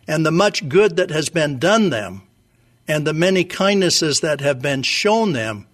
and 0.07 0.23
the 0.23 0.29
much 0.29 0.69
good 0.69 0.95
that 0.97 1.09
has 1.09 1.29
been 1.29 1.57
done 1.57 1.89
them, 1.89 2.21
and 2.87 3.05
the 3.05 3.13
many 3.13 3.43
kindnesses 3.43 4.19
that 4.21 4.41
have 4.41 4.61
been 4.61 4.83
shown 4.83 5.33
them 5.33 5.67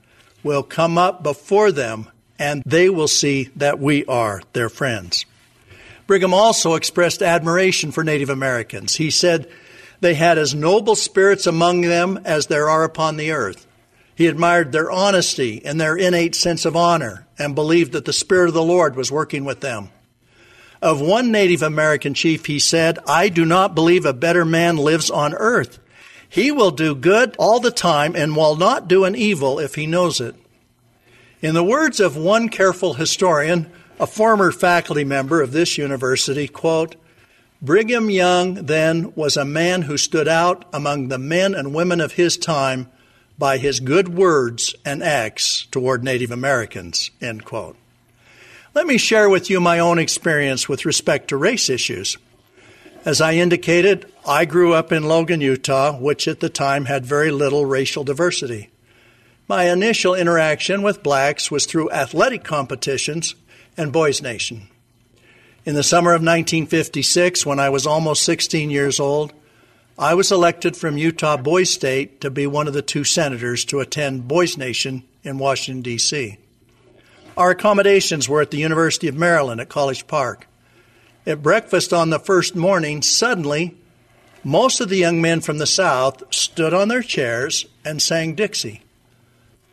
will 0.43 0.64
come 0.64 0.97
up 0.97 1.24
before 1.24 1.72
them, 1.72 2.10
and 2.39 2.64
they 2.66 2.89
will 2.89 3.08
see 3.08 3.49
that 3.55 3.80
we 3.80 4.05
are 4.05 4.41
their 4.53 4.70
friends. 4.70 5.26
Brigham 6.05 6.34
also 6.34 6.76
expressed 6.76 7.22
admiration 7.22 7.91
for 7.91 8.03
Native 8.03 8.30
Americans. 8.30 8.95
He 8.95 9.12
said 9.12 9.49
they 9.99 10.14
had 10.14 10.38
as 10.38 10.55
noble 10.55 10.95
spirits 10.95 11.47
among 11.47 11.82
them 11.82 12.20
as 12.24 12.47
there 12.47 12.70
are 12.70 12.84
upon 12.84 13.18
the 13.18 13.32
earth. 13.32 13.68
He 14.16 14.28
admired 14.28 14.72
their 14.72 14.89
honesty 14.89 15.64
and 15.66 15.80
their 15.80 15.95
innate 15.95 16.34
sense 16.34 16.66
of 16.66 16.76
honor 16.76 17.28
and 17.38 17.53
believed 17.53 17.91
that 17.91 18.05
the 18.05 18.14
Spirit 18.14 18.47
of 18.47 18.53
the 18.53 18.64
Lord 18.64 18.95
was 18.95 19.12
working 19.12 19.45
with 19.45 19.60
them. 19.60 19.89
Of 20.82 21.01
one 21.01 21.32
Native 21.32 21.62
American 21.62 22.14
chief, 22.14 22.45
he 22.45 22.60
said, 22.60 22.99
I 23.08 23.30
do 23.30 23.45
not 23.45 23.76
believe 23.76 24.05
a 24.05 24.14
better 24.14 24.45
man 24.45 24.78
lives 24.78 25.12
on 25.12 25.34
earth. 25.34 25.80
He 26.30 26.51
will 26.51 26.71
do 26.71 26.95
good 26.95 27.36
all 27.38 27.59
the 27.59 27.71
time 27.71 28.15
and 28.15 28.36
will 28.36 28.55
not 28.55 28.88
do 28.88 29.05
an 29.05 29.15
evil 29.15 29.59
if 29.59 29.75
he 29.75 29.88
knows 29.88 30.19
it. 30.19 30.36
In 31.41 31.53
the 31.53 31.63
words 31.63 31.99
of 31.99 32.17
one 32.17 32.49
careful 32.49 32.95
historian, 32.95 33.71
a 33.99 34.07
former 34.07 34.51
faculty 34.51 35.03
member 35.03 35.41
of 35.41 35.51
this 35.51 35.78
university, 35.78 36.47
quote, 36.47 36.95
Brigham 37.61 38.09
Young 38.09 38.65
then 38.65 39.13
was 39.15 39.36
a 39.36 39.45
man 39.45 39.84
who 39.84 39.97
stood 39.97 40.28
out 40.28 40.65
among 40.71 41.07
the 41.07 41.17
men 41.17 41.55
and 41.55 41.73
women 41.73 41.99
of 42.01 42.13
his 42.13 42.38
time 42.38 42.88
by 43.39 43.57
his 43.57 43.80
good 43.80 44.09
words 44.09 44.75
and 44.86 45.01
acts 45.01 45.65
toward 45.71 46.03
Native 46.03 46.32
Americans. 46.32 47.09
End 47.21 47.45
quote. 47.45 47.75
Let 48.73 48.86
me 48.86 48.97
share 48.97 49.28
with 49.28 49.49
you 49.49 49.59
my 49.59 49.80
own 49.80 49.97
experience 49.97 50.69
with 50.69 50.86
respect 50.86 51.30
to 51.30 51.38
race 51.38 51.69
issues. 51.69 52.17
As 53.06 53.22
I 53.22 53.34
indicated, 53.34 54.12
I 54.26 54.45
grew 54.45 54.74
up 54.74 54.91
in 54.91 55.04
Logan, 55.04 55.41
Utah, 55.41 55.98
which 55.98 56.28
at 56.28 56.39
the 56.39 56.50
time 56.50 56.86
had 56.86 57.06
very 57.06 57.32
little 57.32 57.66
racial 57.66 58.04
diversity. 58.04 58.70
My 59.48 59.70
initial 59.72 60.14
interaction 60.14 60.82
with 60.82 61.04
blacks 61.04 61.50
was 61.50 61.66
through 61.66 61.91
athletic 61.91 62.43
competitions 62.43 63.36
and 63.78 63.93
Boys 63.93 64.22
Nation. 64.22 64.68
In 65.66 65.76
the 65.76 65.84
summer 65.84 66.12
of 66.12 66.22
1956, 66.22 67.45
when 67.45 67.60
I 67.60 67.70
was 67.70 67.88
almost 67.88 68.24
16 68.24 68.70
years 68.70 69.00
old, 69.00 69.34
I 69.98 70.14
was 70.14 70.32
elected 70.32 70.76
from 70.76 70.98
Utah 70.98 71.38
Boys 71.38 71.74
State 71.74 72.22
to 72.22 72.30
be 72.30 72.45
one 72.45 72.68
of 72.68 72.74
the 72.74 72.82
two 72.82 73.04
senators 73.04 73.66
to 73.66 73.80
attend 73.80 74.28
Boys 74.28 74.58
Nation 74.58 75.04
in 75.24 75.38
Washington, 75.38 75.82
D.C. 75.82 76.38
Our 77.36 77.52
accommodations 77.52 78.28
were 78.28 78.41
at 78.41 78.52
the 78.52 78.58
University 78.58 79.08
of 79.08 79.16
Maryland 79.16 79.62
at 79.62 79.70
College 79.70 80.08
Park. 80.08 80.48
At 81.28 81.43
breakfast 81.43 81.91
on 81.91 82.09
the 82.09 82.19
first 82.19 82.55
morning, 82.55 83.01
suddenly, 83.01 83.75
most 84.45 84.80
of 84.80 84.88
the 84.88 84.95
young 84.95 85.21
men 85.21 85.41
from 85.41 85.57
the 85.57 85.67
South 85.67 86.23
stood 86.34 86.73
on 86.73 86.88
their 86.88 87.01
chairs 87.01 87.65
and 87.84 88.01
sang 88.01 88.34
Dixie. 88.34 88.82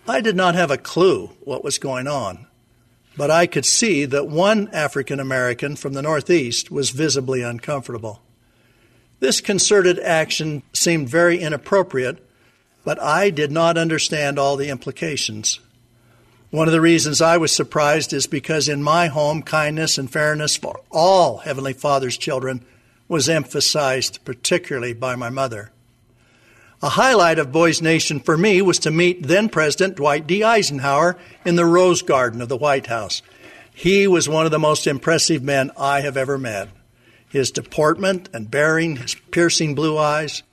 I 0.08 0.20
did 0.20 0.34
not 0.34 0.56
have 0.56 0.72
a 0.72 0.76
clue 0.76 1.28
what 1.44 1.62
was 1.62 1.78
going 1.78 2.08
on, 2.08 2.48
but 3.16 3.30
I 3.30 3.46
could 3.46 3.64
see 3.64 4.04
that 4.04 4.26
one 4.26 4.68
African 4.72 5.20
American 5.20 5.76
from 5.76 5.92
the 5.92 6.02
Northeast 6.02 6.72
was 6.72 6.90
visibly 6.90 7.42
uncomfortable. 7.42 8.20
This 9.20 9.40
concerted 9.40 10.00
action 10.00 10.64
seemed 10.72 11.08
very 11.08 11.38
inappropriate, 11.38 12.18
but 12.84 13.00
I 13.00 13.30
did 13.30 13.52
not 13.52 13.78
understand 13.78 14.40
all 14.40 14.56
the 14.56 14.70
implications. 14.70 15.60
One 16.54 16.68
of 16.68 16.72
the 16.72 16.80
reasons 16.80 17.20
I 17.20 17.36
was 17.36 17.50
surprised 17.50 18.12
is 18.12 18.28
because 18.28 18.68
in 18.68 18.80
my 18.80 19.08
home, 19.08 19.42
kindness 19.42 19.98
and 19.98 20.08
fairness 20.08 20.56
for 20.56 20.82
all 20.88 21.38
Heavenly 21.38 21.72
Father's 21.72 22.16
children 22.16 22.64
was 23.08 23.28
emphasized, 23.28 24.24
particularly 24.24 24.92
by 24.92 25.16
my 25.16 25.30
mother. 25.30 25.72
A 26.80 26.90
highlight 26.90 27.40
of 27.40 27.50
Boys 27.50 27.82
Nation 27.82 28.20
for 28.20 28.38
me 28.38 28.62
was 28.62 28.78
to 28.78 28.92
meet 28.92 29.26
then 29.26 29.48
President 29.48 29.96
Dwight 29.96 30.28
D. 30.28 30.44
Eisenhower 30.44 31.16
in 31.44 31.56
the 31.56 31.66
Rose 31.66 32.02
Garden 32.02 32.40
of 32.40 32.48
the 32.48 32.56
White 32.56 32.86
House. 32.86 33.20
He 33.74 34.06
was 34.06 34.28
one 34.28 34.46
of 34.46 34.52
the 34.52 34.58
most 34.60 34.86
impressive 34.86 35.42
men 35.42 35.72
I 35.76 36.02
have 36.02 36.16
ever 36.16 36.38
met. 36.38 36.68
His 37.28 37.50
deportment 37.50 38.28
and 38.32 38.48
bearing, 38.48 38.94
his 38.94 39.16
piercing 39.32 39.74
blue 39.74 39.98
eyes, 39.98 40.44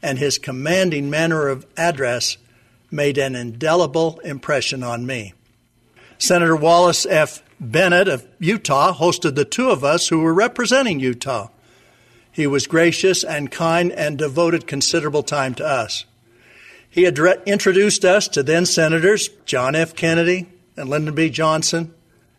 and 0.00 0.18
his 0.18 0.38
commanding 0.38 1.10
manner 1.10 1.48
of 1.48 1.66
address 1.76 2.38
made 2.90 3.18
an 3.18 3.34
indelible 3.34 4.20
impression 4.20 4.82
on 4.82 5.04
me. 5.04 5.34
Senator 6.20 6.54
Wallace 6.54 7.06
F. 7.06 7.42
Bennett 7.58 8.06
of 8.06 8.26
Utah 8.38 8.92
hosted 8.92 9.34
the 9.34 9.46
two 9.46 9.70
of 9.70 9.82
us 9.82 10.08
who 10.08 10.20
were 10.20 10.34
representing 10.34 11.00
Utah. 11.00 11.48
He 12.30 12.46
was 12.46 12.66
gracious 12.66 13.24
and 13.24 13.50
kind 13.50 13.90
and 13.90 14.18
devoted 14.18 14.66
considerable 14.66 15.22
time 15.22 15.54
to 15.54 15.66
us. 15.66 16.04
He 16.90 17.04
had 17.04 17.18
introduced 17.46 18.04
us 18.04 18.28
to 18.28 18.42
then 18.42 18.66
Senators 18.66 19.28
John 19.46 19.74
F. 19.74 19.94
Kennedy 19.94 20.46
and 20.76 20.90
Lyndon 20.90 21.14
B. 21.14 21.30
Johnson, 21.30 21.94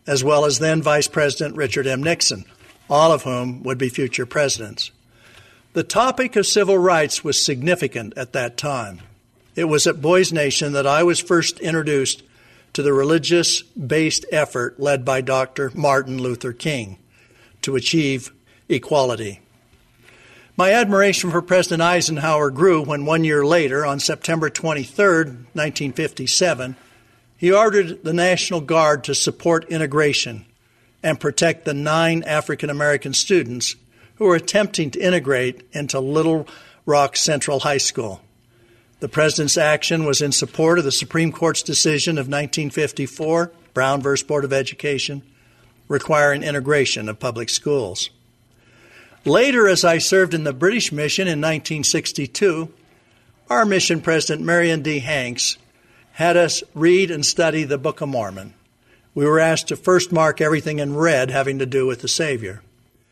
as 0.06 0.22
well 0.22 0.44
as 0.44 0.60
then 0.60 0.80
Vice 0.80 1.08
President 1.08 1.56
Richard 1.56 1.88
M. 1.88 2.04
Nixon, 2.04 2.44
all 2.88 3.10
of 3.10 3.24
whom 3.24 3.64
would 3.64 3.78
be 3.78 3.88
future 3.88 4.26
presidents. 4.26 4.92
The 5.72 5.82
topic 5.82 6.36
of 6.36 6.46
civil 6.46 6.78
rights 6.78 7.24
was 7.24 7.44
significant 7.44 8.12
at 8.16 8.32
that 8.32 8.56
time. 8.56 9.00
It 9.56 9.64
was 9.64 9.88
at 9.88 10.00
Boys 10.00 10.32
Nation 10.32 10.72
that 10.72 10.86
I 10.86 11.02
was 11.02 11.18
first 11.18 11.58
introduced 11.58 12.22
to 12.72 12.82
the 12.82 12.92
religious 12.92 13.62
based 13.62 14.24
effort 14.32 14.80
led 14.80 15.04
by 15.04 15.20
Dr. 15.20 15.70
Martin 15.74 16.18
Luther 16.20 16.52
King 16.52 16.98
to 17.62 17.76
achieve 17.76 18.32
equality. 18.68 19.40
My 20.56 20.72
admiration 20.72 21.30
for 21.30 21.40
President 21.40 21.82
Eisenhower 21.82 22.50
grew 22.50 22.82
when 22.82 23.06
one 23.06 23.24
year 23.24 23.44
later, 23.44 23.86
on 23.86 24.00
September 24.00 24.50
23, 24.50 25.06
1957, 25.54 26.76
he 27.38 27.50
ordered 27.50 28.04
the 28.04 28.12
National 28.12 28.60
Guard 28.60 29.04
to 29.04 29.14
support 29.14 29.64
integration 29.70 30.44
and 31.02 31.18
protect 31.18 31.64
the 31.64 31.74
nine 31.74 32.22
African 32.24 32.70
American 32.70 33.14
students 33.14 33.76
who 34.16 34.26
were 34.26 34.36
attempting 34.36 34.90
to 34.92 35.00
integrate 35.00 35.62
into 35.72 35.98
Little 35.98 36.46
Rock 36.86 37.16
Central 37.16 37.60
High 37.60 37.78
School. 37.78 38.20
The 39.02 39.08
President's 39.08 39.58
action 39.58 40.04
was 40.04 40.22
in 40.22 40.30
support 40.30 40.78
of 40.78 40.84
the 40.84 40.92
Supreme 40.92 41.32
Court's 41.32 41.64
decision 41.64 42.18
of 42.18 42.28
1954, 42.28 43.50
Brown 43.74 44.00
v. 44.00 44.14
Board 44.28 44.44
of 44.44 44.52
Education, 44.52 45.22
requiring 45.88 46.44
integration 46.44 47.08
of 47.08 47.18
public 47.18 47.48
schools. 47.48 48.10
Later, 49.24 49.66
as 49.66 49.84
I 49.84 49.98
served 49.98 50.34
in 50.34 50.44
the 50.44 50.52
British 50.52 50.92
mission 50.92 51.26
in 51.26 51.40
1962, 51.40 52.72
our 53.50 53.64
mission 53.64 54.00
president, 54.00 54.46
Marion 54.46 54.82
D. 54.82 55.00
Hanks, 55.00 55.58
had 56.12 56.36
us 56.36 56.62
read 56.72 57.10
and 57.10 57.26
study 57.26 57.64
the 57.64 57.78
Book 57.78 58.02
of 58.02 58.08
Mormon 58.08 58.54
we 59.16 59.26
were 59.26 59.40
asked 59.40 59.66
to 59.66 59.76
first 59.76 60.12
mark 60.12 60.40
everything 60.40 60.78
in 60.78 60.94
red 60.94 61.28
having 61.28 61.58
to 61.58 61.66
do 61.66 61.86
with 61.86 62.02
the 62.02 62.08
Savior. 62.08 62.62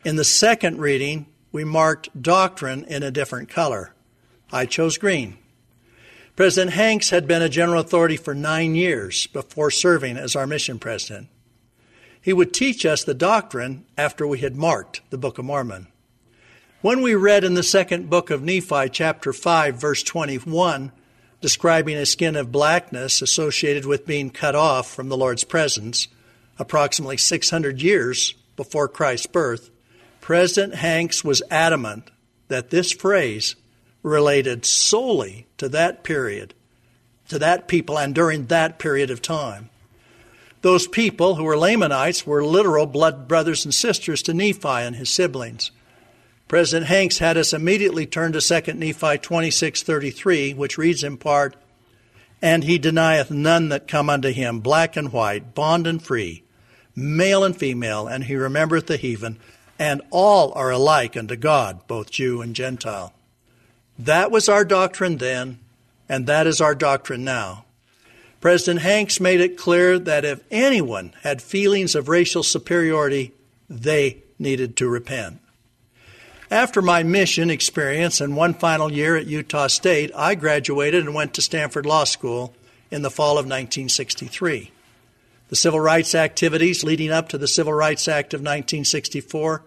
In 0.05 0.15
the 0.15 0.23
second 0.23 0.79
reading, 0.79 1.25
we 1.51 1.65
marked 1.65 2.21
doctrine 2.21 2.85
in 2.85 3.03
a 3.03 3.11
different 3.11 3.49
color. 3.49 3.93
I 4.53 4.67
chose 4.67 4.97
green. 4.97 5.37
President 6.41 6.73
Hanks 6.73 7.11
had 7.11 7.27
been 7.27 7.43
a 7.43 7.49
general 7.49 7.79
authority 7.79 8.17
for 8.17 8.33
nine 8.33 8.73
years 8.73 9.27
before 9.27 9.69
serving 9.69 10.17
as 10.17 10.35
our 10.35 10.47
mission 10.47 10.79
president. 10.79 11.27
He 12.19 12.33
would 12.33 12.51
teach 12.51 12.83
us 12.83 13.03
the 13.03 13.13
doctrine 13.13 13.85
after 13.95 14.25
we 14.25 14.39
had 14.39 14.55
marked 14.55 15.01
the 15.11 15.19
Book 15.19 15.37
of 15.37 15.45
Mormon. 15.45 15.85
When 16.81 17.03
we 17.03 17.13
read 17.13 17.43
in 17.43 17.53
the 17.53 17.61
second 17.61 18.09
book 18.09 18.31
of 18.31 18.41
Nephi, 18.41 18.89
chapter 18.89 19.33
5, 19.33 19.75
verse 19.75 20.01
21, 20.01 20.91
describing 21.41 21.95
a 21.95 22.07
skin 22.07 22.35
of 22.35 22.51
blackness 22.51 23.21
associated 23.21 23.85
with 23.85 24.07
being 24.07 24.31
cut 24.31 24.55
off 24.55 24.91
from 24.91 25.09
the 25.09 25.17
Lord's 25.17 25.43
presence 25.43 26.07
approximately 26.57 27.17
600 27.17 27.83
years 27.83 28.33
before 28.55 28.87
Christ's 28.87 29.27
birth, 29.27 29.69
President 30.21 30.73
Hanks 30.73 31.23
was 31.23 31.43
adamant 31.51 32.09
that 32.47 32.71
this 32.71 32.91
phrase 32.91 33.55
related 34.03 34.65
solely 34.65 35.45
to 35.57 35.69
that 35.69 36.03
period, 36.03 36.53
to 37.29 37.39
that 37.39 37.67
people, 37.67 37.97
and 37.97 38.15
during 38.15 38.47
that 38.47 38.79
period 38.79 39.09
of 39.09 39.21
time. 39.21 39.69
Those 40.61 40.87
people 40.87 41.35
who 41.35 41.43
were 41.43 41.57
Lamanites 41.57 42.25
were 42.25 42.45
literal 42.45 42.85
blood 42.85 43.27
brothers 43.27 43.65
and 43.65 43.73
sisters 43.73 44.21
to 44.23 44.33
Nephi 44.33 44.67
and 44.67 44.95
his 44.95 45.09
siblings. 45.09 45.71
President 46.47 46.87
Hanks 46.87 47.19
had 47.19 47.37
us 47.37 47.53
immediately 47.53 48.05
turn 48.05 48.33
to 48.33 48.41
2 48.41 48.77
Nephi 48.77 49.17
26:33, 49.17 50.53
which 50.53 50.77
reads 50.77 51.03
in 51.03 51.17
part, 51.17 51.55
"And 52.41 52.63
he 52.63 52.77
denieth 52.77 53.31
none 53.31 53.69
that 53.69 53.87
come 53.87 54.09
unto 54.09 54.31
him, 54.31 54.59
black 54.59 54.95
and 54.95 55.13
white, 55.13 55.55
bond 55.55 55.87
and 55.87 56.03
free, 56.03 56.43
male 56.95 57.43
and 57.43 57.57
female, 57.57 58.05
and 58.07 58.25
he 58.25 58.35
remembereth 58.35 58.87
the 58.87 58.97
heathen, 58.97 59.39
and 59.79 60.01
all 60.11 60.51
are 60.53 60.71
alike 60.71 61.15
unto 61.15 61.35
God, 61.35 61.87
both 61.87 62.11
Jew 62.11 62.41
and 62.41 62.55
Gentile." 62.55 63.13
That 64.05 64.31
was 64.31 64.49
our 64.49 64.65
doctrine 64.65 65.17
then, 65.17 65.59
and 66.09 66.25
that 66.25 66.47
is 66.47 66.59
our 66.59 66.73
doctrine 66.73 67.23
now. 67.23 67.65
President 68.39 68.81
Hanks 68.81 69.19
made 69.19 69.39
it 69.39 69.59
clear 69.59 69.99
that 69.99 70.25
if 70.25 70.41
anyone 70.49 71.13
had 71.21 71.39
feelings 71.39 71.93
of 71.93 72.09
racial 72.09 72.41
superiority, 72.41 73.31
they 73.69 74.23
needed 74.39 74.75
to 74.77 74.89
repent. 74.89 75.39
After 76.49 76.81
my 76.81 77.03
mission 77.03 77.51
experience 77.51 78.19
and 78.19 78.35
one 78.35 78.55
final 78.55 78.91
year 78.91 79.15
at 79.15 79.27
Utah 79.27 79.67
State, 79.67 80.11
I 80.15 80.33
graduated 80.33 81.05
and 81.05 81.13
went 81.13 81.35
to 81.35 81.43
Stanford 81.43 81.85
Law 81.85 82.05
School 82.05 82.55
in 82.89 83.03
the 83.03 83.11
fall 83.11 83.33
of 83.33 83.45
1963. 83.45 84.71
The 85.49 85.55
civil 85.55 85.79
rights 85.79 86.15
activities 86.15 86.83
leading 86.83 87.11
up 87.11 87.29
to 87.29 87.37
the 87.37 87.47
Civil 87.47 87.73
Rights 87.73 88.07
Act 88.07 88.33
of 88.33 88.39
1964 88.39 89.61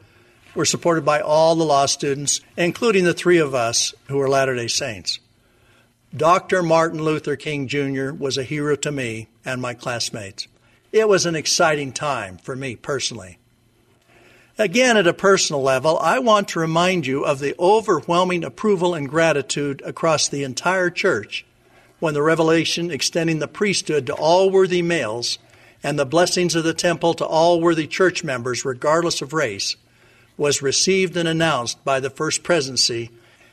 were 0.54 0.64
supported 0.64 1.04
by 1.04 1.20
all 1.20 1.54
the 1.54 1.64
law 1.64 1.86
students, 1.86 2.40
including 2.56 3.04
the 3.04 3.14
three 3.14 3.38
of 3.38 3.54
us 3.54 3.94
who 4.08 4.18
were 4.18 4.28
Latter 4.28 4.54
day 4.54 4.68
Saints. 4.68 5.18
Dr. 6.16 6.62
Martin 6.62 7.02
Luther 7.02 7.36
King 7.36 7.66
Jr. 7.66 8.12
was 8.12 8.38
a 8.38 8.44
hero 8.44 8.76
to 8.76 8.92
me 8.92 9.28
and 9.44 9.60
my 9.60 9.74
classmates. 9.74 10.46
It 10.92 11.08
was 11.08 11.26
an 11.26 11.34
exciting 11.34 11.92
time 11.92 12.38
for 12.38 12.54
me 12.54 12.76
personally. 12.76 13.38
Again, 14.56 14.96
at 14.96 15.08
a 15.08 15.12
personal 15.12 15.60
level, 15.60 15.98
I 15.98 16.20
want 16.20 16.46
to 16.48 16.60
remind 16.60 17.08
you 17.08 17.24
of 17.24 17.40
the 17.40 17.56
overwhelming 17.58 18.44
approval 18.44 18.94
and 18.94 19.08
gratitude 19.08 19.82
across 19.84 20.28
the 20.28 20.44
entire 20.44 20.90
church 20.90 21.44
when 21.98 22.14
the 22.14 22.22
revelation 22.22 22.92
extending 22.92 23.40
the 23.40 23.48
priesthood 23.48 24.06
to 24.06 24.14
all 24.14 24.50
worthy 24.50 24.82
males 24.82 25.38
and 25.82 25.98
the 25.98 26.06
blessings 26.06 26.54
of 26.54 26.62
the 26.62 26.72
temple 26.72 27.14
to 27.14 27.24
all 27.24 27.60
worthy 27.60 27.88
church 27.88 28.22
members, 28.22 28.64
regardless 28.64 29.20
of 29.20 29.32
race, 29.32 29.74
was 30.36 30.62
received 30.62 31.16
and 31.16 31.28
announced 31.28 31.84
by 31.84 32.00
the 32.00 32.10
First 32.10 32.42
Presidency 32.42 33.10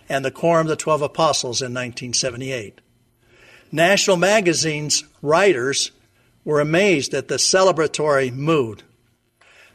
and 0.09 0.25
the 0.25 0.31
Quorum 0.31 0.67
of 0.67 0.69
the 0.69 0.75
Twelve 0.75 1.01
Apostles 1.01 1.61
in 1.61 1.73
1978. 1.73 2.81
National 3.71 4.17
magazine's 4.17 5.03
writers 5.21 5.91
were 6.43 6.59
amazed 6.59 7.13
at 7.13 7.27
the 7.27 7.35
celebratory 7.35 8.33
mood 8.33 8.83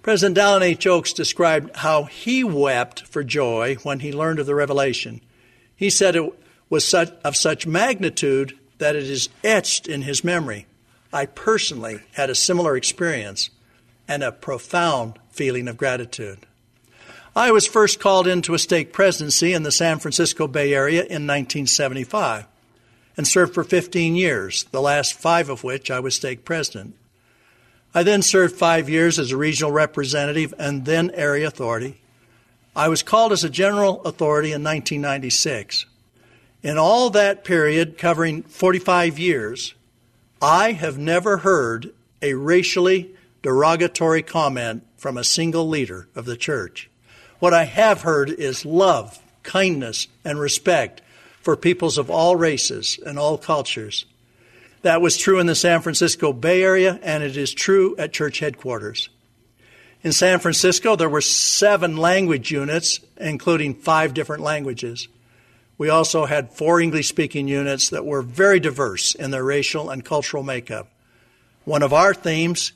President 0.07 0.39
Dallin. 0.39 0.87
Oaks 0.87 1.13
described 1.13 1.75
how 1.79 2.05
he 2.05 2.45
wept 2.45 3.05
for 3.09 3.25
joy 3.25 3.75
when 3.83 3.99
he 3.99 4.13
learned 4.13 4.39
of 4.39 4.47
the 4.47 4.55
revelation. 4.55 5.21
He 5.75 5.91
said 5.91 6.15
it 6.15 6.33
was 6.71 6.87
such, 6.87 7.13
of 7.25 7.35
such 7.35 7.67
magnitude 7.67 8.57
that 8.79 8.95
it 8.95 9.03
is 9.03 9.29
etched 9.43 9.89
in 9.89 10.03
his 10.03 10.23
memory. 10.23 10.67
I 11.13 11.27
personally 11.27 12.03
had 12.13 12.31
a 12.31 12.37
similar 12.37 12.77
experience 12.77 13.51
and 14.07 14.23
a 14.23 14.31
profound 14.31 15.19
feeling 15.33 15.67
of 15.67 15.77
gratitude. 15.77 16.47
I 17.37 17.51
was 17.51 17.67
first 17.67 18.01
called 18.01 18.27
into 18.27 18.55
a 18.55 18.59
stake 18.59 18.95
presidency 18.95 19.53
in 19.53 19.63
the 19.63 19.71
San 19.71 19.99
Francisco 19.99 20.49
Bay 20.49 20.73
Area 20.73 21.01
in 21.01 21.27
1975 21.27 22.47
and 23.15 23.29
served 23.29 23.53
for 23.53 23.63
15 23.63 24.17
years, 24.17 24.65
the 24.71 24.81
last 24.81 25.13
five 25.13 25.51
of 25.51 25.63
which 25.63 25.91
I 25.91 26.01
was 26.01 26.15
stake 26.15 26.47
president. 26.47 26.95
I 27.95 28.05
then 28.05 28.23
served 28.23 28.57
five 28.57 28.89
years 28.89 29.19
as 29.19 29.33
a 29.33 29.37
regional 29.37 29.71
representative 29.71 30.55
and 30.59 30.87
then 30.87 31.11
area 31.11 31.47
authority. 31.47 32.01
I 32.75 32.89
was 32.89 33.03
called 33.03 33.33
as 33.33 33.45
a 33.45 33.51
general 33.51 34.03
authority 34.05 34.49
in 34.49 34.65
1996. 34.65 35.85
In 36.63 36.79
all 36.79 37.11
that 37.11 37.45
period, 37.45 37.99
covering 37.99 38.45
45 38.45 39.19
years, 39.19 39.75
I 40.41 40.73
have 40.73 40.97
never 40.97 41.37
heard 41.37 41.93
a 42.23 42.33
racially 42.33 43.11
derogatory 43.43 44.23
comment 44.23 44.87
from 44.97 45.19
a 45.19 45.25
single 45.25 45.69
leader 45.69 46.09
of 46.15 46.25
the 46.25 46.39
church. 46.39 46.89
What 47.39 47.55
I 47.55 47.65
have 47.65 48.03
heard 48.03 48.31
is 48.31 48.65
love, 48.65 49.19
kindness, 49.43 50.09
and 50.25 50.39
respect 50.39 51.03
for 51.41 51.57
peoples 51.57 51.99
of 51.99 52.11
all 52.11 52.37
races 52.37 52.99
and 53.05 53.19
all 53.19 53.39
cultures. 53.39 54.07
That 54.83 55.01
was 55.01 55.17
true 55.17 55.39
in 55.39 55.47
the 55.47 55.55
San 55.55 55.81
Francisco 55.81 56.33
Bay 56.33 56.63
Area, 56.63 56.99
and 57.03 57.23
it 57.23 57.37
is 57.37 57.53
true 57.53 57.97
at 57.99 58.13
church 58.13 58.39
headquarters. 58.39 59.09
In 60.03 60.13
San 60.13 60.39
Francisco, 60.39 60.97
there 60.97 61.09
were 61.09 61.21
seven 61.21 61.97
language 61.97 62.51
units, 62.51 63.01
including 63.17 63.75
five 63.75 64.15
different 64.15 64.43
languages. 64.43 65.09
We 65.79 65.89
also 65.89 66.25
had 66.27 66.53
four 66.53 66.81
English 66.81 67.09
speaking 67.09 67.49
units 67.49 67.91
that 67.91 68.07
were 68.07 68.23
very 68.23 68.61
diverse 68.61 69.15
in 69.15 69.31
their 69.31 69.45
racial 69.45 69.91
and 69.91 70.05
cultural 70.05 70.43
makeup. 70.43 70.89
One 71.65 71.83
of 71.83 71.93
our 71.93 72.15
themes 72.15 72.73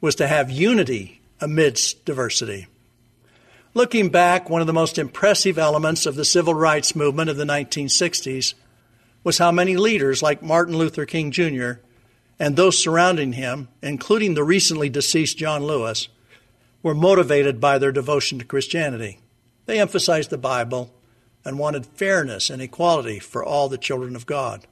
was 0.00 0.16
to 0.16 0.28
have 0.28 0.50
unity 0.50 1.20
amidst 1.40 2.04
diversity. 2.04 2.66
Looking 3.76 4.10
back, 4.10 4.48
one 4.48 4.60
of 4.60 4.68
the 4.68 4.72
most 4.72 4.98
impressive 4.98 5.58
elements 5.58 6.06
of 6.06 6.14
the 6.14 6.24
civil 6.24 6.54
rights 6.54 6.94
movement 6.94 7.28
of 7.28 7.36
the 7.36 7.44
1960s 7.44 8.54
was 9.24 9.38
how 9.38 9.50
many 9.50 9.76
leaders 9.76 10.22
like 10.22 10.44
Martin 10.44 10.78
Luther 10.78 11.04
King 11.04 11.32
Jr. 11.32 11.80
and 12.38 12.54
those 12.54 12.80
surrounding 12.80 13.32
him, 13.32 13.66
including 13.82 14.34
the 14.34 14.44
recently 14.44 14.88
deceased 14.88 15.38
John 15.38 15.64
Lewis, 15.64 16.06
were 16.84 16.94
motivated 16.94 17.60
by 17.60 17.78
their 17.78 17.90
devotion 17.90 18.38
to 18.38 18.44
Christianity. 18.44 19.18
They 19.66 19.80
emphasized 19.80 20.30
the 20.30 20.38
Bible 20.38 20.94
and 21.44 21.58
wanted 21.58 21.84
fairness 21.84 22.50
and 22.50 22.62
equality 22.62 23.18
for 23.18 23.44
all 23.44 23.68
the 23.68 23.76
children 23.76 24.14
of 24.14 24.24
God. 24.24 24.68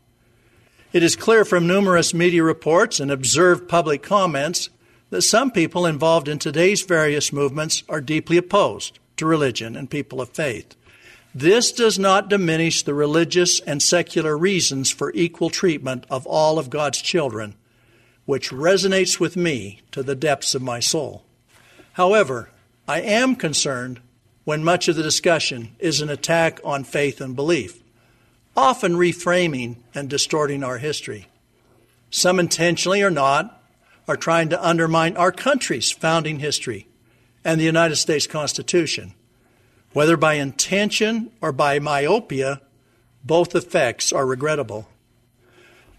It 0.92 1.02
is 1.02 1.16
clear 1.16 1.44
from 1.44 1.66
numerous 1.66 2.14
media 2.14 2.44
reports 2.44 3.00
and 3.00 3.10
observed 3.10 3.68
public 3.68 4.04
comments 4.04 4.70
that 5.12 5.20
some 5.20 5.50
people 5.50 5.84
involved 5.84 6.26
in 6.26 6.38
today's 6.38 6.80
various 6.80 7.34
movements 7.34 7.82
are 7.86 8.00
deeply 8.00 8.38
opposed 8.38 8.98
to 9.14 9.26
religion 9.26 9.76
and 9.76 9.90
people 9.90 10.22
of 10.22 10.30
faith. 10.30 10.74
This 11.34 11.70
does 11.70 11.98
not 11.98 12.30
diminish 12.30 12.82
the 12.82 12.94
religious 12.94 13.60
and 13.60 13.82
secular 13.82 14.38
reasons 14.38 14.90
for 14.90 15.12
equal 15.14 15.50
treatment 15.50 16.06
of 16.08 16.26
all 16.26 16.58
of 16.58 16.70
God's 16.70 17.02
children, 17.02 17.56
which 18.24 18.48
resonates 18.48 19.20
with 19.20 19.36
me 19.36 19.82
to 19.90 20.02
the 20.02 20.14
depths 20.14 20.54
of 20.54 20.62
my 20.62 20.80
soul. 20.80 21.26
However, 21.92 22.48
I 22.88 23.02
am 23.02 23.36
concerned 23.36 24.00
when 24.44 24.64
much 24.64 24.88
of 24.88 24.96
the 24.96 25.02
discussion 25.02 25.76
is 25.78 26.00
an 26.00 26.08
attack 26.08 26.58
on 26.64 26.84
faith 26.84 27.20
and 27.20 27.36
belief, 27.36 27.82
often 28.56 28.94
reframing 28.94 29.76
and 29.94 30.08
distorting 30.08 30.64
our 30.64 30.78
history. 30.78 31.26
Some 32.08 32.40
intentionally 32.40 33.02
or 33.02 33.10
not 33.10 33.61
are 34.08 34.16
trying 34.16 34.48
to 34.50 34.66
undermine 34.66 35.16
our 35.16 35.32
country's 35.32 35.90
founding 35.90 36.38
history 36.38 36.88
and 37.44 37.60
the 37.60 37.64
United 37.64 37.96
States 37.96 38.26
Constitution 38.26 39.14
whether 39.92 40.16
by 40.16 40.34
intention 40.34 41.30
or 41.40 41.52
by 41.52 41.78
myopia, 41.78 42.60
both 43.24 43.54
effects 43.54 44.12
are 44.12 44.26
regrettable. 44.26 44.88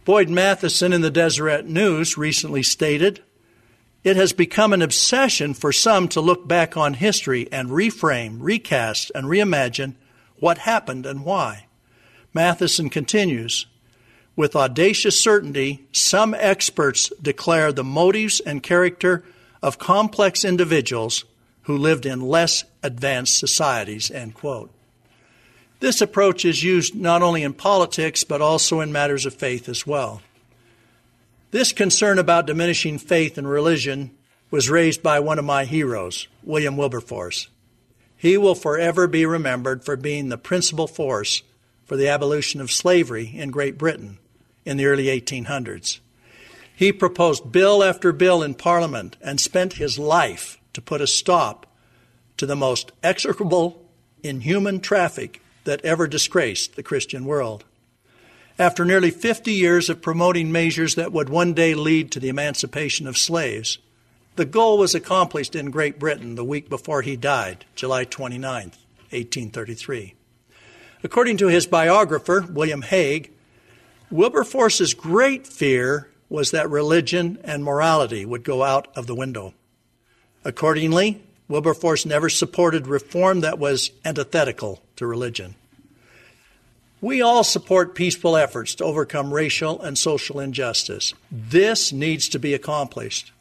Boyd 0.06 0.30
Matheson 0.30 0.91
in 0.91 1.01
the 1.01 1.12
Deseret 1.12 1.66
News 1.66 2.18
recently 2.18 2.64
stated, 2.64 3.24
It 4.04 4.18
has 4.18 4.34
become 4.34 4.74
an 4.74 4.82
obsession 4.82 5.54
for 5.54 5.72
some 5.72 6.08
to 6.10 6.22
look 6.22 6.47
back 6.47 6.76
on 6.76 6.95
history 6.95 7.47
and 7.51 7.70
reframe, 7.70 8.38
recast, 8.39 9.12
and 9.16 9.28
reimagine 9.28 9.95
what 10.39 10.60
happened 10.60 11.06
and 11.06 11.24
why. 11.24 11.68
Matheson 12.34 12.89
continues, 12.89 13.68
with 14.36 14.55
audacious 14.55 15.21
certainty, 15.21 15.86
some 15.91 16.34
experts 16.34 17.11
declare 17.21 17.71
the 17.71 17.84
motives 17.84 18.39
and 18.39 18.63
character 18.63 19.23
of 19.61 19.77
complex 19.77 20.43
individuals 20.43 21.25
who 21.63 21.77
lived 21.77 22.05
in 22.05 22.19
less 22.19 22.63
advanced 22.81 23.38
societies, 23.38 24.09
end 24.11 24.34
quote. 24.34 24.71
This 25.79 26.01
approach 26.01 26.45
is 26.45 26.63
used 26.63 26.95
not 26.95 27.21
only 27.21 27.43
in 27.43 27.53
politics, 27.53 28.23
but 28.23 28.41
also 28.41 28.79
in 28.79 28.91
matters 28.91 29.25
of 29.25 29.34
faith 29.34 29.69
as 29.69 29.86
well. 29.86 30.21
This 31.51 31.71
concern 31.71 32.17
about 32.17 32.47
diminishing 32.47 32.97
faith 32.97 33.38
and 33.38 33.47
religion 33.47 34.11
was 34.49 34.69
raised 34.69 35.03
by 35.03 35.19
one 35.19 35.39
of 35.39 35.45
my 35.45 35.65
heroes, 35.65 36.27
William 36.41 36.77
Wilberforce. 36.77 37.49
He 38.17 38.38
will 38.38 38.55
forever 38.55 39.07
be 39.07 39.25
remembered 39.25 39.84
for 39.84 39.95
being 39.95 40.29
the 40.29 40.38
principal 40.38 40.88
force 40.88 41.43
for 41.86 41.97
the 41.97 42.07
abolition 42.07 42.61
of 42.61 42.71
slavery 42.71 43.31
in 43.36 43.51
Great 43.51 43.77
Britain 43.77 44.17
in 44.66 44.78
the 44.78 44.86
early 44.86 45.05
1800s. 45.05 45.99
He 46.76 46.91
proposed 46.91 47.51
bill 47.51 47.84
after 47.84 48.11
bill 48.11 48.41
in 48.41 48.55
Parliament 48.55 49.18
and 49.22 49.39
spent 49.39 49.74
his 49.74 49.99
life 49.99 50.59
to 50.74 50.82
put 50.82 51.01
a 51.01 51.07
stop 51.07 51.68
to 52.38 52.45
the 52.45 52.55
most 52.55 52.91
execrable, 53.03 53.86
inhuman 54.24 54.80
traffic 54.80 55.41
that 55.66 55.84
ever 55.86 56.07
disgraced 56.07 56.76
the 56.76 56.84
Christian 56.84 57.26
world. 57.26 57.64
After 58.59 58.86
nearly 58.86 59.11
50 59.11 59.51
years 59.51 59.89
of 59.89 60.01
promoting 60.01 60.51
measures 60.51 60.95
that 60.95 61.11
would 61.11 61.30
one 61.30 61.53
day 61.53 61.74
lead 61.74 62.11
to 62.11 62.20
the 62.20 62.30
emancipation 62.30 63.07
of 63.07 63.18
slaves, 63.18 63.80
the 64.36 64.45
goal 64.45 64.78
was 64.78 64.95
accomplished 64.95 65.55
in 65.55 65.72
Great 65.72 65.99
Britain 65.99 66.36
the 66.36 66.43
week 66.43 66.70
before 66.70 67.01
he 67.01 67.16
died, 67.16 67.66
July 67.76 68.03
29, 68.03 68.51
1833. 68.51 70.16
According 71.03 71.38
to 71.38 71.47
his 71.47 71.68
biographer, 71.68 72.45
William 72.49 72.82
Hague, 72.82 73.32
Wilberforce's 74.14 74.93
great 74.93 75.47
fear 75.47 76.07
was 76.30 76.51
that 76.51 76.70
religion 76.70 77.39
and 77.43 77.64
morality 77.64 78.28
would 78.28 78.43
go 78.43 78.61
out 78.61 78.88
of 78.95 79.07
the 79.07 79.16
window. 79.16 79.55
Accordingly, 80.45 81.24
Wilberforce 81.47 82.05
never 82.05 82.30
supported 82.30 82.86
reform 82.86 83.41
that 83.41 83.57
was 83.57 83.89
antithetical 84.05 84.84
to 84.97 85.07
religion. 85.07 85.55
We 87.01 87.24
all 87.24 87.43
support 87.43 87.95
peaceful 87.95 88.38
efforts 88.38 88.76
to 88.76 88.84
overcome 88.84 89.34
racial 89.34 89.82
and 89.82 89.97
social 89.97 90.39
injustice. 90.39 91.16
This 91.32 91.91
needs 91.91 92.30
to 92.30 92.39
be 92.39 92.53
accomplished. 92.53 93.32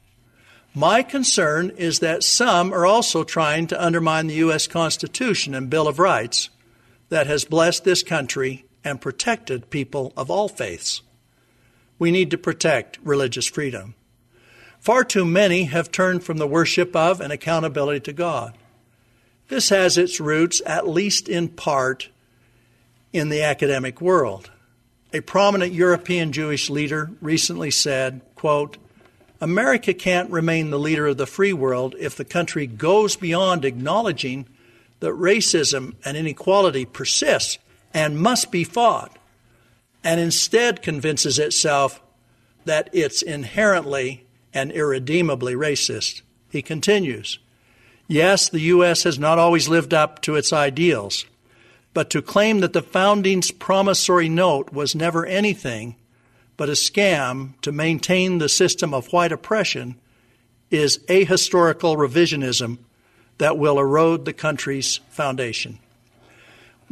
My 0.75 1.03
concern 1.03 1.68
is 1.77 1.99
that 1.99 2.23
some 2.23 2.73
are 2.73 2.87
also 2.87 3.25
trying 3.25 3.66
to 3.66 3.85
undermine 3.85 4.27
the 4.27 4.37
U.S. 4.37 4.66
Constitution 4.66 5.55
and 5.55 5.68
Bill 5.68 5.87
of 5.87 5.99
Rights 5.99 6.49
that 7.11 7.27
has 7.27 7.45
blessed 7.45 7.85
this 7.85 8.03
country 8.03 8.64
and 8.85 9.01
protected 9.01 9.70
people 9.70 10.12
of 10.16 10.30
all 10.30 10.49
faiths. 10.49 11.03
We 11.99 12.11
need 12.11 12.30
to 12.33 12.39
protect 12.39 12.99
religious 13.03 13.47
freedom. 13.47 13.95
Far 14.80 15.05
too 15.05 15.24
many 15.24 15.64
have 15.64 15.93
turned 15.93 16.24
from 16.24 16.39
the 16.39 16.47
worship 16.47 16.97
of 16.97 17.20
and 17.20 17.33
accountability 17.33 18.01
to 18.01 18.12
God. 18.12 18.59
This 19.49 19.68
has 19.68 19.97
its 19.97 20.18
roots, 20.18 20.61
at 20.66 20.89
least 20.89 21.28
in 21.28 21.49
part, 21.49 22.09
in 23.12 23.28
the 23.28 23.43
academic 23.43 24.01
world. 24.01 24.51
A 25.12 25.20
prominent 25.20 25.72
European 25.72 26.33
Jewish 26.33 26.70
leader 26.70 27.11
recently 27.20 27.70
said, 27.70 28.22
quote, 28.35 28.78
America 29.41 29.93
can't 29.93 30.30
remain 30.30 30.70
the 30.70 30.78
leader 30.78 31.09
of 31.09 31.16
the 31.16 31.26
free 31.26 31.53
world 31.53 31.95
if 31.99 32.16
the 32.16 32.24
country 32.24 32.66
goes 32.66 33.14
beyond 33.16 33.64
acknowledging 33.64 34.47
that 35.01 35.12
racism 35.12 35.95
and 36.05 36.16
inequality 36.16 36.87
persist 36.87 37.59
and 37.95 38.18
must 38.18 38.51
be 38.51 38.64
fought, 38.64 39.18
and 40.03 40.20
instead 40.20 40.82
convinces 40.82 41.38
itself 41.38 42.01
that 42.64 42.88
it's 42.93 43.22
inherently 43.22 44.26
and 44.55 44.72
irredeemably 44.72 45.55
racist. 45.55 46.22
He 46.51 46.62
continues, 46.62 47.38
Yes, 48.09 48.49
the 48.49 48.61
U.S. 48.61 49.05
has 49.05 49.18
not 49.18 49.38
always 49.38 49.68
lived 49.68 49.95
up 49.95 50.20
to 50.22 50.36
its 50.36 50.53
ideals, 50.53 51.24
but 51.95 52.11
to 52.11 52.22
claim 52.22 52.61
that 52.61 52.72
the 52.72 52.82
founding's 52.82 53.51
promissory 53.51 54.28
note 54.28 54.72
was 54.72 54.95
never 54.95 55.24
anything 55.24 55.97
but 56.57 56.68
a 56.68 56.72
scam 56.72 57.61
to 57.62 57.72
maintain 57.72 58.38
the 58.38 58.49
system 58.49 58.95
of 58.95 59.12
white 59.12 59.32
oppression 59.32 59.97
is 60.70 60.99
ahistorical 61.09 61.97
revisionism 61.97 62.78
that 63.38 63.59
will 63.59 63.78
erode 63.78 64.24
the 64.24 64.32
country's 64.32 64.99
foundation. 65.11 65.78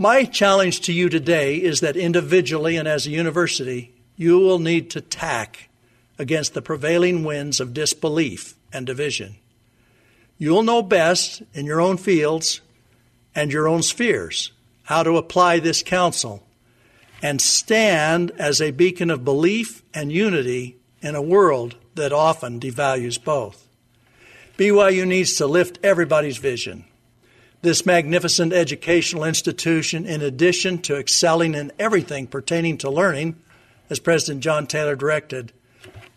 My 0.01 0.25
challenge 0.25 0.81
to 0.87 0.95
you 0.95 1.11
today 1.11 1.57
is 1.57 1.81
that 1.81 1.95
individually 1.95 2.79
and 2.79 2.89
as 2.89 3.07
a 3.07 3.11
university, 3.11 3.93
you 4.17 4.39
will 4.39 4.59
need 4.59 4.89
to 4.93 5.03
tack 5.03 5.69
against 6.19 6.55
the 6.55 6.63
prevailing 6.63 7.23
winds 7.23 7.61
of 7.61 7.75
disbelief 7.75 8.55
and 8.73 8.87
division. 8.87 9.37
You'll 10.39 10.63
know 10.63 10.81
best 10.81 11.43
in 11.53 11.67
your 11.67 11.83
own 11.83 11.99
fields 11.99 12.63
and 13.35 13.53
your 13.53 13.69
own 13.69 13.83
spheres 13.83 14.53
how 14.85 15.03
to 15.03 15.19
apply 15.19 15.59
this 15.59 15.83
counsel 15.83 16.47
and 17.21 17.39
stand 17.39 18.31
as 18.39 18.63
a 18.63 18.71
beacon 18.71 19.11
of 19.11 19.23
belief 19.23 19.83
and 19.93 20.11
unity 20.11 20.79
in 21.03 21.15
a 21.15 21.21
world 21.21 21.77
that 21.95 22.11
often 22.11 22.59
devalues 22.59 23.23
both. 23.23 23.69
BYU 24.57 25.07
needs 25.07 25.35
to 25.35 25.47
lift 25.47 25.79
everybody's 25.83 26.39
vision. 26.39 26.87
This 27.63 27.85
magnificent 27.85 28.55
educational 28.55 29.25
institution, 29.25 30.07
in 30.07 30.23
addition 30.23 30.79
to 30.83 30.97
excelling 30.97 31.55
in 31.55 31.73
everything 31.79 32.27
pertaining 32.27 32.79
to 32.79 32.91
learning, 32.91 33.37
as 33.91 33.99
President 33.99 34.43
John 34.43 34.67
Taylor 34.67 34.97
directed, 34.97 35.53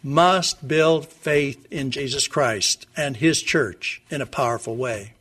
must 0.01 0.67
build 0.67 1.07
faith 1.07 1.67
in 1.69 1.91
Jesus 1.91 2.27
Christ 2.27 2.87
and 2.95 3.17
His 3.17 3.41
church 3.41 4.01
in 4.09 4.21
a 4.21 4.25
powerful 4.25 4.77
way. 4.77 5.13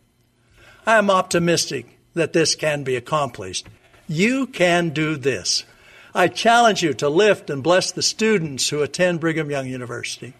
I 0.86 0.98
am 0.98 1.10
optimistic 1.10 1.98
that 2.14 2.32
this 2.32 2.54
can 2.54 2.84
be 2.84 2.94
accomplished. 2.94 3.66
You 4.06 4.46
can 4.46 4.90
do 4.90 5.16
this. 5.16 5.64
I 6.14 6.28
challenge 6.28 6.82
you 6.82 6.94
to 6.94 7.08
lift 7.08 7.50
and 7.50 7.62
bless 7.62 7.90
the 7.90 8.02
students 8.02 8.68
who 8.68 8.82
attend 8.82 9.20
Brigham 9.20 9.50
Young 9.50 9.66
University. 9.66 10.34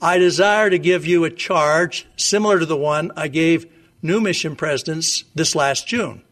I 0.00 0.18
desire 0.18 0.70
to 0.70 0.78
give 0.78 1.06
you 1.06 1.24
a 1.24 1.30
charge 1.30 2.06
similar 2.16 2.58
to 2.58 2.66
the 2.66 2.76
one 2.76 3.10
I 3.16 3.28
gave 3.28 3.66
new 4.02 4.20
mission 4.20 4.56
presidents 4.56 5.24
this 5.34 5.54
last 5.54 5.86
June, 5.86 6.22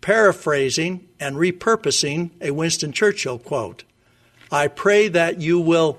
paraphrasing 0.00 1.08
and 1.18 1.36
repurposing 1.36 2.30
a 2.40 2.50
Winston 2.50 2.92
Churchill 2.92 3.38
quote. 3.38 3.84
I 4.50 4.68
pray 4.68 5.08
that 5.08 5.40
you 5.40 5.60
will 5.60 5.98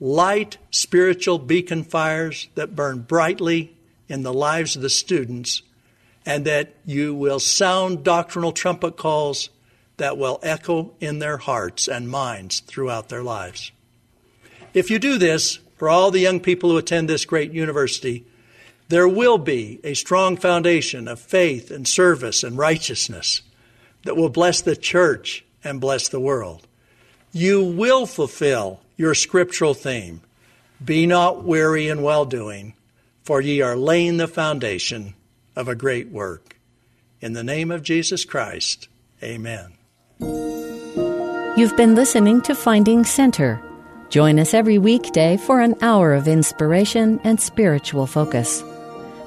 light 0.00 0.58
spiritual 0.70 1.38
beacon 1.38 1.84
fires 1.84 2.48
that 2.54 2.76
burn 2.76 3.00
brightly 3.00 3.76
in 4.08 4.22
the 4.22 4.34
lives 4.34 4.76
of 4.76 4.82
the 4.82 4.90
students 4.90 5.62
and 6.26 6.44
that 6.44 6.74
you 6.84 7.14
will 7.14 7.40
sound 7.40 8.04
doctrinal 8.04 8.52
trumpet 8.52 8.96
calls 8.96 9.50
that 9.96 10.18
will 10.18 10.40
echo 10.42 10.92
in 11.00 11.18
their 11.18 11.36
hearts 11.36 11.86
and 11.86 12.08
minds 12.08 12.60
throughout 12.60 13.08
their 13.08 13.22
lives. 13.22 13.70
If 14.72 14.90
you 14.90 14.98
do 14.98 15.18
this, 15.18 15.58
for 15.76 15.88
all 15.88 16.10
the 16.10 16.20
young 16.20 16.40
people 16.40 16.70
who 16.70 16.76
attend 16.76 17.08
this 17.08 17.24
great 17.24 17.52
university, 17.52 18.26
there 18.88 19.08
will 19.08 19.38
be 19.38 19.80
a 19.82 19.94
strong 19.94 20.36
foundation 20.36 21.08
of 21.08 21.18
faith 21.18 21.70
and 21.70 21.88
service 21.88 22.42
and 22.42 22.58
righteousness 22.58 23.42
that 24.04 24.16
will 24.16 24.28
bless 24.28 24.60
the 24.60 24.76
church 24.76 25.44
and 25.62 25.80
bless 25.80 26.08
the 26.08 26.20
world. 26.20 26.66
You 27.32 27.64
will 27.64 28.06
fulfill 28.06 28.80
your 28.96 29.14
scriptural 29.14 29.74
theme 29.74 30.20
Be 30.84 31.06
not 31.06 31.44
weary 31.44 31.88
in 31.88 32.02
well 32.02 32.26
doing, 32.26 32.74
for 33.22 33.40
ye 33.40 33.62
are 33.62 33.76
laying 33.76 34.18
the 34.18 34.28
foundation 34.28 35.14
of 35.56 35.66
a 35.68 35.74
great 35.74 36.08
work. 36.08 36.56
In 37.20 37.32
the 37.32 37.44
name 37.44 37.70
of 37.70 37.82
Jesus 37.82 38.24
Christ, 38.24 38.88
amen. 39.22 39.72
You've 41.56 41.76
been 41.76 41.94
listening 41.94 42.42
to 42.42 42.54
Finding 42.54 43.04
Center. 43.04 43.62
Join 44.10 44.38
us 44.38 44.52
every 44.52 44.76
weekday 44.76 45.36
for 45.38 45.60
an 45.60 45.74
hour 45.80 46.12
of 46.12 46.28
inspiration 46.28 47.20
and 47.24 47.40
spiritual 47.40 48.06
focus. 48.06 48.62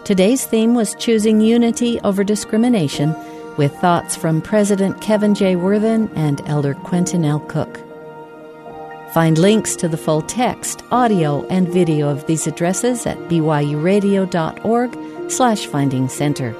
Today's 0.07 0.45
theme 0.45 0.73
was 0.73 0.95
Choosing 0.95 1.41
Unity 1.41 1.99
over 1.99 2.23
Discrimination 2.23 3.13
with 3.57 3.75
thoughts 3.79 4.15
from 4.15 4.41
President 4.41 5.01
Kevin 5.01 5.35
J. 5.35 5.57
Worthen 5.57 6.07
and 6.15 6.39
Elder 6.47 6.75
Quentin 6.75 7.25
L. 7.25 7.41
Cook. 7.41 7.77
Find 9.13 9.37
links 9.37 9.75
to 9.75 9.89
the 9.89 9.97
full 9.97 10.21
text, 10.21 10.81
audio, 10.91 11.45
and 11.47 11.67
video 11.67 12.07
of 12.07 12.25
these 12.25 12.47
addresses 12.47 13.05
at 13.05 13.17
byuradio.org 13.27 15.29
slash 15.29 15.65
finding 15.65 16.07
center. 16.07 16.53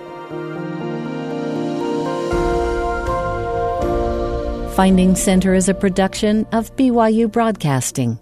Finding 4.74 5.16
Center 5.16 5.54
is 5.54 5.70
a 5.70 5.74
production 5.74 6.46
of 6.52 6.76
BYU 6.76 7.32
Broadcasting. 7.32 8.20